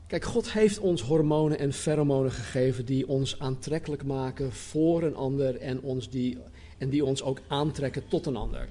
Kijk, 0.07 0.23
God 0.23 0.51
heeft 0.51 0.79
ons 0.79 1.01
hormonen 1.01 1.59
en 1.59 1.73
pheromonen 1.73 2.31
gegeven 2.31 2.85
die 2.85 3.07
ons 3.07 3.39
aantrekkelijk 3.39 4.03
maken 4.03 4.51
voor 4.51 5.03
een 5.03 5.15
ander 5.15 5.55
en, 5.55 5.81
ons 5.81 6.09
die, 6.09 6.37
en 6.77 6.89
die 6.89 7.05
ons 7.05 7.21
ook 7.21 7.41
aantrekken 7.47 8.07
tot 8.07 8.25
een 8.25 8.35
ander. 8.35 8.69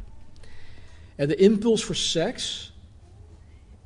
En 1.15 1.29
de 1.29 1.37
impuls 1.37 1.85
voor 1.85 1.95
seks 1.95 2.73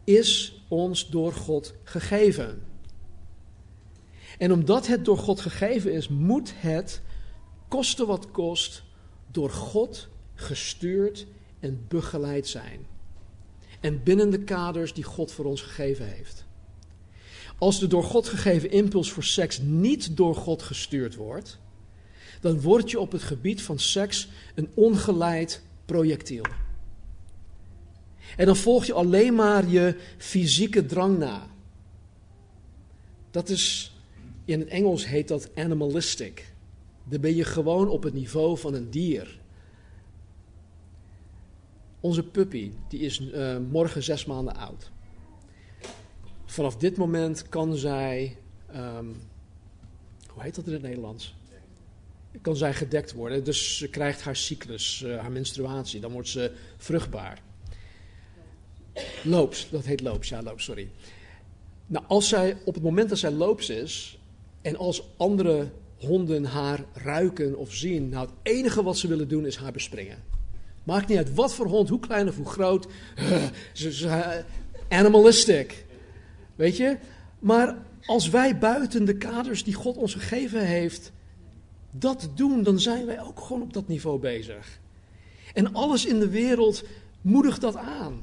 is 0.05 0.61
ons 0.69 1.09
door 1.09 1.33
God 1.33 1.75
gegeven. 1.85 2.63
En 4.39 4.53
omdat 4.53 4.87
het 4.87 5.05
door 5.05 5.19
God 5.19 5.41
gegeven 5.41 5.93
is, 5.93 6.09
moet 6.09 6.53
het, 6.57 7.01
koste 7.69 8.07
wat 8.07 8.31
kost, 8.31 8.83
door 9.31 9.51
God 9.51 10.09
gestuurd 10.35 11.27
en 11.61 11.85
begeleid 11.89 12.47
zijn. 12.47 12.87
En 13.81 14.03
binnen 14.03 14.31
de 14.31 14.45
kaders 14.45 14.93
die 14.95 15.05
God 15.05 15.33
voor 15.33 15.45
ons 15.45 15.63
gegeven 15.63 16.07
heeft. 16.07 16.46
Als 17.59 17.81
de 17.81 17.87
door 17.87 18.05
God 18.05 18.29
gegeven 18.29 18.71
impuls 18.71 19.11
voor 19.13 19.25
seks 19.25 19.61
niet 19.63 20.17
door 20.17 20.35
God 20.35 20.63
gestuurd 20.63 21.15
wordt, 21.15 21.59
dan 22.41 22.61
word 22.61 22.91
je 22.91 23.01
op 23.01 23.13
het 23.13 23.23
gebied 23.23 23.63
van 23.63 23.79
seks 23.79 24.29
een 24.55 24.71
ongeleid 24.75 25.63
projectiel. 25.85 26.45
En 28.37 28.47
dan 28.47 28.57
volg 28.57 28.85
je 28.85 28.93
alleen 28.93 29.35
maar 29.35 29.69
je 29.69 29.97
fysieke 30.19 30.87
drang 30.87 31.19
na. 31.19 31.47
Dat 33.31 33.49
is, 33.49 33.95
in 34.45 34.61
het 34.61 34.69
Engels 34.69 35.07
heet 35.07 35.29
dat 35.29 35.51
animalistic. 35.55 36.53
Dan 37.05 37.21
ben 37.21 37.35
je 37.35 37.45
gewoon 37.45 37.89
op 37.89 38.03
het 38.03 38.15
niveau 38.15 38.59
van 38.59 38.75
een 38.75 38.91
dier. 38.91 39.39
Onze 42.01 42.23
puppy, 42.23 42.71
die 42.89 43.01
is 43.01 43.21
uh, 43.21 43.57
morgen 43.71 44.03
zes 44.03 44.25
maanden 44.25 44.57
oud. 44.57 44.91
Vanaf 46.57 46.77
dit 46.77 46.97
moment 46.97 47.49
kan 47.49 47.77
zij, 47.77 48.37
um, 48.75 49.17
hoe 50.29 50.43
heet 50.43 50.55
dat 50.55 50.67
in 50.67 50.73
het 50.73 50.83
Nederlands? 50.83 51.35
Kan 52.41 52.57
zij 52.57 52.75
gedekt 52.75 53.13
worden. 53.13 53.45
Dus 53.45 53.79
ze 53.79 53.89
krijgt 53.89 54.23
haar 54.23 54.37
cyclus, 54.37 55.03
uh, 55.07 55.19
haar 55.19 55.33
menstruatie. 55.33 56.01
Dan 56.01 56.13
wordt 56.13 56.29
ze 56.29 56.53
vruchtbaar. 56.77 57.43
Loops, 59.25 59.71
dat 59.71 59.85
heet 59.85 60.01
loops, 60.01 60.29
ja, 60.29 60.43
loops, 60.43 60.65
sorry. 60.65 60.89
Nou, 61.87 62.05
als 62.09 62.29
zij, 62.29 62.57
op 62.65 62.75
het 62.75 62.83
moment 62.83 63.09
dat 63.09 63.19
zij 63.19 63.31
loops 63.31 63.71
is, 63.71 64.19
en 64.63 64.77
als 64.77 65.03
andere 65.17 65.71
honden 65.97 66.45
haar 66.45 66.85
ruiken 66.93 67.57
of 67.57 67.75
zien, 67.75 68.09
nou, 68.09 68.27
het 68.27 68.37
enige 68.43 68.83
wat 68.83 68.99
ze 68.99 69.09
willen 69.09 69.29
doen 69.29 69.47
is 69.47 69.57
haar 69.57 69.73
bespringen. 69.73 70.23
Maakt 70.85 71.09
niet 71.09 71.19
uit 71.19 71.35
wat 71.35 71.55
voor 71.55 71.67
hond, 71.67 71.89
hoe 71.89 72.01
klein 72.01 72.29
of 72.29 72.37
hoe 72.37 72.49
groot. 72.49 72.87
Ze, 73.73 73.93
ze, 73.93 74.45
animalistic. 74.89 75.86
Weet 76.57 76.77
je? 76.77 76.99
Maar 77.39 77.77
als 78.07 78.29
wij 78.29 78.59
buiten 78.59 79.05
de 79.05 79.17
kaders 79.17 79.65
die 79.65 79.75
God 79.75 79.97
ons 79.97 80.15
gegeven 80.15 80.67
heeft, 80.67 81.13
dat 81.91 82.31
doen, 82.35 82.63
dan 82.63 82.81
zijn 82.81 83.07
wij 83.07 83.23
ook 83.23 83.41
gewoon 83.41 83.63
op 83.63 83.73
dat 83.73 83.89
niveau 83.89 84.21
bezig. 84.21 84.79
En 85.55 85.75
alles 85.75 86.07
in 86.07 86.19
de 86.19 86.29
wereld 86.29 86.85
moedigt 87.21 87.61
dat 87.61 87.77
aan. 87.77 88.23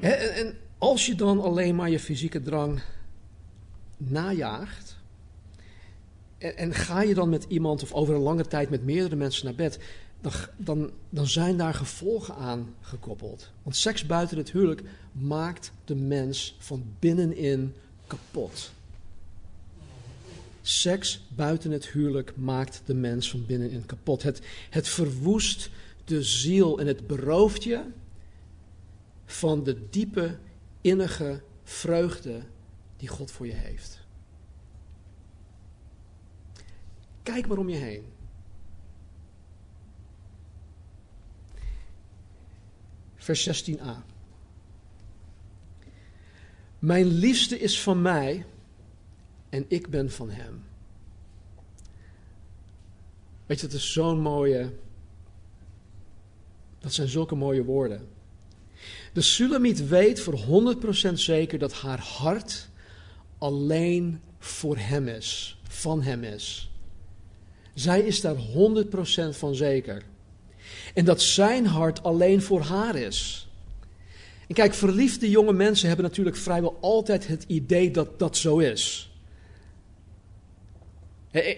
En 0.00 0.58
als 0.78 1.06
je 1.06 1.14
dan 1.14 1.40
alleen 1.40 1.74
maar 1.74 1.90
je 1.90 2.00
fysieke 2.00 2.42
drang 2.42 2.82
najaagt, 3.96 5.01
en, 6.42 6.74
ga 6.74 7.02
je 7.02 7.14
dan 7.14 7.28
met 7.28 7.44
iemand 7.48 7.82
of 7.82 7.92
over 7.92 8.14
een 8.14 8.20
lange 8.20 8.46
tijd 8.46 8.70
met 8.70 8.84
meerdere 8.84 9.16
mensen 9.16 9.44
naar 9.44 9.54
bed, 9.54 9.78
dan, 10.20 10.32
dan, 10.56 10.90
dan 11.10 11.26
zijn 11.26 11.56
daar 11.56 11.74
gevolgen 11.74 12.34
aan 12.34 12.74
gekoppeld. 12.80 13.50
Want 13.62 13.76
seks 13.76 14.06
buiten 14.06 14.36
het 14.36 14.52
huwelijk 14.52 14.82
maakt 15.12 15.72
de 15.84 15.94
mens 15.94 16.56
van 16.58 16.84
binnenin 16.98 17.74
kapot. 18.06 18.72
Seks 20.62 21.26
buiten 21.28 21.70
het 21.70 21.88
huwelijk 21.88 22.36
maakt 22.36 22.82
de 22.84 22.94
mens 22.94 23.30
van 23.30 23.46
binnenin 23.46 23.86
kapot. 23.86 24.22
Het, 24.22 24.40
het 24.70 24.88
verwoest 24.88 25.70
de 26.04 26.22
ziel 26.22 26.78
en 26.78 26.86
het 26.86 27.06
berooft 27.06 27.64
je 27.64 27.80
van 29.24 29.64
de 29.64 29.88
diepe, 29.90 30.36
innige 30.80 31.40
vreugde 31.64 32.40
die 32.96 33.08
God 33.08 33.30
voor 33.30 33.46
je 33.46 33.52
heeft. 33.52 34.01
Kijk 37.22 37.48
maar 37.48 37.58
om 37.58 37.68
je 37.68 37.76
heen. 37.76 38.04
Vers 43.16 43.64
16a. 43.70 44.10
Mijn 46.78 47.06
liefste 47.06 47.58
is 47.60 47.80
van 47.80 48.02
mij 48.02 48.46
en 49.48 49.64
ik 49.68 49.88
ben 49.88 50.10
van 50.10 50.30
hem. 50.30 50.64
Weet 53.46 53.60
je, 53.60 53.66
dat 53.66 53.76
is 53.76 53.92
zo'n 53.92 54.20
mooie. 54.20 54.72
Dat 56.78 56.92
zijn 56.92 57.08
zulke 57.08 57.34
mooie 57.34 57.64
woorden. 57.64 58.08
De 59.12 59.20
Sulamiet 59.20 59.88
weet 59.88 60.20
voor 60.20 60.74
100% 61.10 61.12
zeker 61.12 61.58
dat 61.58 61.72
haar 61.72 62.00
hart 62.00 62.68
alleen 63.38 64.20
voor 64.38 64.76
hem 64.76 65.08
is, 65.08 65.58
van 65.62 66.02
hem 66.02 66.24
is. 66.24 66.71
Zij 67.74 68.00
is 68.00 68.20
daar 68.20 68.36
100% 68.36 68.38
van 69.30 69.54
zeker. 69.54 70.02
En 70.94 71.04
dat 71.04 71.22
zijn 71.22 71.66
hart 71.66 72.02
alleen 72.02 72.42
voor 72.42 72.60
haar 72.60 72.96
is. 72.96 73.48
En 74.48 74.54
kijk, 74.54 74.74
verliefde 74.74 75.30
jonge 75.30 75.52
mensen 75.52 75.86
hebben 75.86 76.06
natuurlijk 76.06 76.36
vrijwel 76.36 76.78
altijd 76.80 77.26
het 77.26 77.44
idee 77.46 77.90
dat 77.90 78.18
dat 78.18 78.36
zo 78.36 78.58
is. 78.58 79.12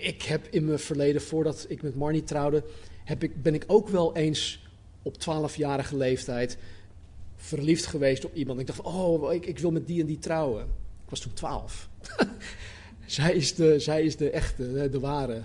Ik 0.00 0.22
heb 0.22 0.46
in 0.50 0.64
mijn 0.64 0.78
verleden, 0.78 1.22
voordat 1.22 1.66
ik 1.68 1.82
met 1.82 1.94
Marnie 1.94 2.24
trouwde, 2.24 2.64
heb 3.04 3.22
ik, 3.22 3.42
ben 3.42 3.54
ik 3.54 3.64
ook 3.66 3.88
wel 3.88 4.16
eens 4.16 4.68
op 5.02 5.14
12-jarige 5.14 5.96
leeftijd 5.96 6.58
verliefd 7.36 7.86
geweest 7.86 8.24
op 8.24 8.34
iemand. 8.34 8.60
Ik 8.60 8.66
dacht, 8.66 8.80
oh, 8.80 9.32
ik, 9.32 9.46
ik 9.46 9.58
wil 9.58 9.70
met 9.70 9.86
die 9.86 10.00
en 10.00 10.06
die 10.06 10.18
trouwen. 10.18 10.62
Ik 11.04 11.10
was 11.10 11.20
toen 11.20 11.32
12. 11.32 11.88
zij, 13.06 13.34
is 13.34 13.54
de, 13.54 13.78
zij 13.78 14.02
is 14.02 14.16
de 14.16 14.30
echte, 14.30 14.88
de 14.90 15.00
ware. 15.00 15.42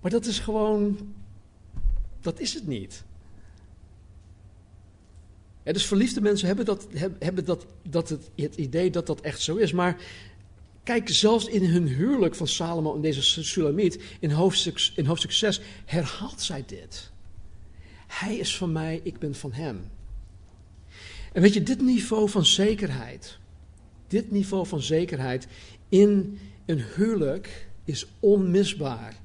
Maar 0.00 0.10
dat 0.10 0.26
is 0.26 0.38
gewoon, 0.38 1.14
dat 2.20 2.40
is 2.40 2.54
het 2.54 2.66
niet. 2.66 3.04
dus 5.62 5.86
verliefde 5.86 6.20
mensen 6.20 6.46
hebben, 6.46 6.64
dat, 6.64 6.86
hebben 7.18 7.44
dat, 7.44 7.66
dat 7.82 8.08
het, 8.08 8.30
het 8.34 8.54
idee 8.54 8.90
dat 8.90 9.06
dat 9.06 9.20
echt 9.20 9.40
zo 9.40 9.56
is. 9.56 9.72
Maar 9.72 9.96
kijk, 10.82 11.08
zelfs 11.08 11.46
in 11.46 11.64
hun 11.64 11.86
huwelijk 11.86 12.34
van 12.34 12.46
Salomo 12.46 12.94
en 12.94 13.00
deze 13.00 13.44
Sulamiet, 13.44 14.02
in 14.20 14.30
hoofdstuk, 14.30 14.90
in 14.94 15.06
hoofdstuk 15.06 15.32
6, 15.32 15.60
herhaalt 15.84 16.40
zij 16.40 16.64
dit. 16.66 17.10
Hij 18.06 18.36
is 18.36 18.56
van 18.56 18.72
mij, 18.72 19.00
ik 19.02 19.18
ben 19.18 19.34
van 19.34 19.52
hem. 19.52 19.90
En 21.32 21.42
weet 21.42 21.54
je, 21.54 21.62
dit 21.62 21.80
niveau 21.80 22.28
van 22.28 22.46
zekerheid, 22.46 23.38
dit 24.06 24.30
niveau 24.30 24.66
van 24.66 24.80
zekerheid 24.80 25.46
in 25.88 26.38
een 26.66 26.84
huwelijk 26.96 27.68
is 27.84 28.06
onmisbaar. 28.20 29.16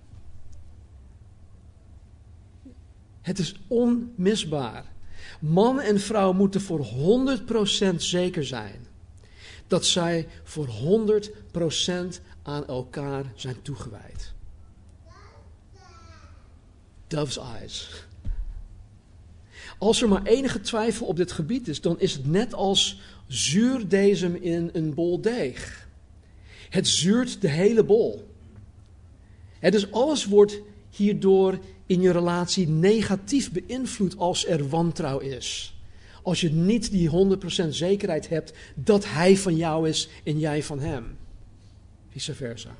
Het 3.21 3.39
is 3.39 3.55
onmisbaar. 3.67 4.85
Man 5.39 5.79
en 5.79 5.99
vrouw 5.99 6.33
moeten 6.33 6.61
voor 6.61 6.87
100% 7.91 7.95
zeker 7.95 8.45
zijn 8.45 8.87
dat 9.67 9.85
zij 9.85 10.27
voor 10.43 10.67
100% 10.67 12.21
aan 12.43 12.67
elkaar 12.67 13.25
zijn 13.35 13.61
toegewijd. 13.61 14.33
Dove's 17.07 17.37
eyes. 17.37 18.05
Als 19.77 20.01
er 20.01 20.07
maar 20.07 20.23
enige 20.23 20.61
twijfel 20.61 21.05
op 21.05 21.15
dit 21.15 21.31
gebied 21.31 21.67
is, 21.67 21.81
dan 21.81 21.99
is 21.99 22.13
het 22.13 22.25
net 22.25 22.53
als 22.53 22.99
zuurdezem 23.27 24.35
in 24.35 24.69
een 24.73 24.93
bol 24.93 25.21
deeg. 25.21 25.87
Het 26.69 26.87
zuurt 26.87 27.41
de 27.41 27.47
hele 27.47 27.83
bol. 27.83 28.27
Het 29.59 29.71
dus 29.71 29.91
alles 29.91 30.25
wordt 30.25 30.59
hierdoor 30.89 31.59
in 31.91 32.01
je 32.01 32.11
relatie 32.11 32.67
negatief 32.67 33.51
beïnvloed 33.51 34.17
als 34.17 34.47
er 34.47 34.69
wantrouw 34.69 35.19
is. 35.19 35.75
als 36.23 36.41
je 36.41 36.51
niet 36.51 36.91
die 36.91 37.09
100% 37.65 37.67
zekerheid 37.69 38.29
hebt 38.29 38.53
dat 38.75 39.05
hij 39.05 39.37
van 39.37 39.55
jou 39.55 39.89
is 39.89 40.09
en 40.23 40.39
jij 40.39 40.63
van 40.63 40.79
hem. 40.79 41.17
Vice 42.09 42.33
versa. 42.33 42.75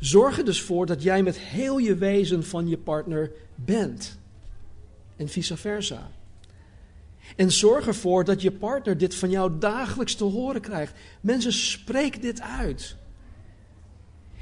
Zorg 0.00 0.38
er 0.38 0.44
dus 0.44 0.62
voor 0.62 0.86
dat 0.86 1.02
jij 1.02 1.22
met 1.22 1.38
heel 1.38 1.78
je 1.78 1.94
wezen 1.94 2.44
van 2.44 2.68
je 2.68 2.78
partner 2.78 3.30
bent. 3.54 4.18
En 5.16 5.28
vice 5.28 5.56
versa. 5.56 6.10
En 7.36 7.52
zorg 7.52 7.86
ervoor 7.86 8.24
dat 8.24 8.42
je 8.42 8.52
partner 8.52 8.98
dit 8.98 9.14
van 9.14 9.30
jou 9.30 9.58
dagelijks 9.58 10.14
te 10.14 10.24
horen 10.24 10.60
krijgt. 10.60 10.94
Mensen, 11.20 11.52
spreek 11.52 12.22
dit 12.22 12.40
uit. 12.40 12.96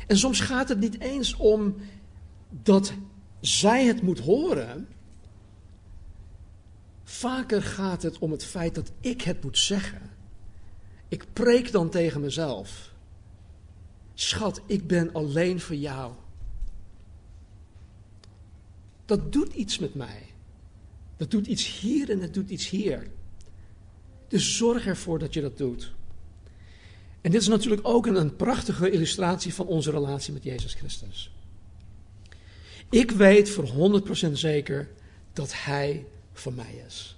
En 0.07 0.19
soms 0.19 0.41
gaat 0.41 0.69
het 0.69 0.81
niet 0.81 1.01
eens 1.01 1.37
om 1.37 1.77
dat 2.51 2.93
zij 3.41 3.87
het 3.87 4.03
moet 4.03 4.19
horen. 4.19 4.89
Vaker 7.05 7.63
gaat 7.63 8.03
het 8.03 8.19
om 8.19 8.31
het 8.31 8.45
feit 8.45 8.75
dat 8.75 8.93
ik 9.01 9.23
het 9.23 9.43
moet 9.43 9.59
zeggen. 9.59 10.11
Ik 11.09 11.27
preek 11.33 11.73
dan 11.73 11.91
tegen 11.91 12.21
mezelf. 12.21 12.95
Schat, 14.15 14.61
ik 14.67 14.87
ben 14.87 15.13
alleen 15.13 15.61
voor 15.61 15.77
jou. 15.77 16.13
Dat 19.05 19.33
doet 19.33 19.55
iets 19.55 19.79
met 19.79 19.95
mij. 19.95 20.23
Dat 21.17 21.31
doet 21.31 21.47
iets 21.47 21.81
hier 21.81 22.11
en 22.11 22.21
het 22.21 22.35
doet 22.35 22.51
iets 22.51 22.69
hier. 22.69 23.11
Dus 24.29 24.57
zorg 24.57 24.87
ervoor 24.87 25.19
dat 25.19 25.35
je 25.35 25.41
dat 25.41 25.59
doet. 25.59 25.93
En 27.21 27.31
dit 27.31 27.41
is 27.41 27.49
natuurlijk 27.49 27.89
ook 27.89 28.07
een, 28.07 28.15
een 28.15 28.37
prachtige 28.37 28.91
illustratie 28.91 29.55
van 29.55 29.67
onze 29.67 29.91
relatie 29.91 30.33
met 30.33 30.43
Jezus 30.43 30.75
Christus. 30.75 31.33
Ik 32.91 33.11
weet 33.11 33.51
voor 33.51 34.01
100% 34.29 34.33
zeker 34.33 34.89
dat 35.33 35.53
Hij 35.55 36.07
voor 36.33 36.53
mij 36.53 36.83
is. 36.87 37.17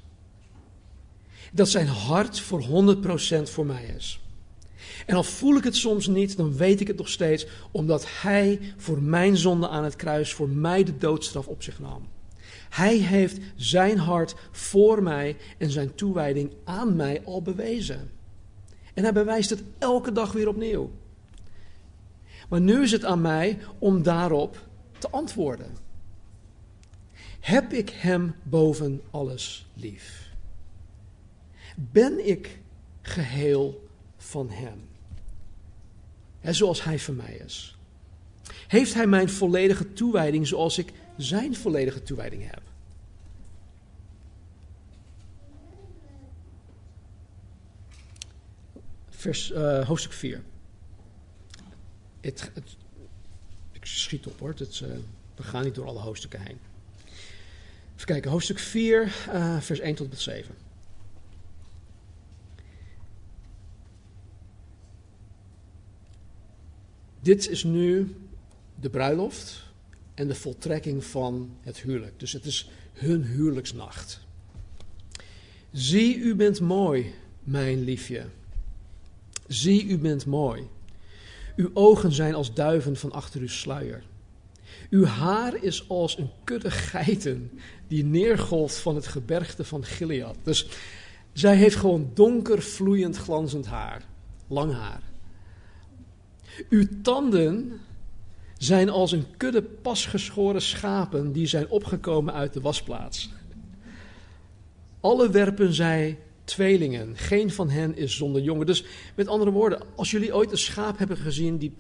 Dat 1.52 1.68
zijn 1.68 1.86
hart 1.86 2.40
voor 2.40 2.62
100% 2.62 3.42
voor 3.42 3.66
mij 3.66 3.84
is. 3.96 4.20
En 5.06 5.16
al 5.16 5.22
voel 5.22 5.56
ik 5.56 5.64
het 5.64 5.76
soms 5.76 6.06
niet, 6.06 6.36
dan 6.36 6.56
weet 6.56 6.80
ik 6.80 6.86
het 6.86 6.96
nog 6.96 7.08
steeds, 7.08 7.46
omdat 7.70 8.04
Hij 8.08 8.60
voor 8.76 9.02
mijn 9.02 9.36
zonde 9.36 9.68
aan 9.68 9.84
het 9.84 9.96
kruis, 9.96 10.32
voor 10.32 10.48
mij 10.48 10.84
de 10.84 10.98
doodstraf 10.98 11.46
op 11.46 11.62
zich 11.62 11.78
nam. 11.78 12.08
Hij 12.68 12.96
heeft 12.96 13.38
zijn 13.56 13.98
hart 13.98 14.34
voor 14.50 15.02
mij 15.02 15.36
en 15.58 15.70
zijn 15.70 15.94
toewijding 15.94 16.50
aan 16.64 16.96
mij 16.96 17.22
al 17.24 17.42
bewezen. 17.42 18.10
En 18.94 19.02
hij 19.02 19.12
bewijst 19.12 19.50
het 19.50 19.62
elke 19.78 20.12
dag 20.12 20.32
weer 20.32 20.48
opnieuw. 20.48 20.90
Maar 22.48 22.60
nu 22.60 22.82
is 22.82 22.92
het 22.92 23.04
aan 23.04 23.20
mij 23.20 23.58
om 23.78 24.02
daarop 24.02 24.70
te 25.02 25.10
antwoorden. 25.10 25.76
Heb 27.40 27.72
ik 27.72 27.90
Hem 27.90 28.34
boven 28.42 29.02
alles 29.10 29.66
lief? 29.74 30.30
Ben 31.76 32.26
ik 32.26 32.58
geheel 33.00 33.88
van 34.16 34.50
Hem? 34.50 34.88
He, 36.40 36.52
zoals 36.52 36.84
Hij 36.84 36.98
voor 36.98 37.14
mij 37.14 37.34
is. 37.34 37.76
Heeft 38.68 38.94
Hij 38.94 39.06
mijn 39.06 39.28
volledige 39.28 39.92
toewijding 39.92 40.46
zoals 40.46 40.78
ik 40.78 40.92
Zijn 41.16 41.56
volledige 41.56 42.02
toewijding 42.02 42.50
heb? 42.50 42.62
Vers, 49.10 49.50
uh, 49.50 49.86
hoofdstuk 49.86 50.12
4. 50.12 50.42
Het, 52.20 52.50
schiet 53.82 54.26
op 54.26 54.38
hoor, 54.38 54.54
uh, 54.82 54.88
we 55.34 55.42
gaan 55.42 55.64
niet 55.64 55.74
door 55.74 55.86
alle 55.86 56.00
hoofdstukken 56.00 56.40
heen. 56.40 56.58
Even 57.94 58.06
kijken, 58.06 58.30
hoofdstuk 58.30 58.58
4, 58.58 59.26
uh, 59.28 59.60
vers 59.60 59.80
1 59.80 59.94
tot 59.94 60.04
en 60.04 60.10
met 60.10 60.20
7. 60.20 60.54
Dit 67.20 67.48
is 67.48 67.64
nu 67.64 68.16
de 68.80 68.90
bruiloft 68.90 69.62
en 70.14 70.28
de 70.28 70.34
voltrekking 70.34 71.04
van 71.04 71.56
het 71.60 71.80
huwelijk. 71.80 72.20
Dus 72.20 72.32
het 72.32 72.44
is 72.44 72.70
hun 72.92 73.24
huwelijksnacht. 73.24 74.20
Zie, 75.72 76.16
u 76.16 76.34
bent 76.34 76.60
mooi, 76.60 77.14
mijn 77.42 77.84
liefje. 77.84 78.26
Zie, 79.46 79.84
u 79.84 79.98
bent 79.98 80.26
mooi. 80.26 80.68
Uw 81.56 81.70
ogen 81.74 82.12
zijn 82.12 82.34
als 82.34 82.54
duiven 82.54 82.96
van 82.96 83.12
achter 83.12 83.40
uw 83.40 83.48
sluier. 83.48 84.02
Uw 84.90 85.04
haar 85.04 85.62
is 85.62 85.88
als 85.88 86.18
een 86.18 86.30
kudde 86.44 86.70
geiten 86.70 87.50
die 87.88 88.04
neergolft 88.04 88.76
van 88.78 88.94
het 88.94 89.06
gebergte 89.06 89.64
van 89.64 89.84
Gilead. 89.84 90.36
Dus 90.42 90.68
zij 91.32 91.56
heeft 91.56 91.76
gewoon 91.76 92.10
donker, 92.14 92.62
vloeiend, 92.62 93.16
glanzend 93.16 93.66
haar. 93.66 94.02
Lang 94.48 94.72
haar. 94.72 95.02
Uw 96.68 96.86
tanden 97.02 97.80
zijn 98.58 98.88
als 98.88 99.12
een 99.12 99.26
kudde 99.36 99.62
pasgeschoren 99.62 100.62
schapen 100.62 101.32
die 101.32 101.46
zijn 101.46 101.68
opgekomen 101.68 102.34
uit 102.34 102.52
de 102.52 102.60
wasplaats. 102.60 103.30
Alle 105.00 105.30
werpen 105.30 105.74
zij 105.74 106.18
tweelingen. 106.44 107.16
Geen 107.16 107.50
van 107.50 107.70
hen 107.70 107.96
is 107.96 108.16
zonder 108.16 108.42
jongen. 108.42 108.66
Dus 108.66 108.84
met 109.14 109.28
andere 109.28 109.50
woorden, 109.50 109.82
als 109.94 110.10
jullie 110.10 110.34
ooit 110.34 110.50
een 110.50 110.58
schaap 110.58 110.98
hebben 110.98 111.16
gezien 111.16 111.58
die, 111.58 111.72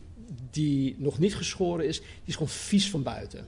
die 0.50 0.94
nog 0.98 1.18
niet 1.18 1.34
geschoren 1.34 1.86
is, 1.86 1.98
die 1.98 2.08
is 2.24 2.34
gewoon 2.34 2.48
vies 2.48 2.90
van 2.90 3.02
buiten. 3.02 3.46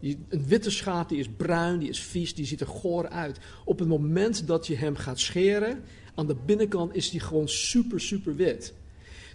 Die, 0.00 0.18
een 0.28 0.46
witte 0.46 0.70
schaap 0.70 1.08
die 1.08 1.18
is 1.18 1.28
bruin, 1.36 1.78
die 1.78 1.88
is 1.88 2.00
vies, 2.00 2.34
die 2.34 2.46
ziet 2.46 2.60
er 2.60 2.66
goor 2.66 3.08
uit. 3.08 3.38
Op 3.64 3.78
het 3.78 3.88
moment 3.88 4.46
dat 4.46 4.66
je 4.66 4.76
hem 4.76 4.96
gaat 4.96 5.20
scheren, 5.20 5.82
aan 6.14 6.26
de 6.26 6.36
binnenkant 6.46 6.94
is 6.94 7.10
die 7.10 7.20
gewoon 7.20 7.48
super, 7.48 8.00
super 8.00 8.36
wit. 8.36 8.74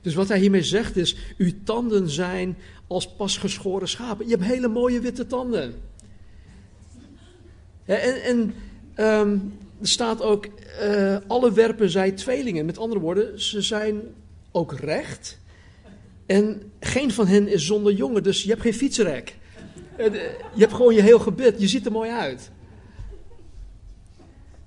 Dus 0.01 0.13
wat 0.13 0.27
hij 0.27 0.39
hiermee 0.39 0.63
zegt 0.63 0.95
is, 0.95 1.15
uw 1.37 1.51
tanden 1.63 2.09
zijn 2.09 2.57
als 2.87 3.13
pas 3.15 3.37
geschoren 3.37 3.87
schapen. 3.87 4.25
Je 4.25 4.31
hebt 4.31 4.45
hele 4.45 4.67
mooie 4.67 4.99
witte 4.99 5.27
tanden. 5.27 5.73
En, 7.85 8.23
en 8.23 8.53
um, 9.05 9.53
er 9.81 9.87
staat 9.87 10.21
ook, 10.21 10.47
uh, 10.81 11.17
alle 11.27 11.51
werpen 11.51 11.89
zij 11.89 12.11
tweelingen. 12.11 12.65
Met 12.65 12.77
andere 12.77 13.01
woorden, 13.01 13.41
ze 13.41 13.61
zijn 13.61 14.01
ook 14.51 14.73
recht. 14.73 15.39
En 16.25 16.71
geen 16.79 17.11
van 17.11 17.27
hen 17.27 17.47
is 17.47 17.65
zonder 17.65 17.93
jongen, 17.93 18.23
dus 18.23 18.43
je 18.43 18.49
hebt 18.49 18.61
geen 18.61 18.73
fietsrek. 18.73 19.35
Eh, 19.97 20.13
je 20.53 20.59
hebt 20.59 20.73
gewoon 20.73 20.95
je 20.95 21.01
heel 21.01 21.19
gebit, 21.19 21.61
je 21.61 21.67
ziet 21.67 21.85
er 21.85 21.91
mooi 21.91 22.11
uit. 22.11 22.51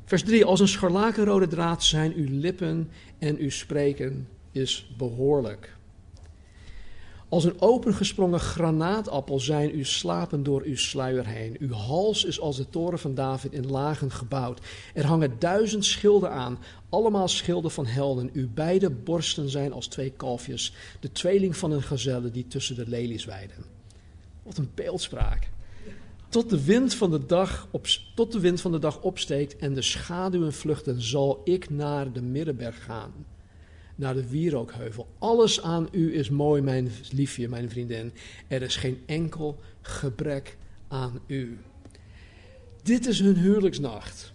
Vers 0.05 0.23
3, 0.23 0.45
als 0.45 0.61
een 0.61 0.69
scharlakenrode 0.69 1.47
draad 1.47 1.85
zijn 1.85 2.15
uw 2.15 2.27
lippen 2.31 2.91
en 3.19 3.37
uw 3.37 3.51
spreken 3.51 4.29
is 4.53 4.95
behoorlijk. 4.97 5.74
Als 7.35 7.45
een 7.45 7.61
opengesprongen 7.61 8.41
granaatappel 8.41 9.41
zijn 9.41 9.71
uw 9.71 9.85
slapen 9.85 10.43
door 10.43 10.63
uw 10.63 10.77
sluier 10.77 11.27
heen. 11.27 11.57
Uw 11.59 11.73
hals 11.73 12.25
is 12.25 12.41
als 12.41 12.57
de 12.57 12.69
toren 12.69 12.99
van 12.99 13.15
David 13.15 13.53
in 13.53 13.71
lagen 13.71 14.11
gebouwd. 14.11 14.61
Er 14.95 15.07
hangen 15.07 15.37
duizend 15.39 15.85
schilden 15.85 16.31
aan, 16.31 16.59
allemaal 16.89 17.29
schilden 17.29 17.71
van 17.71 17.87
helden. 17.87 18.31
Uw 18.33 18.49
beide 18.55 18.91
borsten 18.91 19.49
zijn 19.49 19.73
als 19.73 19.87
twee 19.87 20.11
kalfjes, 20.11 20.75
de 21.01 21.13
tweeling 21.13 21.57
van 21.57 21.71
een 21.71 21.83
gazelle 21.83 22.31
die 22.31 22.47
tussen 22.47 22.77
de 22.77 22.89
lelies 22.89 23.25
weiden. 23.25 23.65
Wat 24.43 24.59
een 24.59 24.71
beeldspraak. 24.75 25.51
Tot 26.29 26.51
de, 26.51 26.65
wind 26.65 26.95
van 26.95 27.11
de 27.11 27.27
dag 27.27 27.69
op, 27.71 27.87
tot 28.15 28.33
de 28.33 28.41
wind 28.41 28.61
van 28.61 28.73
de 28.73 28.79
dag 28.79 29.01
opsteekt 29.01 29.57
en 29.57 29.75
de 29.75 29.83
schaduwen 29.83 30.53
vluchten, 30.53 31.03
zal 31.03 31.41
ik 31.45 31.71
naar 31.71 32.13
de 32.13 32.23
middenberg 32.23 32.85
gaan 32.85 33.13
naar 33.95 34.15
de 34.15 34.29
wierookheuvel. 34.29 35.09
Alles 35.19 35.63
aan 35.63 35.89
u 35.93 36.15
is 36.15 36.31
mooi, 36.31 36.63
mijn 36.63 36.91
liefje, 37.11 37.49
mijn 37.49 37.71
vriendin. 37.71 38.13
Er 38.49 38.63
is 38.63 38.77
geen 38.77 39.03
enkel 39.07 39.61
gebrek 39.83 40.57
aan 40.89 41.21
u. 41.27 41.59
Dit 42.83 43.07
is 43.07 43.19
hun 43.21 43.37
huwelijksnacht. 43.37 44.33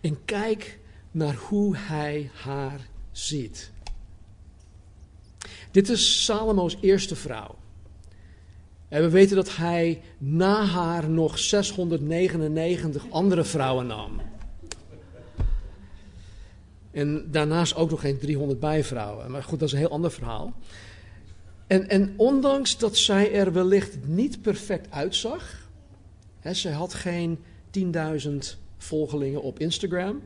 En 0.00 0.24
kijk 0.24 0.78
naar 1.10 1.34
hoe 1.34 1.76
hij 1.76 2.30
haar 2.34 2.88
ziet. 3.12 3.72
Dit 5.70 5.88
is 5.88 6.24
Salomo's 6.24 6.76
eerste 6.80 7.16
vrouw. 7.16 7.54
En 8.88 9.02
we 9.02 9.10
weten 9.10 9.36
dat 9.36 9.56
hij 9.56 10.02
na 10.18 10.64
haar 10.64 11.10
nog 11.10 11.38
699 11.38 13.10
andere 13.10 13.44
vrouwen 13.44 13.86
nam. 13.86 14.20
En 16.96 17.30
daarnaast 17.30 17.74
ook 17.74 17.90
nog 17.90 18.00
geen 18.00 18.18
300 18.18 18.60
bijvrouwen. 18.60 19.30
Maar 19.30 19.42
goed, 19.42 19.58
dat 19.58 19.68
is 19.68 19.74
een 19.74 19.80
heel 19.80 19.90
ander 19.90 20.10
verhaal. 20.10 20.52
En, 21.66 21.88
en 21.88 22.14
ondanks 22.16 22.78
dat 22.78 22.96
zij 22.96 23.32
er 23.32 23.52
wellicht 23.52 23.98
niet 24.06 24.42
perfect 24.42 24.90
uitzag. 24.90 25.68
Hè, 26.40 26.54
zij 26.54 26.72
had 26.72 26.94
geen 26.94 27.38
10.000 27.78 28.34
volgelingen 28.76 29.42
op 29.42 29.58
Instagram. 29.58 30.22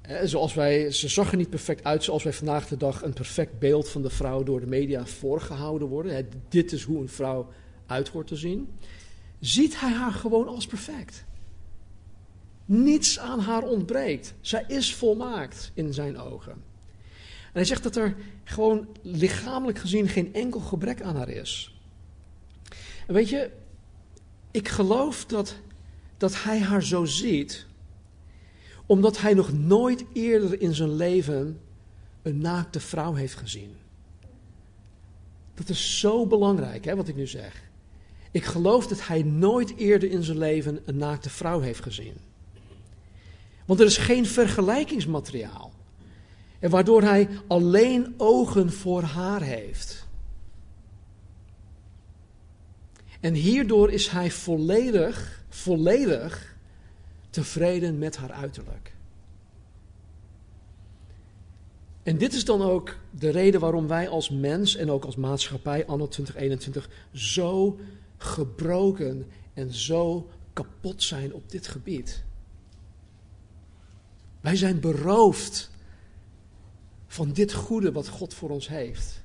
Hè, 0.00 0.26
zoals 0.26 0.54
wij, 0.54 0.90
ze 0.90 1.08
zag 1.08 1.30
er 1.30 1.36
niet 1.36 1.50
perfect 1.50 1.84
uit 1.84 2.04
zoals 2.04 2.22
wij 2.22 2.32
vandaag 2.32 2.68
de 2.68 2.76
dag 2.76 3.02
een 3.02 3.12
perfect 3.12 3.58
beeld 3.58 3.88
van 3.88 4.02
de 4.02 4.10
vrouw 4.10 4.42
door 4.42 4.60
de 4.60 4.66
media 4.66 5.06
voorgehouden 5.06 5.88
worden. 5.88 6.28
Dit 6.48 6.72
is 6.72 6.82
hoe 6.82 7.00
een 7.00 7.08
vrouw 7.08 7.48
uit 7.86 8.08
hoort 8.08 8.26
te 8.26 8.36
zien. 8.36 8.68
Ziet 9.40 9.80
hij 9.80 9.92
haar 9.92 10.12
gewoon 10.12 10.48
als 10.48 10.66
perfect. 10.66 11.25
Niets 12.66 13.18
aan 13.18 13.40
haar 13.40 13.62
ontbreekt. 13.62 14.34
Zij 14.40 14.64
is 14.68 14.94
volmaakt 14.94 15.70
in 15.74 15.94
zijn 15.94 16.18
ogen. 16.18 16.52
En 16.52 17.52
hij 17.52 17.64
zegt 17.64 17.82
dat 17.82 17.96
er 17.96 18.16
gewoon 18.44 18.86
lichamelijk 19.02 19.78
gezien 19.78 20.08
geen 20.08 20.34
enkel 20.34 20.60
gebrek 20.60 21.02
aan 21.02 21.16
haar 21.16 21.28
is. 21.28 21.80
En 23.06 23.14
weet 23.14 23.28
je, 23.28 23.50
ik 24.50 24.68
geloof 24.68 25.24
dat, 25.24 25.56
dat 26.16 26.42
hij 26.42 26.60
haar 26.60 26.82
zo 26.82 27.04
ziet, 27.04 27.66
omdat 28.86 29.20
hij 29.20 29.34
nog 29.34 29.52
nooit 29.52 30.04
eerder 30.12 30.60
in 30.60 30.74
zijn 30.74 30.94
leven 30.94 31.60
een 32.22 32.38
naakte 32.38 32.80
vrouw 32.80 33.14
heeft 33.14 33.34
gezien. 33.34 33.76
Dat 35.54 35.68
is 35.68 36.00
zo 36.00 36.26
belangrijk, 36.26 36.84
hè, 36.84 36.96
wat 36.96 37.08
ik 37.08 37.16
nu 37.16 37.26
zeg. 37.26 37.62
Ik 38.30 38.44
geloof 38.44 38.86
dat 38.86 39.06
hij 39.06 39.22
nooit 39.22 39.76
eerder 39.76 40.10
in 40.10 40.22
zijn 40.22 40.38
leven 40.38 40.80
een 40.84 40.96
naakte 40.96 41.30
vrouw 41.30 41.60
heeft 41.60 41.82
gezien. 41.82 42.14
Want 43.66 43.80
er 43.80 43.86
is 43.86 43.96
geen 43.96 44.26
vergelijkingsmateriaal. 44.26 45.72
En 46.58 46.70
waardoor 46.70 47.02
hij 47.02 47.28
alleen 47.46 48.14
ogen 48.16 48.72
voor 48.72 49.02
haar 49.02 49.42
heeft. 49.42 50.06
En 53.20 53.34
hierdoor 53.34 53.90
is 53.90 54.08
hij 54.08 54.30
volledig, 54.30 55.44
volledig 55.48 56.56
tevreden 57.30 57.98
met 57.98 58.16
haar 58.16 58.32
uiterlijk. 58.32 58.94
En 62.02 62.18
dit 62.18 62.34
is 62.34 62.44
dan 62.44 62.62
ook 62.62 62.96
de 63.10 63.30
reden 63.30 63.60
waarom 63.60 63.86
wij 63.86 64.08
als 64.08 64.30
mens 64.30 64.76
en 64.76 64.90
ook 64.90 65.04
als 65.04 65.16
maatschappij 65.16 65.86
anno 65.86 66.08
2021 66.08 66.90
zo 67.12 67.78
gebroken 68.16 69.26
en 69.54 69.74
zo 69.74 70.28
kapot 70.52 71.02
zijn 71.02 71.34
op 71.34 71.50
dit 71.50 71.66
gebied. 71.66 72.25
Wij 74.46 74.56
zijn 74.56 74.80
beroofd 74.80 75.70
van 77.06 77.32
dit 77.32 77.52
goede 77.52 77.92
wat 77.92 78.08
God 78.08 78.34
voor 78.34 78.50
ons 78.50 78.68
heeft. 78.68 79.22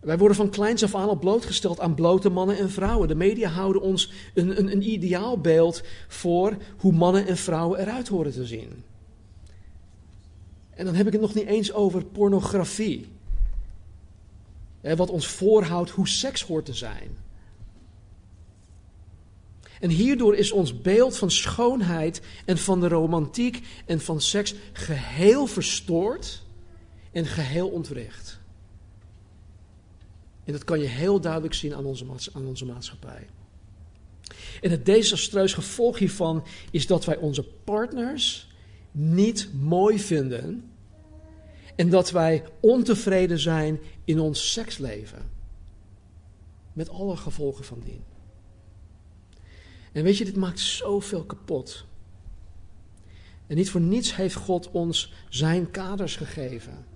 Wij 0.00 0.18
worden 0.18 0.36
van 0.36 0.50
kleins 0.50 0.82
af 0.82 0.94
aan 0.94 1.08
al 1.08 1.18
blootgesteld 1.18 1.80
aan 1.80 1.94
blote 1.94 2.28
mannen 2.28 2.58
en 2.58 2.70
vrouwen. 2.70 3.08
De 3.08 3.14
media 3.14 3.48
houden 3.48 3.82
ons 3.82 4.12
een, 4.34 4.58
een, 4.58 4.72
een 4.72 4.90
ideaalbeeld 4.90 5.82
voor 6.08 6.56
hoe 6.76 6.92
mannen 6.92 7.26
en 7.26 7.36
vrouwen 7.36 7.80
eruit 7.80 8.08
horen 8.08 8.32
te 8.32 8.46
zien. 8.46 8.82
En 10.70 10.84
dan 10.84 10.94
heb 10.94 11.06
ik 11.06 11.12
het 11.12 11.22
nog 11.22 11.34
niet 11.34 11.46
eens 11.46 11.72
over 11.72 12.04
pornografie. 12.04 13.08
Wat 14.80 15.10
ons 15.10 15.26
voorhoudt 15.26 15.90
hoe 15.90 16.08
seks 16.08 16.42
hoort 16.42 16.64
te 16.64 16.74
zijn. 16.74 17.23
En 19.80 19.90
hierdoor 19.90 20.36
is 20.36 20.52
ons 20.52 20.80
beeld 20.80 21.16
van 21.16 21.30
schoonheid 21.30 22.20
en 22.44 22.58
van 22.58 22.80
de 22.80 22.88
romantiek 22.88 23.66
en 23.86 24.00
van 24.00 24.20
seks 24.20 24.54
geheel 24.72 25.46
verstoord 25.46 26.42
en 27.12 27.26
geheel 27.26 27.68
ontwricht. 27.68 28.38
En 30.44 30.52
dat 30.52 30.64
kan 30.64 30.80
je 30.80 30.86
heel 30.86 31.20
duidelijk 31.20 31.54
zien 31.54 31.74
aan 31.74 31.84
onze, 31.84 32.06
aan 32.32 32.46
onze 32.46 32.64
maatschappij. 32.64 33.26
En 34.60 34.70
het 34.70 34.86
desastreus 34.86 35.52
gevolg 35.52 35.98
hiervan 35.98 36.44
is 36.70 36.86
dat 36.86 37.04
wij 37.04 37.16
onze 37.16 37.42
partners 37.44 38.48
niet 38.90 39.48
mooi 39.60 39.98
vinden 39.98 40.70
en 41.76 41.90
dat 41.90 42.10
wij 42.10 42.44
ontevreden 42.60 43.38
zijn 43.38 43.80
in 44.04 44.20
ons 44.20 44.52
seksleven. 44.52 45.30
Met 46.72 46.88
alle 46.88 47.16
gevolgen 47.16 47.64
van 47.64 47.80
dien. 47.84 48.13
En 49.94 50.02
weet 50.02 50.16
je, 50.18 50.24
dit 50.24 50.36
maakt 50.36 50.60
zoveel 50.60 51.24
kapot. 51.24 51.84
En 53.46 53.56
niet 53.56 53.70
voor 53.70 53.80
niets 53.80 54.16
heeft 54.16 54.34
God 54.34 54.70
ons 54.70 55.12
zijn 55.28 55.70
kaders 55.70 56.16
gegeven. 56.16 56.86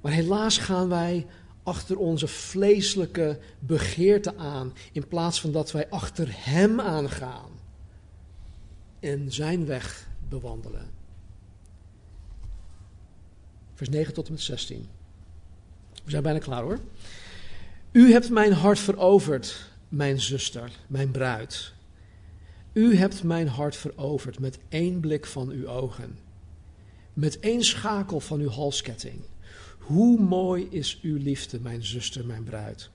Maar 0.00 0.12
helaas 0.12 0.58
gaan 0.58 0.88
wij 0.88 1.26
achter 1.62 1.98
onze 1.98 2.26
vleeselijke 2.26 3.38
begeerte 3.58 4.36
aan, 4.36 4.72
in 4.92 5.08
plaats 5.08 5.40
van 5.40 5.52
dat 5.52 5.72
wij 5.72 5.88
achter 5.88 6.28
Hem 6.30 6.80
aangaan 6.80 7.50
en 9.00 9.32
zijn 9.32 9.66
weg 9.66 10.08
bewandelen. 10.28 10.90
Vers 13.74 13.88
9 13.88 14.14
tot 14.14 14.26
en 14.26 14.32
met 14.32 14.42
16. 14.42 14.88
We 16.04 16.10
zijn 16.10 16.22
bijna 16.22 16.38
klaar 16.38 16.62
hoor. 16.62 16.78
U 17.92 18.12
hebt 18.12 18.30
mijn 18.30 18.52
hart 18.52 18.78
veroverd, 18.78 19.69
mijn 19.90 20.20
zuster, 20.20 20.70
mijn 20.86 21.10
bruid. 21.10 21.72
U 22.72 22.96
hebt 22.96 23.22
mijn 23.22 23.48
hart 23.48 23.76
veroverd 23.76 24.38
met 24.38 24.58
één 24.68 25.00
blik 25.00 25.26
van 25.26 25.50
uw 25.50 25.66
ogen, 25.66 26.18
met 27.12 27.38
één 27.38 27.62
schakel 27.62 28.20
van 28.20 28.40
uw 28.40 28.48
halsketting. 28.48 29.20
Hoe 29.78 30.20
mooi 30.20 30.66
is 30.70 31.00
uw 31.02 31.16
liefde, 31.16 31.60
mijn 31.60 31.84
zuster, 31.84 32.26
mijn 32.26 32.44
bruid. 32.44 32.90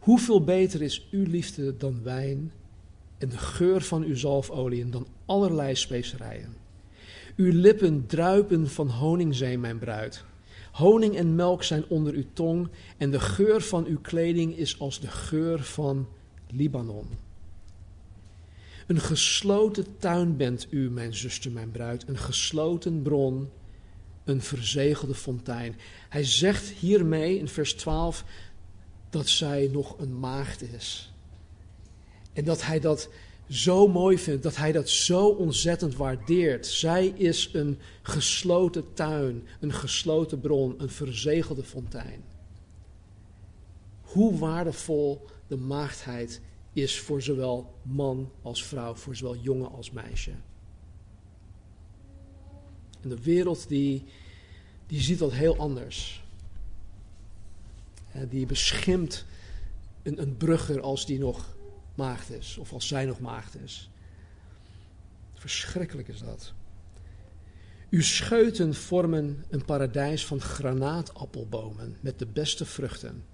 Hoeveel 0.00 0.44
beter 0.44 0.82
is 0.82 1.08
uw 1.10 1.24
liefde 1.26 1.76
dan 1.76 2.02
wijn 2.02 2.52
en 3.18 3.28
de 3.28 3.38
geur 3.38 3.80
van 3.80 4.02
uw 4.02 4.16
zalfolie 4.16 4.88
dan 4.88 5.06
allerlei 5.24 5.74
specerijen. 5.74 6.56
Uw 7.36 7.52
lippen 7.52 8.06
druipen 8.06 8.68
van 8.68 8.90
honingzee, 8.90 9.58
mijn 9.58 9.78
bruid. 9.78 10.24
Honing 10.72 11.16
en 11.16 11.34
melk 11.34 11.62
zijn 11.62 11.84
onder 11.88 12.14
uw 12.14 12.26
tong 12.32 12.68
en 12.96 13.10
de 13.10 13.20
geur 13.20 13.60
van 13.60 13.86
uw 13.86 14.00
kleding 14.00 14.56
is 14.56 14.78
als 14.78 15.00
de 15.00 15.10
geur 15.10 15.62
van 15.62 16.08
Libanon. 16.50 17.08
Een 18.86 19.00
gesloten 19.00 19.98
tuin 19.98 20.36
bent 20.36 20.66
u, 20.70 20.90
mijn 20.90 21.14
zuster, 21.14 21.50
mijn 21.50 21.70
bruid, 21.70 22.08
een 22.08 22.18
gesloten 22.18 23.02
bron, 23.02 23.48
een 24.24 24.42
verzegelde 24.42 25.14
fontein. 25.14 25.76
Hij 26.08 26.24
zegt 26.24 26.68
hiermee 26.68 27.38
in 27.38 27.48
vers 27.48 27.74
12 27.74 28.24
dat 29.10 29.28
zij 29.28 29.68
nog 29.72 29.98
een 29.98 30.18
maagd 30.18 30.62
is. 30.62 31.12
En 32.32 32.44
dat 32.44 32.62
hij 32.62 32.80
dat 32.80 33.08
zo 33.48 33.88
mooi 33.88 34.18
vindt, 34.18 34.42
dat 34.42 34.56
hij 34.56 34.72
dat 34.72 34.88
zo 34.88 35.26
ontzettend 35.28 35.96
waardeert. 35.96 36.66
Zij 36.66 37.06
is 37.06 37.50
een 37.52 37.78
gesloten 38.02 38.84
tuin, 38.94 39.46
een 39.60 39.72
gesloten 39.72 40.40
bron, 40.40 40.74
een 40.78 40.90
verzegelde 40.90 41.62
fontein. 41.62 42.24
Hoe 44.00 44.38
waardevol 44.38 45.26
de 45.46 45.56
maagdheid 45.56 46.40
is 46.72 47.00
voor 47.00 47.22
zowel 47.22 47.74
man 47.82 48.32
als 48.42 48.64
vrouw, 48.64 48.94
voor 48.94 49.16
zowel 49.16 49.36
jongen 49.36 49.70
als 49.70 49.90
meisje. 49.90 50.34
En 53.02 53.08
de 53.08 53.22
wereld 53.22 53.68
die, 53.68 54.04
die 54.86 55.00
ziet 55.00 55.18
dat 55.18 55.32
heel 55.32 55.56
anders. 55.56 56.24
Die 58.28 58.46
beschimpt 58.46 59.24
een, 60.02 60.22
een 60.22 60.36
brugger 60.36 60.80
als 60.80 61.06
die 61.06 61.18
nog 61.18 61.56
maagd 61.94 62.30
is, 62.30 62.58
of 62.58 62.72
als 62.72 62.88
zij 62.88 63.04
nog 63.04 63.20
maagd 63.20 63.56
is. 63.56 63.90
Verschrikkelijk 65.34 66.08
is 66.08 66.18
dat. 66.18 66.52
Uw 67.90 68.02
scheuten 68.02 68.74
vormen 68.74 69.44
een 69.48 69.64
paradijs 69.64 70.26
van 70.26 70.40
granaatappelbomen 70.40 71.96
met 72.00 72.18
de 72.18 72.26
beste 72.26 72.64
vruchten. 72.64 73.24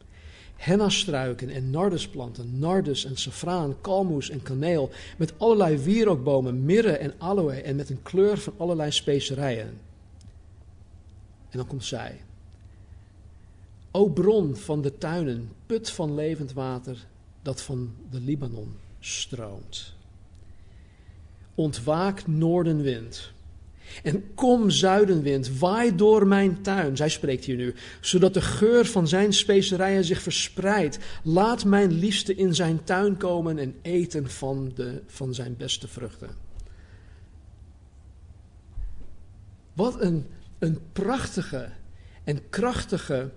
Hennastruiken 0.62 1.50
en 1.50 1.70
nardusplanten, 1.70 2.58
nardus 2.58 3.04
en 3.04 3.16
safraan, 3.16 3.80
kalmoes 3.80 4.30
en 4.30 4.42
kaneel, 4.42 4.90
met 5.18 5.32
allerlei 5.38 5.76
wierookbomen, 5.76 6.64
mirre 6.64 6.96
en 6.96 7.14
aloe 7.18 7.52
en 7.52 7.76
met 7.76 7.90
een 7.90 8.02
kleur 8.02 8.38
van 8.38 8.54
allerlei 8.56 8.90
specerijen. 8.90 9.66
En 11.50 11.58
dan 11.58 11.66
komt 11.66 11.84
zij. 11.84 12.20
O 13.90 14.08
bron 14.08 14.56
van 14.56 14.82
de 14.82 14.98
tuinen, 14.98 15.50
put 15.66 15.90
van 15.90 16.14
levend 16.14 16.52
water, 16.52 17.06
dat 17.42 17.62
van 17.62 17.94
de 18.10 18.20
Libanon 18.20 18.76
stroomt. 19.00 19.94
Ontwaak 21.54 22.26
noordenwind. 22.26 23.31
En 24.02 24.34
kom 24.34 24.70
zuidenwind, 24.70 25.58
waai 25.58 25.94
door 25.94 26.26
mijn 26.26 26.62
tuin, 26.62 26.96
zij 26.96 27.08
spreekt 27.08 27.44
hier 27.44 27.56
nu, 27.56 27.74
zodat 28.00 28.34
de 28.34 28.40
geur 28.40 28.86
van 28.86 29.08
zijn 29.08 29.32
specerijen 29.32 30.04
zich 30.04 30.22
verspreidt. 30.22 30.98
Laat 31.22 31.64
mijn 31.64 31.92
liefste 31.92 32.34
in 32.34 32.54
zijn 32.54 32.84
tuin 32.84 33.16
komen 33.16 33.58
en 33.58 33.74
eten 33.82 34.30
van, 34.30 34.72
de, 34.74 35.02
van 35.06 35.34
zijn 35.34 35.56
beste 35.56 35.88
vruchten. 35.88 36.30
Wat 39.72 40.00
een, 40.00 40.26
een 40.58 40.78
prachtige 40.92 41.68
en 42.24 42.48
krachtige 42.48 43.30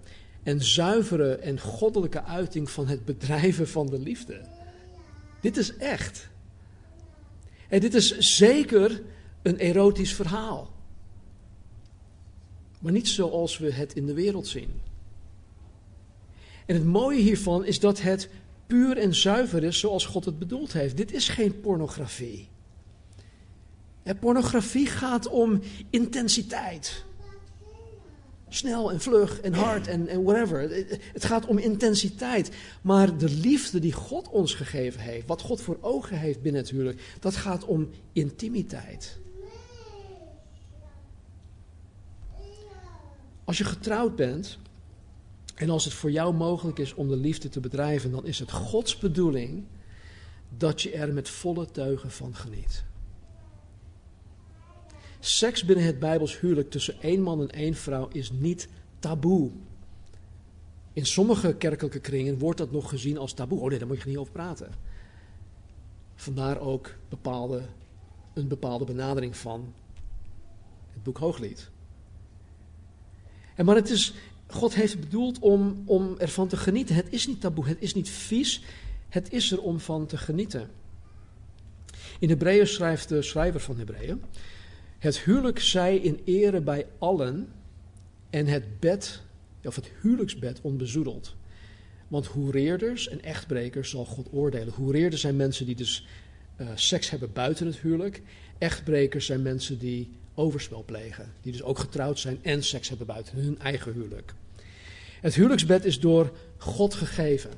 en 0.43 0.63
zuivere 0.63 1.35
en 1.35 1.59
goddelijke 1.59 2.23
uiting 2.23 2.69
van 2.69 2.87
het 2.87 3.05
bedrijven 3.05 3.67
van 3.67 3.87
de 3.87 3.99
liefde. 3.99 4.41
Dit 5.41 5.57
is 5.57 5.77
echt. 5.77 6.29
En 7.69 7.79
dit 7.79 7.93
is 7.93 8.17
zeker 8.17 9.01
een 9.45 9.57
erotisch 9.57 10.13
verhaal. 10.13 10.73
Maar 12.79 12.91
niet 12.91 13.07
zoals 13.07 13.57
we 13.57 13.71
het 13.71 13.93
in 13.93 14.05
de 14.05 14.13
wereld 14.13 14.47
zien. 14.47 14.81
En 16.65 16.75
het 16.75 16.85
mooie 16.85 17.21
hiervan 17.21 17.65
is 17.65 17.79
dat 17.79 18.01
het 18.01 18.29
puur 18.67 18.97
en 18.97 19.15
zuiver 19.15 19.63
is 19.63 19.79
zoals 19.79 20.05
God 20.05 20.25
het 20.25 20.39
bedoeld 20.39 20.73
heeft. 20.73 20.97
Dit 20.97 21.11
is 21.11 21.29
geen 21.29 21.59
pornografie. 21.59 22.47
pornografie 24.19 24.87
gaat 24.87 25.27
om 25.27 25.61
intensiteit. 25.89 27.03
Snel 28.49 28.91
en 28.91 29.01
vlug 29.01 29.41
en 29.41 29.53
hard 29.53 29.87
en, 29.87 30.23
whatever. 30.23 30.59
Het 31.13 31.25
gaat 31.25 31.45
om 31.45 31.57
intensiteit. 31.57 32.51
Maar 32.81 33.17
de 33.17 33.29
liefde 33.29 33.79
die 33.79 33.93
God 33.93 34.29
ons 34.29 34.53
gegeven 34.53 34.99
heeft, 35.01 35.27
wat 35.27 35.41
God 35.41 35.61
voor 35.61 35.77
ogen 35.81 36.19
heeft 36.19 36.41
binnen 36.41 36.61
het 36.61 36.69
huwelijk, 36.69 37.01
dat 37.19 37.35
gaat 37.35 37.65
om 37.65 37.89
intimiteit. 38.13 39.23
Als 43.45 43.57
je 43.57 43.63
getrouwd 43.63 44.15
bent 44.15 44.57
en 45.55 45.69
als 45.69 45.83
het 45.83 45.93
voor 45.93 46.11
jou 46.11 46.33
mogelijk 46.33 46.79
is 46.79 46.93
om 46.93 47.07
de 47.07 47.17
liefde 47.17 47.49
te 47.49 47.59
bedrijven, 47.59 48.11
dan 48.11 48.25
is 48.25 48.39
het 48.39 48.51
Gods 48.51 48.97
bedoeling 48.97 49.63
dat 50.57 50.81
je 50.81 50.91
er 50.91 51.13
met 51.13 51.29
volle 51.29 51.71
teugen 51.71 52.11
van 52.11 52.35
geniet. 52.35 52.83
Seks 55.19 55.65
binnen 55.65 55.85
het 55.85 55.99
Bijbels 55.99 56.39
huwelijk 56.39 56.69
tussen 56.69 57.01
één 57.01 57.21
man 57.21 57.41
en 57.41 57.49
één 57.49 57.73
vrouw 57.73 58.07
is 58.07 58.31
niet 58.31 58.67
taboe. 58.99 59.51
In 60.93 61.05
sommige 61.05 61.55
kerkelijke 61.55 61.99
kringen 61.99 62.39
wordt 62.39 62.57
dat 62.57 62.71
nog 62.71 62.89
gezien 62.89 63.17
als 63.17 63.33
taboe. 63.33 63.59
Oh 63.59 63.69
nee, 63.69 63.79
daar 63.79 63.87
moet 63.87 64.01
je 64.01 64.09
niet 64.09 64.17
over 64.17 64.33
praten. 64.33 64.71
Vandaar 66.15 66.59
ook 66.59 66.95
bepaalde, 67.09 67.61
een 68.33 68.47
bepaalde 68.47 68.85
benadering 68.85 69.37
van 69.37 69.73
het 70.93 71.03
boek 71.03 71.17
Hooglied. 71.17 71.69
En 73.55 73.65
maar 73.65 73.75
het 73.75 73.89
is, 73.89 74.13
God 74.47 74.75
heeft 74.75 74.99
bedoeld 74.99 75.39
om, 75.39 75.83
om 75.85 76.15
ervan 76.17 76.47
te 76.47 76.57
genieten. 76.57 76.95
Het 76.95 77.07
is 77.09 77.27
niet 77.27 77.41
taboe, 77.41 77.67
het 77.67 77.81
is 77.81 77.93
niet 77.93 78.09
vies, 78.09 78.61
het 79.09 79.31
is 79.31 79.51
er 79.51 79.61
om 79.61 79.79
van 79.79 80.05
te 80.05 80.17
genieten. 80.17 80.69
In 82.19 82.29
Hebreeën 82.29 82.67
schrijft 82.67 83.09
de 83.09 83.21
schrijver 83.21 83.59
van 83.59 83.77
Hebreeën: 83.77 84.21
Het 84.99 85.19
huwelijk 85.19 85.59
zij 85.59 85.97
in 85.97 86.21
ere 86.25 86.61
bij 86.61 86.85
allen 86.97 87.47
en 88.29 88.45
het 88.45 88.79
bed, 88.79 89.21
of 89.63 89.75
het 89.75 89.91
huwelijksbed 90.01 90.59
onbezoedeld. 90.61 91.35
Want 92.07 92.25
hoereerders 92.25 93.07
en 93.07 93.23
echtbrekers 93.23 93.89
zal 93.89 94.05
God 94.05 94.27
oordelen. 94.31 94.73
Hoereerders 94.73 95.21
zijn 95.21 95.35
mensen 95.35 95.65
die 95.65 95.75
dus 95.75 96.07
uh, 96.57 96.69
seks 96.75 97.09
hebben 97.09 97.33
buiten 97.33 97.65
het 97.65 97.77
huwelijk. 97.77 98.21
Echtbrekers 98.57 99.25
zijn 99.25 99.41
mensen 99.41 99.79
die 99.79 100.09
overspel 100.35 100.83
plegen. 100.83 101.33
Die 101.41 101.51
dus 101.51 101.63
ook 101.63 101.79
getrouwd 101.79 102.19
zijn 102.19 102.39
en 102.41 102.63
seks 102.63 102.89
hebben 102.89 103.07
buiten 103.07 103.37
hun 103.37 103.59
eigen 103.59 103.93
huwelijk. 103.93 104.33
Het 105.21 105.35
huwelijksbed 105.35 105.85
is 105.85 105.99
door 105.99 106.31
God 106.57 106.93
gegeven. 106.93 107.51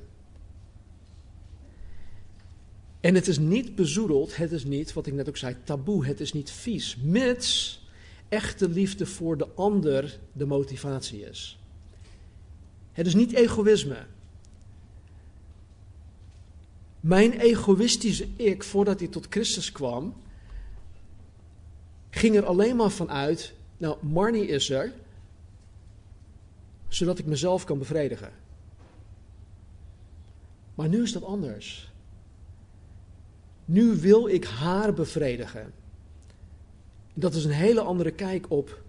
En 2.99 3.15
het 3.15 3.27
is 3.27 3.39
niet 3.39 3.75
bezoedeld, 3.75 4.35
het 4.35 4.51
is 4.51 4.63
niet, 4.63 4.93
wat 4.93 5.07
ik 5.07 5.13
net 5.13 5.27
ook 5.27 5.37
zei, 5.37 5.55
taboe, 5.63 6.05
het 6.05 6.19
is 6.19 6.33
niet 6.33 6.51
vies, 6.51 6.97
mits 7.01 7.81
echte 8.29 8.69
liefde 8.69 9.05
voor 9.05 9.37
de 9.37 9.47
ander 9.55 10.19
de 10.33 10.45
motivatie 10.45 11.21
is. 11.21 11.59
Het 12.91 13.07
is 13.07 13.15
niet 13.15 13.33
egoïsme. 13.33 14.05
Mijn 16.99 17.39
egoïstische 17.39 18.27
ik, 18.35 18.63
voordat 18.63 18.99
hij 18.99 19.07
tot 19.07 19.27
Christus 19.29 19.71
kwam, 19.71 20.15
ging 22.17 22.35
er 22.35 22.45
alleen 22.45 22.75
maar 22.75 22.89
van 22.89 23.09
uit, 23.09 23.53
nou, 23.77 23.97
Marnie 24.01 24.47
is 24.47 24.69
er, 24.69 24.93
zodat 26.87 27.19
ik 27.19 27.25
mezelf 27.25 27.63
kan 27.63 27.77
bevredigen. 27.77 28.31
Maar 30.75 30.89
nu 30.89 31.01
is 31.01 31.11
dat 31.11 31.23
anders. 31.23 31.91
Nu 33.65 33.95
wil 33.95 34.27
ik 34.27 34.45
haar 34.45 34.93
bevredigen. 34.93 35.73
Dat 37.13 37.33
is 37.33 37.45
een 37.45 37.51
hele 37.51 37.81
andere 37.81 38.11
kijk 38.11 38.45
op, 38.51 38.81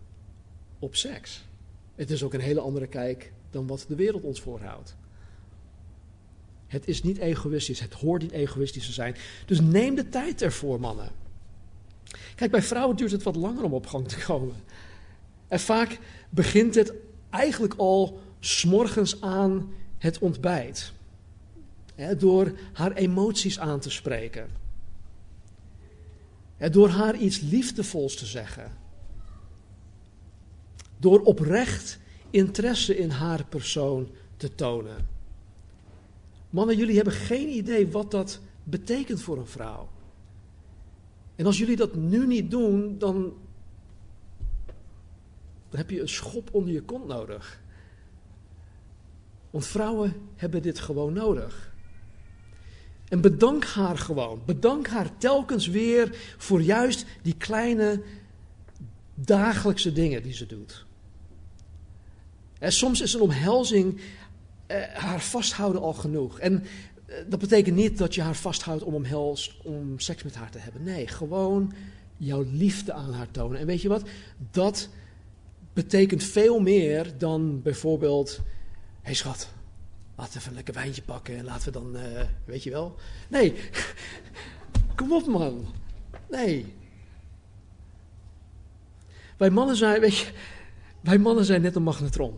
op 0.78 0.96
seks. 0.96 1.44
Het 1.94 2.10
is 2.10 2.22
ook 2.22 2.34
een 2.34 2.40
hele 2.40 2.60
andere 2.60 2.86
kijk 2.86 3.32
dan 3.50 3.66
wat 3.66 3.84
de 3.88 3.94
wereld 3.94 4.22
ons 4.22 4.40
voorhoudt. 4.40 4.96
Het 6.66 6.88
is 6.88 7.02
niet 7.02 7.18
egoïstisch, 7.18 7.80
het 7.80 7.92
hoort 7.92 8.22
niet 8.22 8.30
egoïstisch 8.30 8.86
te 8.86 8.92
zijn. 8.92 9.16
Dus 9.46 9.60
neem 9.60 9.94
de 9.94 10.08
tijd 10.08 10.42
ervoor, 10.42 10.80
mannen. 10.80 11.10
Kijk, 12.38 12.50
bij 12.50 12.62
vrouwen 12.62 12.96
duurt 12.96 13.10
het 13.10 13.22
wat 13.22 13.36
langer 13.36 13.64
om 13.64 13.72
op 13.72 13.86
gang 13.86 14.08
te 14.08 14.24
komen. 14.26 14.54
En 15.48 15.60
vaak 15.60 15.98
begint 16.30 16.74
het 16.74 16.92
eigenlijk 17.30 17.74
al 17.76 18.20
s'morgens 18.40 19.20
aan 19.20 19.72
het 19.98 20.18
ontbijt. 20.18 20.92
door 22.18 22.52
haar 22.72 22.92
emoties 22.92 23.58
aan 23.58 23.80
te 23.80 23.90
spreken. 23.90 24.48
door 26.70 26.88
haar 26.88 27.16
iets 27.16 27.40
liefdevols 27.40 28.16
te 28.16 28.26
zeggen. 28.26 28.76
Door 30.98 31.20
oprecht 31.20 31.98
interesse 32.30 32.96
in 32.96 33.10
haar 33.10 33.44
persoon 33.44 34.08
te 34.36 34.54
tonen. 34.54 35.08
Mannen, 36.50 36.76
jullie 36.76 36.96
hebben 36.96 37.14
geen 37.14 37.48
idee 37.48 37.88
wat 37.88 38.10
dat 38.10 38.40
betekent 38.64 39.22
voor 39.22 39.38
een 39.38 39.46
vrouw. 39.46 39.88
En 41.38 41.46
als 41.46 41.58
jullie 41.58 41.76
dat 41.76 41.94
nu 41.94 42.26
niet 42.26 42.50
doen, 42.50 42.98
dan, 42.98 43.32
dan 45.68 45.78
heb 45.78 45.90
je 45.90 46.00
een 46.00 46.08
schop 46.08 46.48
onder 46.52 46.72
je 46.72 46.82
kont 46.82 47.06
nodig. 47.06 47.60
Want 49.50 49.66
vrouwen 49.66 50.14
hebben 50.36 50.62
dit 50.62 50.78
gewoon 50.78 51.12
nodig. 51.12 51.74
En 53.08 53.20
bedank 53.20 53.64
haar 53.64 53.98
gewoon. 53.98 54.42
Bedank 54.46 54.88
haar 54.88 55.18
telkens 55.18 55.66
weer 55.66 56.34
voor 56.36 56.62
juist 56.62 57.06
die 57.22 57.36
kleine 57.36 58.02
dagelijkse 59.14 59.92
dingen 59.92 60.22
die 60.22 60.34
ze 60.34 60.46
doet. 60.46 60.86
En 62.58 62.72
soms 62.72 63.00
is 63.00 63.14
een 63.14 63.20
omhelzing 63.20 64.00
eh, 64.66 64.82
haar 64.82 65.20
vasthouden 65.20 65.82
al 65.82 65.94
genoeg. 65.94 66.38
En 66.38 66.64
dat 67.28 67.38
betekent 67.38 67.76
niet 67.76 67.98
dat 67.98 68.14
je 68.14 68.22
haar 68.22 68.34
vasthoudt 68.34 68.82
om, 68.82 68.94
omhels, 68.94 69.60
om 69.62 69.98
seks 69.98 70.22
met 70.22 70.34
haar 70.34 70.50
te 70.50 70.58
hebben. 70.58 70.82
Nee, 70.82 71.06
gewoon 71.06 71.72
jouw 72.16 72.44
liefde 72.50 72.92
aan 72.92 73.12
haar 73.12 73.30
tonen. 73.30 73.58
En 73.58 73.66
weet 73.66 73.82
je 73.82 73.88
wat? 73.88 74.02
Dat 74.50 74.88
betekent 75.72 76.24
veel 76.24 76.60
meer 76.60 77.18
dan 77.18 77.62
bijvoorbeeld: 77.62 78.36
hé 78.36 78.42
hey 79.02 79.14
schat, 79.14 79.48
laten 80.16 80.32
we 80.32 80.38
even 80.38 80.50
een 80.50 80.56
lekker 80.56 80.74
wijntje 80.74 81.02
pakken 81.02 81.36
en 81.36 81.44
laten 81.44 81.64
we 81.64 81.78
dan, 81.78 81.96
uh, 81.96 82.20
weet 82.44 82.62
je 82.62 82.70
wel. 82.70 82.94
Nee, 83.28 83.54
kom 84.96 85.12
op 85.12 85.26
man. 85.26 85.66
Nee. 86.30 86.74
Wij 89.36 89.50
mannen 89.50 89.76
zijn, 89.76 90.00
weet 90.00 90.16
je, 90.16 90.32
wij 91.00 91.18
mannen 91.18 91.44
zijn 91.44 91.62
net 91.62 91.76
een 91.76 91.82
magnetron. 91.82 92.34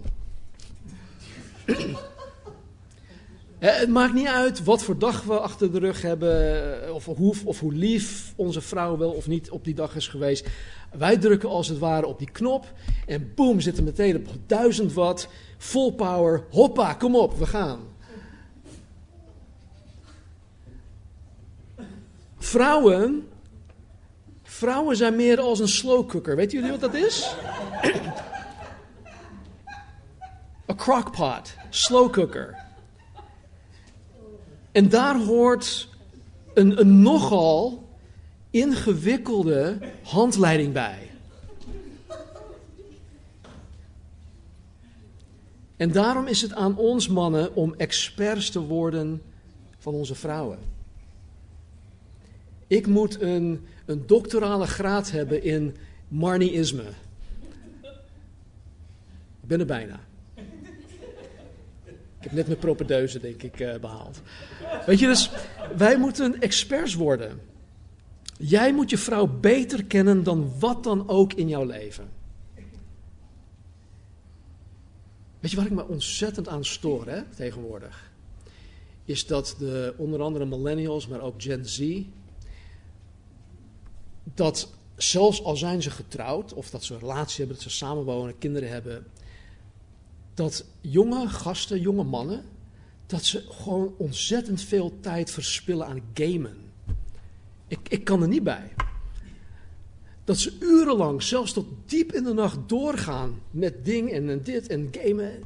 Het 3.61 3.89
maakt 3.89 4.15
niet 4.15 4.27
uit 4.27 4.65
wat 4.65 4.83
voor 4.83 4.99
dag 4.99 5.23
we 5.23 5.39
achter 5.39 5.73
de 5.73 5.79
rug 5.79 6.03
hebben, 6.03 6.85
eh, 6.87 6.95
of 6.95 7.05
hoe, 7.05 7.35
of 7.45 7.61
hoe 7.61 7.73
lief 7.73 8.33
onze 8.37 8.61
vrouw 8.61 8.97
wel 8.97 9.11
of 9.11 9.27
niet 9.27 9.51
op 9.51 9.65
die 9.65 9.75
dag 9.75 9.97
is 9.97 10.09
geweest. 10.09 10.47
Wij 10.99 11.17
drukken 11.17 11.49
als 11.49 11.69
het 11.69 11.79
ware 11.79 12.07
op 12.07 12.19
die 12.19 12.31
knop 12.31 12.73
en 13.07 13.33
boem, 13.35 13.61
zitten 13.61 13.85
meteen 13.85 14.17
op 14.17 14.27
1000 14.47 14.93
watt, 14.93 15.29
full 15.59 15.93
power, 15.93 16.45
hoppa, 16.51 16.95
kom 16.95 17.17
op, 17.17 17.39
we 17.39 17.47
gaan. 17.47 17.79
Vrouwen, 22.39 23.29
vrouwen 24.43 24.97
zijn 24.97 25.17
meer 25.17 25.41
als 25.41 25.59
een 25.59 25.69
slow 25.69 26.09
cooker. 26.09 26.37
Weet 26.37 26.53
jullie 26.53 26.71
wat 26.71 26.81
dat 26.81 26.95
is? 26.95 27.35
Een 30.67 30.77
crockpot, 30.77 31.55
slow 31.71 32.13
cooker. 32.13 32.69
En 34.73 34.89
daar 34.89 35.19
hoort 35.19 35.89
een, 36.55 36.81
een 36.81 37.03
nogal 37.03 37.89
ingewikkelde 38.51 39.79
handleiding 40.03 40.73
bij. 40.73 41.11
En 45.77 45.93
daarom 45.93 46.27
is 46.27 46.43
het 46.43 46.53
aan 46.53 46.77
ons 46.77 47.09
mannen 47.09 47.55
om 47.55 47.75
experts 47.77 48.51
te 48.51 48.61
worden 48.61 49.23
van 49.79 49.95
onze 49.95 50.15
vrouwen. 50.15 50.59
Ik 52.67 52.87
moet 52.87 53.21
een, 53.21 53.67
een 53.87 54.07
doctorale 54.07 54.67
graad 54.67 55.11
hebben 55.11 55.43
in 55.43 55.77
Marnieisme. 56.09 56.85
Ik 59.41 59.49
ben 59.49 59.61
er 59.61 59.67
bijna. 59.67 60.01
Ik 62.21 62.27
heb 62.27 62.33
net 62.33 62.47
mijn 62.47 62.59
propedeuse, 62.59 63.19
denk 63.19 63.43
ik, 63.43 63.61
uh, 63.61 63.77
behaald. 63.77 64.21
Weet 64.87 64.99
je, 64.99 65.07
dus 65.07 65.31
wij 65.77 65.99
moeten 65.99 66.41
experts 66.41 66.95
worden. 66.95 67.41
Jij 68.39 68.73
moet 68.73 68.91
je 68.91 68.99
vrouw 68.99 69.27
beter 69.27 69.85
kennen 69.85 70.23
dan 70.23 70.53
wat 70.59 70.85
dan 70.85 71.09
ook 71.09 71.33
in 71.33 71.49
jouw 71.49 71.65
leven. 71.65 72.09
Weet 75.41 75.51
je 75.51 75.57
waar 75.57 75.67
ik 75.67 75.73
me 75.73 75.89
ontzettend 75.89 76.49
aan 76.49 76.65
stoor 76.65 77.07
hè, 77.07 77.23
tegenwoordig? 77.23 78.11
is 79.11 79.27
dat 79.27 79.55
de, 79.59 79.95
onder 79.97 80.23
andere 80.23 80.47
millennials, 80.47 81.07
maar 81.07 81.21
ook 81.21 81.43
Gen 81.43 81.67
Z, 81.67 82.03
dat 84.35 84.71
zelfs 84.97 85.45
al 85.45 85.57
zijn 85.57 85.83
ze 85.83 85.91
getrouwd, 85.91 86.53
of 86.53 86.71
dat 86.71 86.85
ze 86.85 86.95
een 86.95 87.01
relatie 87.01 87.37
hebben, 87.37 87.57
dat 87.57 87.65
ze 87.65 87.71
samenwonen, 87.71 88.39
kinderen 88.39 88.69
hebben, 88.69 89.07
dat 90.41 90.65
jonge 90.81 91.29
gasten, 91.29 91.81
jonge 91.81 92.05
mannen, 92.05 92.45
dat 93.07 93.25
ze 93.25 93.45
gewoon 93.49 93.95
ontzettend 93.97 94.63
veel 94.63 95.01
tijd 95.01 95.31
verspillen 95.31 95.87
aan 95.87 96.03
gamen. 96.15 96.57
Ik, 97.67 97.79
ik 97.89 98.05
kan 98.05 98.23
er 98.23 98.29
niet 98.29 98.43
bij. 98.43 98.73
Dat 100.25 100.39
ze 100.39 100.57
urenlang, 100.61 101.23
zelfs 101.23 101.53
tot 101.53 101.67
diep 101.87 102.13
in 102.13 102.25
de 102.25 102.33
nacht 102.33 102.59
doorgaan 102.67 103.41
met 103.51 103.85
ding 103.85 104.11
en 104.13 104.43
dit 104.43 104.67
en 104.67 104.89
gamen. 104.91 105.43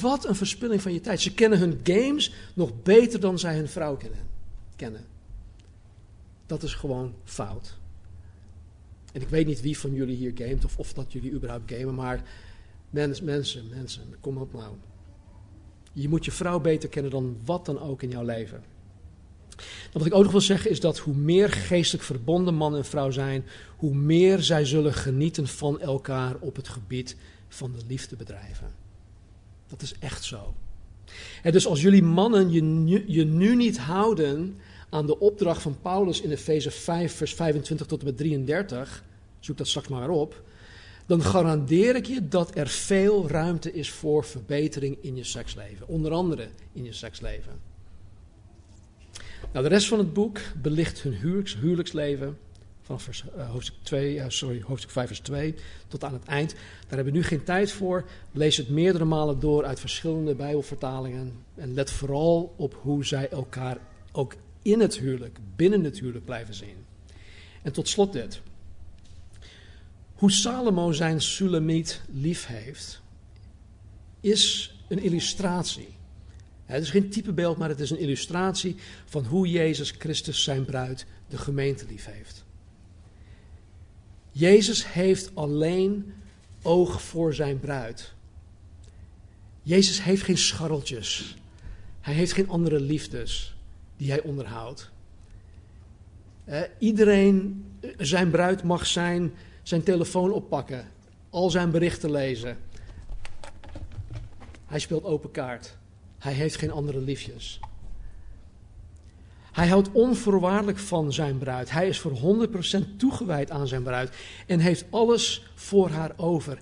wat 0.00 0.26
een 0.26 0.34
verspilling 0.34 0.82
van 0.82 0.92
je 0.92 1.00
tijd. 1.00 1.20
Ze 1.20 1.34
kennen 1.34 1.58
hun 1.58 1.80
games 1.82 2.34
nog 2.54 2.82
beter 2.82 3.20
dan 3.20 3.38
zij 3.38 3.56
hun 3.56 3.68
vrouw 3.68 3.96
kennen. 3.96 4.20
kennen. 4.76 5.04
Dat 6.46 6.62
is 6.62 6.74
gewoon 6.74 7.14
fout. 7.24 7.76
En 9.12 9.20
ik 9.20 9.28
weet 9.28 9.46
niet 9.46 9.60
wie 9.60 9.78
van 9.78 9.94
jullie 9.94 10.16
hier 10.16 10.32
gamet 10.34 10.64
of 10.64 10.78
of 10.78 10.92
dat 10.92 11.12
jullie 11.12 11.32
überhaupt 11.32 11.72
gamen, 11.72 11.94
maar 11.94 12.22
mensen, 12.96 13.24
mensen, 13.24 13.68
mensen, 13.68 14.16
kom 14.20 14.36
op 14.36 14.52
nou. 14.52 14.74
Je 15.92 16.08
moet 16.08 16.24
je 16.24 16.30
vrouw 16.30 16.60
beter 16.60 16.88
kennen 16.88 17.10
dan 17.10 17.36
wat 17.44 17.66
dan 17.66 17.80
ook 17.80 18.02
in 18.02 18.10
jouw 18.10 18.24
leven. 18.24 18.62
En 19.92 19.98
wat 19.98 20.06
ik 20.06 20.14
ook 20.14 20.22
nog 20.22 20.32
wil 20.32 20.40
zeggen 20.40 20.70
is 20.70 20.80
dat 20.80 20.98
hoe 20.98 21.14
meer 21.14 21.50
geestelijk 21.50 22.04
verbonden 22.04 22.54
man 22.54 22.76
en 22.76 22.84
vrouw 22.84 23.10
zijn, 23.10 23.44
hoe 23.76 23.94
meer 23.94 24.42
zij 24.42 24.64
zullen 24.64 24.94
genieten 24.94 25.46
van 25.46 25.80
elkaar 25.80 26.36
op 26.40 26.56
het 26.56 26.68
gebied 26.68 27.16
van 27.48 27.72
de 27.72 27.80
liefde 27.86 28.16
bedrijven. 28.16 28.70
Dat 29.66 29.82
is 29.82 29.94
echt 29.98 30.24
zo. 30.24 30.54
Dus 31.42 31.66
als 31.66 31.82
jullie 31.82 32.02
mannen 32.02 32.50
je, 32.50 33.04
je 33.06 33.24
nu 33.24 33.56
niet 33.56 33.78
houden 33.78 34.58
aan 34.90 35.06
de 35.06 35.18
opdracht 35.18 35.62
van 35.62 35.76
Paulus 35.82 36.20
in 36.20 36.30
Efeze 36.30 36.70
5, 36.70 37.14
vers 37.14 37.34
25 37.34 37.86
tot 37.86 38.00
en 38.00 38.06
met 38.06 38.16
33, 38.16 39.04
zoek 39.40 39.56
dat 39.56 39.68
straks 39.68 39.88
maar 39.88 40.08
op, 40.08 40.42
dan 41.06 41.22
garandeer 41.22 41.96
ik 41.96 42.06
je 42.06 42.28
dat 42.28 42.56
er 42.56 42.68
veel 42.68 43.28
ruimte 43.28 43.72
is 43.72 43.90
voor 43.90 44.24
verbetering 44.24 44.98
in 45.00 45.16
je 45.16 45.24
seksleven. 45.24 45.88
Onder 45.88 46.12
andere 46.12 46.48
in 46.72 46.84
je 46.84 46.92
seksleven. 46.92 47.52
Nou, 49.52 49.64
de 49.64 49.74
rest 49.74 49.88
van 49.88 49.98
het 49.98 50.12
boek 50.12 50.40
belicht 50.62 51.02
hun 51.02 51.14
huwelijks, 51.14 51.56
huwelijksleven. 51.56 52.38
Vanaf 52.82 53.02
vers, 53.02 53.24
uh, 53.36 53.50
hoofdstuk, 53.50 53.74
2, 53.82 54.14
uh, 54.14 54.24
sorry, 54.28 54.62
hoofdstuk 54.62 54.90
5, 54.90 55.06
vers 55.06 55.20
2 55.20 55.54
tot 55.88 56.04
aan 56.04 56.12
het 56.12 56.24
eind. 56.24 56.52
Daar 56.52 56.96
hebben 56.96 57.04
we 57.04 57.18
nu 57.18 57.24
geen 57.24 57.44
tijd 57.44 57.72
voor. 57.72 58.04
Lees 58.32 58.56
het 58.56 58.68
meerdere 58.68 59.04
malen 59.04 59.40
door 59.40 59.64
uit 59.64 59.80
verschillende 59.80 60.34
Bijbelvertalingen. 60.34 61.32
En 61.54 61.74
let 61.74 61.90
vooral 61.90 62.54
op 62.56 62.78
hoe 62.82 63.04
zij 63.04 63.28
elkaar 63.28 63.78
ook 64.12 64.34
in 64.62 64.80
het 64.80 64.98
huwelijk, 64.98 65.38
binnen 65.56 65.84
het 65.84 65.98
huwelijk 65.98 66.24
blijven 66.24 66.54
zien. 66.54 66.76
En 67.62 67.72
tot 67.72 67.88
slot 67.88 68.12
dit. 68.12 68.40
Hoe 70.16 70.32
Salomo 70.32 70.92
zijn 70.92 71.20
Sulamiet 71.20 72.00
lief 72.12 72.46
heeft, 72.46 73.00
is 74.20 74.74
een 74.88 74.98
illustratie. 74.98 75.88
Het 76.64 76.82
is 76.82 76.90
geen 76.90 77.10
typebeeld, 77.10 77.56
maar 77.56 77.68
het 77.68 77.80
is 77.80 77.90
een 77.90 77.98
illustratie 77.98 78.76
van 79.04 79.24
hoe 79.24 79.48
Jezus 79.48 79.90
Christus 79.90 80.42
zijn 80.42 80.64
bruid, 80.64 81.06
de 81.28 81.38
gemeente, 81.38 81.86
lief 81.88 82.04
heeft. 82.04 82.44
Jezus 84.30 84.92
heeft 84.92 85.30
alleen 85.34 86.12
oog 86.62 87.02
voor 87.02 87.34
zijn 87.34 87.60
bruid. 87.60 88.12
Jezus 89.62 90.02
heeft 90.02 90.22
geen 90.22 90.38
scharreltjes. 90.38 91.36
Hij 92.00 92.14
heeft 92.14 92.32
geen 92.32 92.48
andere 92.48 92.80
liefdes 92.80 93.56
die 93.96 94.10
hij 94.10 94.22
onderhoudt. 94.22 94.90
Eh, 96.44 96.60
iedereen, 96.78 97.64
zijn 97.98 98.30
bruid 98.30 98.62
mag 98.62 98.86
zijn 98.86 99.32
zijn 99.68 99.82
telefoon 99.82 100.32
oppakken, 100.32 100.88
al 101.30 101.50
zijn 101.50 101.70
berichten 101.70 102.10
lezen. 102.10 102.58
Hij 104.66 104.78
speelt 104.78 105.04
open 105.04 105.30
kaart. 105.30 105.76
Hij 106.18 106.32
heeft 106.32 106.56
geen 106.56 106.70
andere 106.70 107.00
liefjes. 107.00 107.60
Hij 109.52 109.68
houdt 109.68 109.92
onvoorwaardelijk 109.92 110.78
van 110.78 111.12
zijn 111.12 111.38
bruid. 111.38 111.70
Hij 111.70 111.88
is 111.88 112.00
voor 112.00 112.48
100% 112.48 112.96
toegewijd 112.96 113.50
aan 113.50 113.68
zijn 113.68 113.82
bruid 113.82 114.16
en 114.46 114.58
heeft 114.60 114.84
alles 114.90 115.46
voor 115.54 115.88
haar 115.88 116.12
over. 116.16 116.58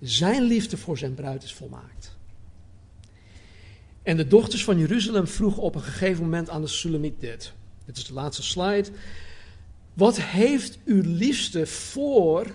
Zijn 0.00 0.42
liefde 0.42 0.76
voor 0.76 0.98
zijn 0.98 1.14
bruid 1.14 1.42
is 1.42 1.54
volmaakt. 1.54 2.16
En 4.02 4.16
de 4.16 4.26
dochters 4.26 4.64
van 4.64 4.78
Jeruzalem 4.78 5.26
vroegen 5.26 5.62
op 5.62 5.74
een 5.74 5.82
gegeven 5.82 6.22
moment 6.22 6.50
aan 6.50 6.60
de 6.60 6.66
Sulamiet 6.66 7.20
dit. 7.20 7.52
Dit 7.84 7.96
is 7.96 8.04
de 8.04 8.12
laatste 8.12 8.42
slide. 8.42 8.90
Wat 9.96 10.20
heeft 10.20 10.78
uw 10.84 11.02
liefste 11.04 11.66
voor 11.66 12.46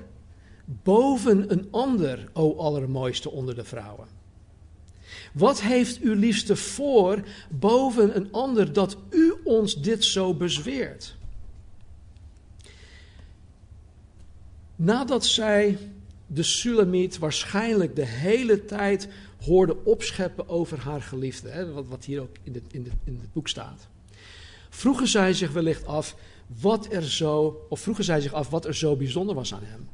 boven 0.65 1.51
een 1.51 1.67
ander, 1.71 2.29
o 2.33 2.55
allermooiste 2.55 3.31
onder 3.31 3.55
de 3.55 3.63
vrouwen? 3.63 4.07
Wat 5.33 5.61
heeft 5.61 5.99
uw 5.99 6.13
liefste 6.13 6.55
voor 6.55 7.23
boven 7.49 8.15
een 8.15 8.31
ander 8.31 8.73
dat 8.73 8.97
u 9.09 9.33
ons 9.43 9.81
dit 9.81 10.03
zo 10.03 10.33
bezweert? 10.33 11.15
Nadat 14.75 15.25
zij 15.25 15.77
de 16.27 16.43
Sulamiet 16.43 17.17
waarschijnlijk 17.17 17.95
de 17.95 18.05
hele 18.05 18.65
tijd 18.65 19.07
hoorde 19.45 19.83
opscheppen 19.83 20.49
over 20.49 20.79
haar 20.79 21.01
geliefde, 21.01 21.49
hè, 21.49 21.71
wat, 21.71 21.87
wat 21.87 22.05
hier 22.05 22.21
ook 22.21 22.35
in, 22.43 22.63
in, 22.71 22.91
in 23.03 23.17
het 23.21 23.33
boek 23.33 23.47
staat, 23.47 23.87
vroegen 24.69 25.07
zij 25.07 25.33
zich 25.33 25.51
wellicht 25.51 25.85
af: 25.85 26.15
wat 26.59 26.87
er 26.91 27.03
zo, 27.03 27.65
of 27.69 27.79
vroegen 27.79 28.03
zij 28.03 28.21
zich 28.21 28.33
af 28.33 28.49
wat 28.49 28.65
er 28.65 28.75
zo 28.75 28.95
bijzonder 28.95 29.35
was 29.35 29.53
aan 29.53 29.63
hem. 29.63 29.89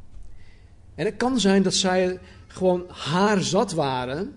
En 0.96 1.06
het 1.06 1.18
kan 1.18 1.40
zijn 1.40 1.64
dat 1.64 1.74
zij 1.74 2.20
gewoon 2.48 2.86
haar 2.88 3.42
zat 3.42 3.72
waren, 3.72 4.36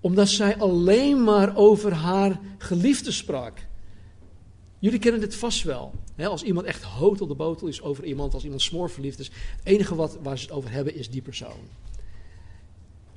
omdat 0.00 0.28
zij 0.28 0.58
alleen 0.58 1.24
maar 1.24 1.56
over 1.56 1.92
haar 1.92 2.40
geliefde 2.58 3.10
sprak. 3.10 3.58
Jullie 4.78 4.98
kennen 4.98 5.20
dit 5.20 5.36
vast 5.36 5.62
wel. 5.62 5.92
als 6.16 6.42
iemand 6.42 6.66
echt 6.66 6.82
hoot 6.82 7.20
op 7.20 7.28
de 7.28 7.34
botel 7.34 7.68
is 7.68 7.82
over 7.82 8.04
iemand, 8.04 8.34
als 8.34 8.44
iemand 8.44 8.62
smoor 8.62 8.90
verliefd 8.90 9.18
is, 9.18 9.26
het 9.26 9.60
enige 9.62 9.94
wat, 9.94 10.18
waar 10.22 10.38
ze 10.38 10.44
het 10.44 10.54
over 10.54 10.70
hebben 10.70 10.94
is 10.94 11.10
die 11.10 11.22
persoon. 11.22 11.60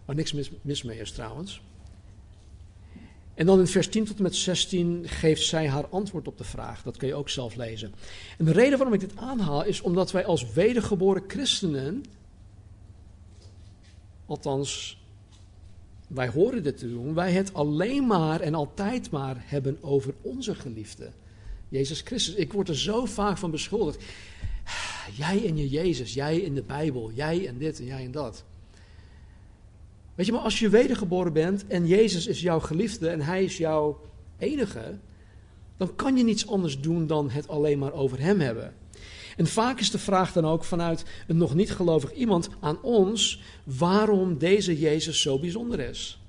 Waar 0.06 0.16
niks 0.16 0.34
mis, 0.34 0.52
mis 0.62 0.84
mee 0.84 1.00
is 1.00 1.12
trouwens. 1.12 1.62
En 3.34 3.46
dan 3.46 3.60
in 3.60 3.68
vers 3.68 3.88
10 3.88 4.06
tot 4.06 4.18
en 4.18 4.24
met 4.24 4.36
16 4.36 5.04
geeft 5.08 5.46
zij 5.46 5.68
haar 5.68 5.88
antwoord 5.88 6.28
op 6.28 6.38
de 6.38 6.44
vraag. 6.44 6.84
Dat 6.84 6.98
kun 6.98 7.08
je 7.08 7.16
ook 7.16 7.30
zelf 7.30 7.56
lezen. 7.56 7.94
En 8.38 8.46
de 8.46 8.52
reden 8.52 8.78
waarom 8.78 8.94
ik 8.94 9.00
dit 9.00 9.18
aanhaal 9.18 9.64
is 9.64 9.82
omdat 9.82 10.12
wij 10.12 10.26
als 10.26 10.54
wedergeboren 10.54 11.24
christenen, 11.28 12.04
althans 14.26 15.02
wij 16.08 16.28
horen 16.28 16.64
dit 16.64 16.78
te 16.78 16.90
doen, 16.90 17.14
wij 17.14 17.32
het 17.32 17.54
alleen 17.54 18.08
maar 18.08 18.42
en 18.42 18.54
altijd 18.54 19.12
maar 19.12 19.36
hebben 19.40 19.78
over 19.82 20.14
onze 20.22 20.56
geliefde, 20.56 21.12
Jezus 21.70 22.02
Christus. 22.02 22.36
Ik 22.36 22.54
word 22.54 22.70
er 22.70 22.78
zo 22.78 23.06
vaak 23.06 23.38
van 23.38 23.52
beschuldigd. 23.52 24.04
Jij 25.18 25.46
en 25.48 25.58
je 25.58 25.70
Jezus, 25.70 26.14
jij 26.14 26.38
in 26.38 26.56
de 26.56 26.62
Bijbel, 26.62 27.12
jij 27.12 27.48
en 27.48 27.58
dit 27.58 27.80
en 27.80 27.86
jij 27.86 28.04
en 28.04 28.12
dat. 28.12 28.44
Weet 30.16 30.26
je, 30.26 30.32
maar 30.32 30.42
als 30.42 30.60
je 30.60 30.70
wedergeboren 30.70 31.34
bent 31.34 31.68
en 31.68 31.88
Jezus 31.88 32.28
is 32.28 32.42
jouw 32.42 32.60
geliefde 32.60 33.10
en 33.10 33.22
Hij 33.22 33.44
is 33.44 33.58
jouw 33.58 34.02
enige, 34.38 34.98
dan 35.78 35.96
kan 35.96 36.18
je 36.18 36.24
niets 36.24 36.48
anders 36.48 36.80
doen 36.80 37.08
dan 37.08 37.30
het 37.30 37.48
alleen 37.48 37.80
maar 37.80 37.94
over 37.94 38.20
Hem 38.20 38.40
hebben. 38.40 38.74
En 39.38 39.48
vaak 39.48 39.80
is 39.80 39.92
de 39.92 40.00
vraag 40.00 40.32
dan 40.34 40.46
ook 40.46 40.64
vanuit 40.64 41.04
een 41.28 41.38
nog 41.38 41.56
niet 41.56 41.72
gelovig 41.72 42.14
iemand 42.14 42.50
aan 42.60 42.82
ons 42.82 43.42
waarom 43.64 44.38
deze 44.38 44.80
Jezus 44.80 45.22
zo 45.22 45.40
bijzonder 45.40 45.80
is. 45.80 46.20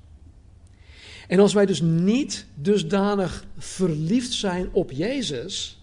En 1.28 1.38
als 1.38 1.52
wij 1.52 1.66
dus 1.66 1.80
niet 1.80 2.46
dusdanig 2.54 3.44
verliefd 3.58 4.32
zijn 4.32 4.68
op 4.72 4.90
Jezus, 4.90 5.82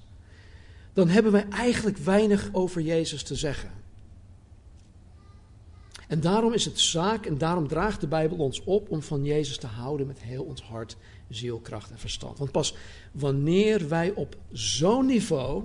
dan 0.93 1.08
hebben 1.08 1.32
wij 1.32 1.45
eigenlijk 1.49 1.97
weinig 1.97 2.49
over 2.52 2.82
Jezus 2.82 3.24
te 3.24 3.36
zeggen. 3.36 3.80
En 6.12 6.20
daarom 6.20 6.53
is 6.53 6.66
het 6.66 6.80
zaak 6.80 7.26
en 7.26 7.38
daarom 7.38 7.68
draagt 7.68 8.01
de 8.01 8.07
Bijbel 8.07 8.38
ons 8.38 8.64
op 8.64 8.89
om 8.89 9.01
van 9.01 9.24
Jezus 9.24 9.57
te 9.57 9.68
houden 9.68 10.07
met 10.07 10.22
heel 10.22 10.43
ons 10.43 10.62
hart, 10.62 10.97
ziel, 11.30 11.59
kracht 11.59 11.91
en 11.91 11.99
verstand. 11.99 12.38
Want 12.38 12.51
pas 12.51 12.76
wanneer 13.12 13.88
wij 13.88 14.12
op 14.14 14.36
zo'n 14.51 15.05
niveau 15.05 15.64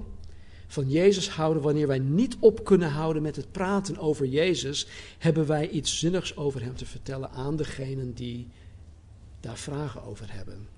van 0.67 0.91
Jezus 0.91 1.29
houden, 1.29 1.63
wanneer 1.63 1.87
wij 1.87 1.99
niet 1.99 2.37
op 2.41 2.65
kunnen 2.65 2.91
houden 2.91 3.23
met 3.23 3.37
het 3.37 3.53
praten 3.53 3.99
over 3.99 4.27
Jezus, 4.27 4.87
hebben 5.19 5.47
wij 5.47 5.69
iets 5.69 5.99
zinnigs 5.99 6.37
over 6.37 6.63
Hem 6.63 6.77
te 6.77 6.87
vertellen 6.87 7.31
aan 7.31 7.57
degenen 7.57 8.15
die 8.15 8.49
daar 9.41 9.59
vragen 9.59 10.03
over 10.03 10.33
hebben. 10.33 10.69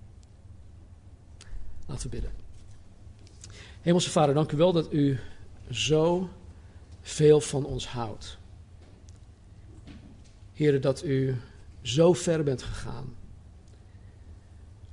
Laten 1.87 2.03
we 2.03 2.09
bidden. 2.09 2.33
Hemelse 3.81 4.11
Vader, 4.11 4.35
dank 4.35 4.53
u 4.53 4.57
wel 4.57 4.73
dat 4.73 4.93
u 4.93 5.19
zo 5.71 6.29
veel 7.01 7.41
van 7.41 7.65
ons 7.65 7.89
houdt. 7.89 8.39
Heren, 10.59 10.81
dat 10.81 11.05
u 11.05 11.37
zo 11.83 12.13
ver 12.13 12.45
bent 12.45 12.63
gegaan. 12.63 13.17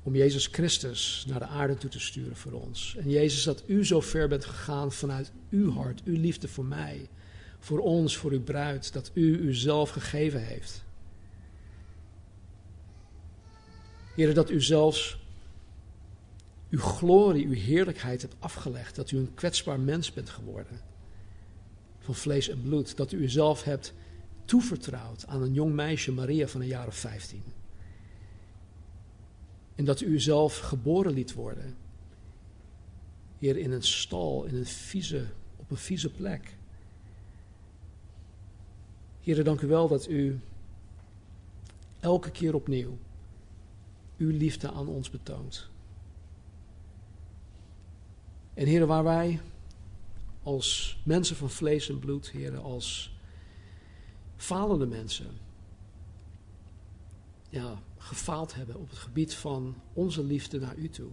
om 0.03 0.15
Jezus 0.15 0.47
Christus 0.47 1.25
naar 1.27 1.39
de 1.39 1.45
aarde 1.45 1.75
toe 1.75 1.89
te 1.89 1.99
sturen 1.99 2.35
voor 2.35 2.51
ons. 2.51 2.95
En 2.95 3.09
Jezus, 3.09 3.43
dat 3.43 3.63
u 3.67 3.85
zo 3.85 4.01
ver 4.01 4.27
bent 4.27 4.45
gegaan 4.45 4.91
vanuit 4.91 5.31
uw 5.49 5.71
hart, 5.71 6.03
uw 6.03 6.19
liefde 6.19 6.47
voor 6.47 6.65
mij, 6.65 7.09
voor 7.59 7.79
ons, 7.79 8.17
voor 8.17 8.31
uw 8.31 8.43
bruid, 8.43 8.93
dat 8.93 9.11
u 9.13 9.39
uzelf 9.39 9.89
gegeven 9.89 10.45
heeft. 10.45 10.83
Heer, 14.15 14.33
dat 14.33 14.49
u 14.49 14.61
zelfs 14.61 15.19
uw 16.69 16.79
glorie, 16.79 17.45
uw 17.45 17.53
heerlijkheid 17.53 18.21
hebt 18.21 18.35
afgelegd. 18.39 18.95
Dat 18.95 19.11
u 19.11 19.17
een 19.17 19.33
kwetsbaar 19.33 19.79
mens 19.79 20.13
bent 20.13 20.29
geworden. 20.29 20.81
Van 21.99 22.15
vlees 22.15 22.49
en 22.49 22.61
bloed. 22.61 22.97
Dat 22.97 23.11
u 23.11 23.17
uzelf 23.17 23.63
hebt 23.63 23.93
toevertrouwd 24.45 25.27
aan 25.27 25.41
een 25.41 25.53
jong 25.53 25.73
meisje, 25.73 26.11
Maria, 26.11 26.47
van 26.47 26.61
een 26.61 26.67
jaar 26.67 26.87
of 26.87 26.95
vijftien. 26.95 27.43
En 29.75 29.85
dat 29.85 30.01
u 30.01 30.05
uzelf 30.05 30.57
geboren 30.57 31.13
liet 31.13 31.33
worden. 31.33 31.75
Heer, 33.39 33.57
in 33.57 33.71
een 33.71 33.83
stal, 33.83 34.43
in 34.43 34.55
een 34.55 34.65
vieze, 34.65 35.25
op 35.55 35.71
een 35.71 35.77
vieze 35.77 36.11
plek. 36.11 36.57
Heer, 39.21 39.43
dank 39.43 39.61
u 39.61 39.67
wel 39.67 39.87
dat 39.87 40.09
u 40.09 40.39
elke 41.99 42.31
keer 42.31 42.55
opnieuw 42.55 42.97
uw 44.17 44.29
liefde 44.29 44.71
aan 44.71 44.87
ons 44.87 45.09
betoont. 45.09 45.69
En 48.53 48.65
heren, 48.65 48.87
waar 48.87 49.03
wij 49.03 49.39
als 50.43 50.97
mensen 51.03 51.35
van 51.35 51.49
vlees 51.49 51.89
en 51.89 51.99
bloed, 51.99 52.29
heren, 52.29 52.63
als 52.63 53.14
falende 54.45 54.85
mensen, 54.85 55.37
ja, 57.49 57.81
gefaald 57.97 58.55
hebben 58.55 58.75
op 58.75 58.89
het 58.89 58.97
gebied 58.97 59.35
van 59.35 59.75
onze 59.93 60.23
liefde 60.23 60.59
naar 60.59 60.75
u 60.75 60.89
toe. 60.89 61.11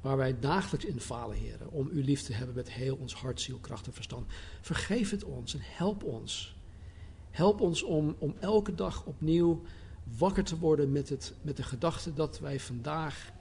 Waar 0.00 0.16
wij 0.16 0.38
dagelijks 0.38 0.86
in 0.86 1.00
falen, 1.00 1.36
heren, 1.36 1.70
om 1.70 1.88
uw 1.88 2.02
liefde 2.02 2.26
te 2.26 2.32
hebben 2.32 2.54
met 2.54 2.70
heel 2.70 2.96
ons 2.96 3.14
hart, 3.14 3.40
ziel, 3.40 3.58
kracht 3.58 3.86
en 3.86 3.92
verstand. 3.92 4.32
Vergeef 4.60 5.10
het 5.10 5.24
ons 5.24 5.54
en 5.54 5.60
help 5.62 6.04
ons. 6.04 6.56
Help 7.30 7.60
ons 7.60 7.82
om, 7.82 8.16
om 8.18 8.34
elke 8.40 8.74
dag 8.74 9.04
opnieuw 9.04 9.62
wakker 10.18 10.44
te 10.44 10.58
worden 10.58 10.92
met, 10.92 11.08
het, 11.08 11.34
met 11.42 11.56
de 11.56 11.62
gedachte 11.62 12.14
dat 12.14 12.38
wij 12.38 12.60
vandaag 12.60 13.32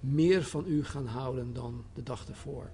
meer 0.00 0.44
van 0.44 0.64
u 0.66 0.84
gaan 0.84 1.06
houden 1.06 1.52
dan 1.52 1.84
de 1.94 2.02
dag 2.02 2.28
ervoor. 2.28 2.70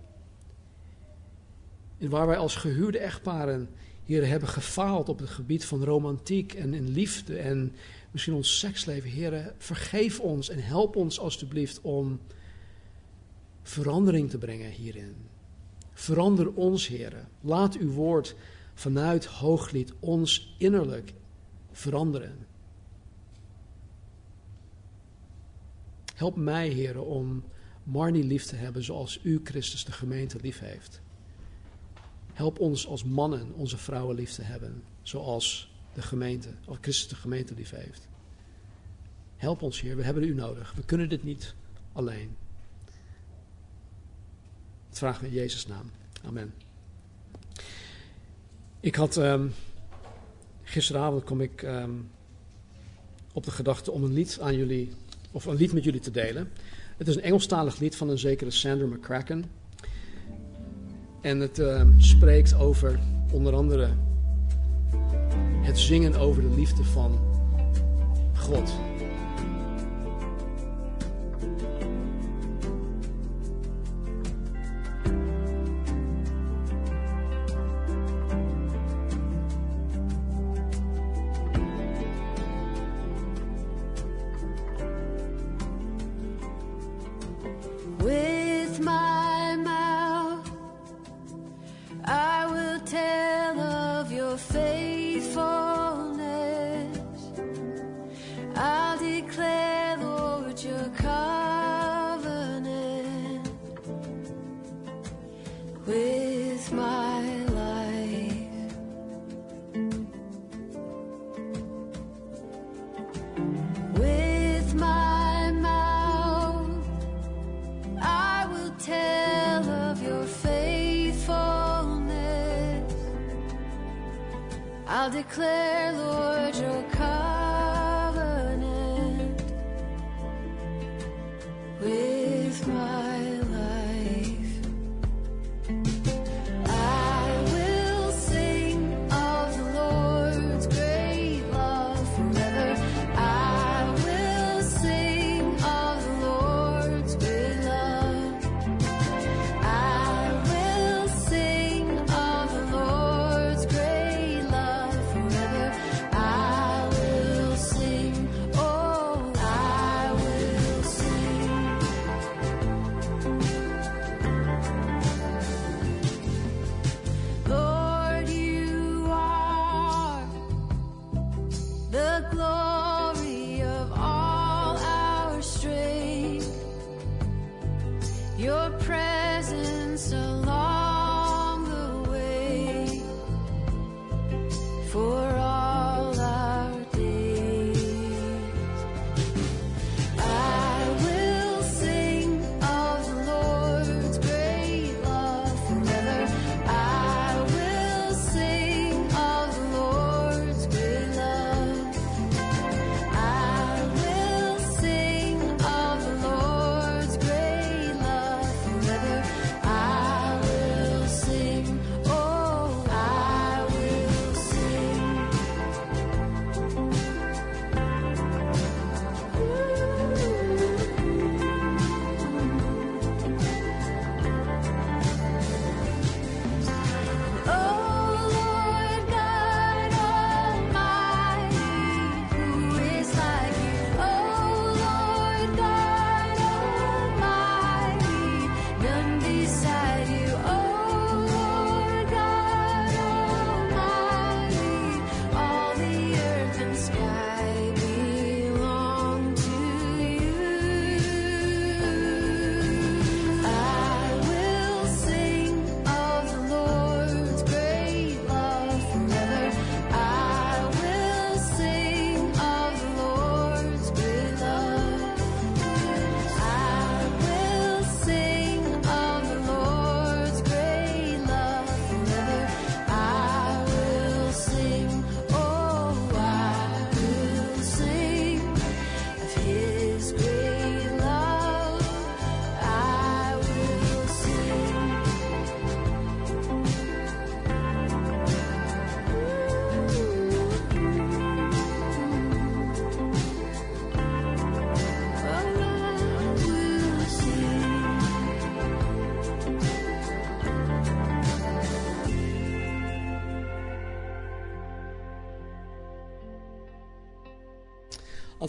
Waar 2.08 2.26
wij 2.26 2.36
als 2.36 2.56
gehuwde 2.56 2.98
echtparen, 2.98 3.68
hier 4.04 4.26
hebben 4.26 4.48
gefaald 4.48 5.08
op 5.08 5.18
het 5.18 5.28
gebied 5.28 5.64
van 5.64 5.84
romantiek 5.84 6.54
en 6.54 6.74
in 6.74 6.88
liefde 6.88 7.36
en 7.36 7.72
misschien 8.10 8.34
ons 8.34 8.58
seksleven. 8.58 9.10
Heren, 9.10 9.54
vergeef 9.58 10.20
ons 10.20 10.48
en 10.48 10.62
help 10.62 10.96
ons 10.96 11.20
alstublieft 11.20 11.80
om 11.80 12.20
verandering 13.62 14.30
te 14.30 14.38
brengen 14.38 14.70
hierin. 14.70 15.16
Verander 15.92 16.52
ons, 16.52 16.88
heren. 16.88 17.28
Laat 17.40 17.76
uw 17.76 17.90
woord 17.90 18.34
vanuit 18.74 19.24
hooglied 19.24 19.92
ons 19.98 20.54
innerlijk 20.58 21.12
veranderen. 21.72 22.46
Help 26.14 26.36
mij, 26.36 26.68
heren, 26.68 27.06
om 27.06 27.44
Marnie 27.82 28.24
lief 28.24 28.44
te 28.44 28.56
hebben 28.56 28.84
zoals 28.84 29.20
u, 29.22 29.40
Christus, 29.44 29.84
de 29.84 29.92
gemeente 29.92 30.38
lief 30.40 30.58
heeft. 30.58 31.00
Help 32.40 32.58
ons 32.58 32.86
als 32.86 33.04
mannen 33.04 33.52
onze 33.52 33.78
vrouwen 33.78 34.16
lief 34.16 34.32
te 34.32 34.42
hebben 34.42 34.82
zoals 35.02 35.72
de 35.94 36.02
gemeente, 36.02 36.48
of 36.66 36.78
Christus 36.80 37.08
de 37.08 37.14
gemeente 37.14 37.54
lief 37.54 37.70
heeft. 37.70 38.08
Help 39.36 39.62
ons, 39.62 39.80
Heer, 39.80 39.96
we 39.96 40.02
hebben 40.02 40.22
u 40.22 40.34
nodig. 40.34 40.72
We 40.72 40.84
kunnen 40.84 41.08
dit 41.08 41.24
niet 41.24 41.54
alleen. 41.92 42.36
Dat 44.88 44.98
vragen 44.98 45.22
we 45.22 45.28
in 45.28 45.34
Jezus' 45.34 45.66
naam. 45.66 45.90
Amen. 46.24 46.54
Ik 48.80 48.94
had 48.94 49.16
um, 49.16 49.52
gisteravond 50.62 51.24
kom 51.24 51.40
ik 51.40 51.62
um, 51.62 52.10
op 53.32 53.44
de 53.44 53.50
gedachte 53.50 53.90
om 53.90 54.04
een 54.04 54.12
lied 54.12 54.38
aan 54.40 54.56
jullie 54.56 54.92
of 55.30 55.44
een 55.44 55.56
lied 55.56 55.72
met 55.72 55.84
jullie 55.84 56.00
te 56.00 56.10
delen. 56.10 56.50
Het 56.96 57.08
is 57.08 57.16
een 57.16 57.22
Engelstalig 57.22 57.78
lied 57.78 57.96
van 57.96 58.08
een 58.08 58.18
zekere 58.18 58.50
Sandra 58.50 58.86
McCracken. 58.86 59.59
En 61.20 61.40
het 61.40 61.58
uh, 61.58 61.82
spreekt 61.98 62.54
over 62.54 62.98
onder 63.32 63.54
andere 63.54 63.88
het 65.62 65.78
zingen 65.78 66.14
over 66.14 66.42
de 66.42 66.54
liefde 66.54 66.84
van 66.84 67.18
God. 68.34 68.72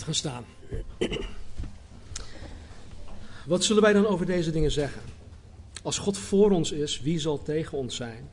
Laten 0.08 0.22
we 0.22 0.30
gaan 0.30 0.46
staan. 0.46 1.20
Wat 3.48 3.64
zullen 3.64 3.82
wij 3.82 3.94
dan 3.94 4.06
over 4.06 4.26
deze 4.26 4.52
dingen 4.52 4.72
zeggen? 4.72 5.02
Als 5.84 5.98
God 5.98 6.18
voor 6.18 6.52
ons 6.52 6.72
is, 6.72 7.02
wie 7.02 7.20
zal 7.20 7.42
tegen 7.42 7.78
ons 7.78 7.96
zijn? 7.96 8.30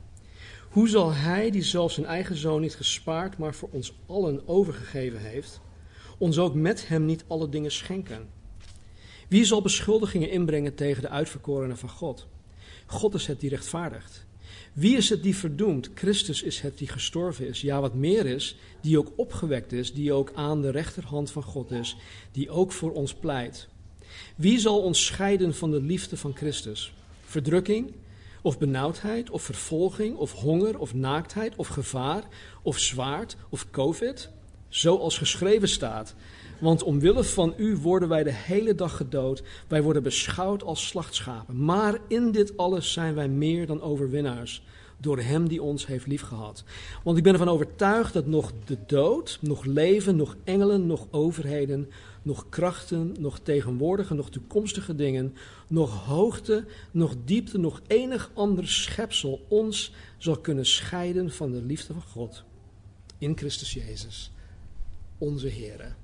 Hoe 0.69 0.89
zal 0.89 1.13
Hij, 1.13 1.51
die 1.51 1.63
zelfs 1.63 1.95
zijn 1.95 2.07
eigen 2.07 2.37
zoon 2.37 2.61
niet 2.61 2.77
gespaard, 2.77 3.39
maar 3.39 3.55
voor 3.55 3.69
ons 3.73 3.93
allen 4.07 4.49
overgegeven 4.49 5.21
heeft, 5.21 5.61
ons 6.19 6.39
ook 6.39 6.55
met 6.55 6.89
Hem 6.89 7.05
niet 7.05 7.25
alle 7.27 7.49
dingen 7.49 7.73
schenken? 7.73 8.29
Wie 9.29 9.45
zal 9.45 9.63
beschuldigingen 9.63 10.31
inbrengen 10.31 10.75
tegen 10.75 11.03
de 11.03 11.09
uitverkorenen 11.09 11.79
van 11.79 11.89
God? 11.89 12.27
God 12.87 13.15
is 13.15 13.27
het 13.27 13.41
die 13.41 13.51
rechtvaardigt. 13.51 14.27
Wie 14.79 14.97
is 14.97 15.09
het 15.09 15.23
die 15.23 15.37
verdoemt? 15.37 15.91
Christus 15.95 16.43
is 16.43 16.61
het 16.61 16.79
die 16.79 16.89
gestorven 16.89 17.49
is. 17.49 17.61
Ja, 17.61 17.81
wat 17.81 17.95
meer 17.95 18.27
is, 18.27 18.57
die 18.81 18.99
ook 18.99 19.13
opgewekt 19.17 19.73
is, 19.73 19.93
die 19.93 20.13
ook 20.13 20.33
aan 20.35 20.63
de 20.63 20.71
rechterhand 20.71 21.31
van 21.31 21.43
God 21.43 21.71
is, 21.71 21.97
die 22.33 22.51
ook 22.51 22.73
voor 22.73 22.93
ons 22.93 23.15
pleit. 23.15 23.69
Wie 24.37 24.59
zal 24.59 24.83
ons 24.83 25.05
scheiden 25.07 25.55
van 25.55 25.71
de 25.71 25.83
liefde 25.83 26.17
van 26.17 26.37
Christus? 26.37 26.93
Verdrukking, 27.25 27.93
of 28.43 28.59
benauwdheid, 28.59 29.31
of 29.31 29.43
vervolging, 29.43 30.17
of 30.17 30.33
honger, 30.33 30.79
of 30.79 30.95
naaktheid, 30.95 31.57
of 31.57 31.69
gevaar, 31.69 32.23
of 32.63 32.79
zwaard, 32.79 33.37
of 33.49 33.71
covid? 33.71 34.31
Zoals 34.69 35.19
geschreven 35.19 35.69
staat. 35.69 36.15
Want 36.59 36.83
omwille 36.83 37.25
van 37.25 37.55
u 37.57 37.77
worden 37.77 38.09
wij 38.09 38.23
de 38.23 38.33
hele 38.33 38.75
dag 38.75 38.97
gedood. 38.97 39.43
Wij 39.69 39.83
worden 39.83 40.03
beschouwd 40.03 40.63
als 40.63 40.87
slachtschapen. 40.87 41.65
Maar 41.65 41.99
in 42.09 42.33
dit 42.33 42.57
alles 42.57 42.93
zijn 42.93 43.15
wij 43.15 43.29
meer 43.29 43.67
dan 43.67 43.83
overwinnaars. 43.83 44.63
Door 45.01 45.19
hem 45.19 45.49
die 45.49 45.63
ons 45.63 45.87
heeft 45.87 46.07
liefgehad. 46.07 46.65
Want 47.05 47.17
ik 47.17 47.23
ben 47.23 47.33
ervan 47.33 47.49
overtuigd 47.49 48.13
dat 48.13 48.27
nog 48.27 48.53
de 48.65 48.79
dood, 48.87 49.39
nog 49.41 49.65
leven, 49.65 50.17
nog 50.17 50.37
engelen, 50.45 50.87
nog 50.87 51.07
overheden, 51.11 51.89
nog 52.23 52.49
krachten, 52.49 53.15
nog 53.19 53.39
tegenwoordige, 53.39 54.15
nog 54.15 54.31
toekomstige 54.31 54.95
dingen, 54.95 55.35
nog 55.69 56.05
hoogte, 56.05 56.65
nog 56.91 57.15
diepte, 57.25 57.59
nog 57.59 57.81
enig 57.87 58.31
ander 58.35 58.69
schepsel 58.69 59.45
ons 59.49 59.93
zal 60.17 60.39
kunnen 60.39 60.67
scheiden 60.67 61.31
van 61.31 61.53
de 61.53 61.63
liefde 61.63 61.93
van 61.93 62.03
God. 62.03 62.45
In 63.19 63.37
Christus 63.37 63.73
Jezus, 63.73 64.33
onze 65.19 65.49
Heer. 65.49 65.97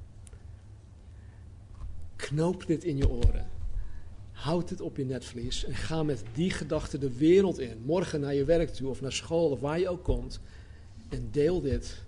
Knoop 2.25 2.67
dit 2.67 2.85
in 2.85 2.97
je 2.97 3.09
oren. 3.09 3.47
Houd 4.33 4.71
het 4.71 4.81
op 4.81 4.97
je 4.97 5.05
netvlies 5.05 5.65
en 5.65 5.75
ga 5.75 6.03
met 6.03 6.23
die 6.35 6.51
gedachte 6.51 6.99
de 6.99 7.17
wereld 7.17 7.59
in. 7.59 7.83
Morgen 7.85 8.21
naar 8.21 8.35
je 8.35 8.45
werk 8.45 8.71
toe 8.71 8.89
of 8.89 9.01
naar 9.01 9.13
school 9.13 9.51
of 9.51 9.61
waar 9.61 9.79
je 9.79 9.89
ook 9.89 10.05
komt. 10.05 10.41
En 11.09 11.29
deel 11.31 11.61
dit. 11.61 12.03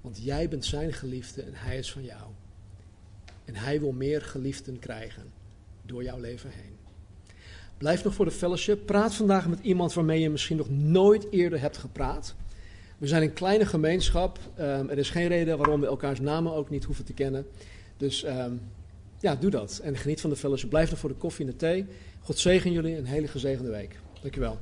Want 0.00 0.22
jij 0.22 0.48
bent 0.48 0.64
zijn 0.64 0.92
geliefde 0.92 1.42
en 1.42 1.52
hij 1.54 1.78
is 1.78 1.92
van 1.92 2.02
jou. 2.02 2.22
En 3.44 3.54
hij 3.54 3.80
wil 3.80 3.92
meer 3.92 4.22
geliefden 4.22 4.78
krijgen 4.78 5.22
door 5.82 6.02
jouw 6.02 6.18
leven 6.20 6.50
heen. 6.50 6.76
Blijf 7.78 8.04
nog 8.04 8.14
voor 8.14 8.24
de 8.24 8.30
fellowship. 8.30 8.86
Praat 8.86 9.14
vandaag 9.14 9.48
met 9.48 9.60
iemand 9.60 9.92
waarmee 9.92 10.20
je 10.20 10.30
misschien 10.30 10.56
nog 10.56 10.70
nooit 10.70 11.26
eerder 11.30 11.60
hebt 11.60 11.76
gepraat. 11.76 12.34
We 12.98 13.06
zijn 13.06 13.22
een 13.22 13.32
kleine 13.32 13.66
gemeenschap. 13.66 14.38
Um, 14.58 14.90
er 14.90 14.98
is 14.98 15.10
geen 15.10 15.28
reden 15.28 15.58
waarom 15.58 15.80
we 15.80 15.86
elkaars 15.86 16.20
namen 16.20 16.52
ook 16.52 16.70
niet 16.70 16.84
hoeven 16.84 17.04
te 17.04 17.12
kennen. 17.12 17.46
Dus 17.96 18.24
um, 18.24 18.60
ja, 19.22 19.34
doe 19.34 19.50
dat. 19.50 19.80
En 19.82 19.96
geniet 19.96 20.20
van 20.20 20.30
de 20.30 20.36
fellowship. 20.36 20.68
Blijf 20.68 20.90
nog 20.90 20.98
voor 20.98 21.08
de 21.08 21.14
koffie 21.14 21.44
en 21.44 21.50
de 21.50 21.56
thee. 21.56 21.86
God 22.20 22.38
zegen 22.38 22.72
jullie. 22.72 22.96
Een 22.96 23.04
hele 23.04 23.28
gezegende 23.28 23.70
week. 23.70 23.96
Dankjewel. 24.20 24.58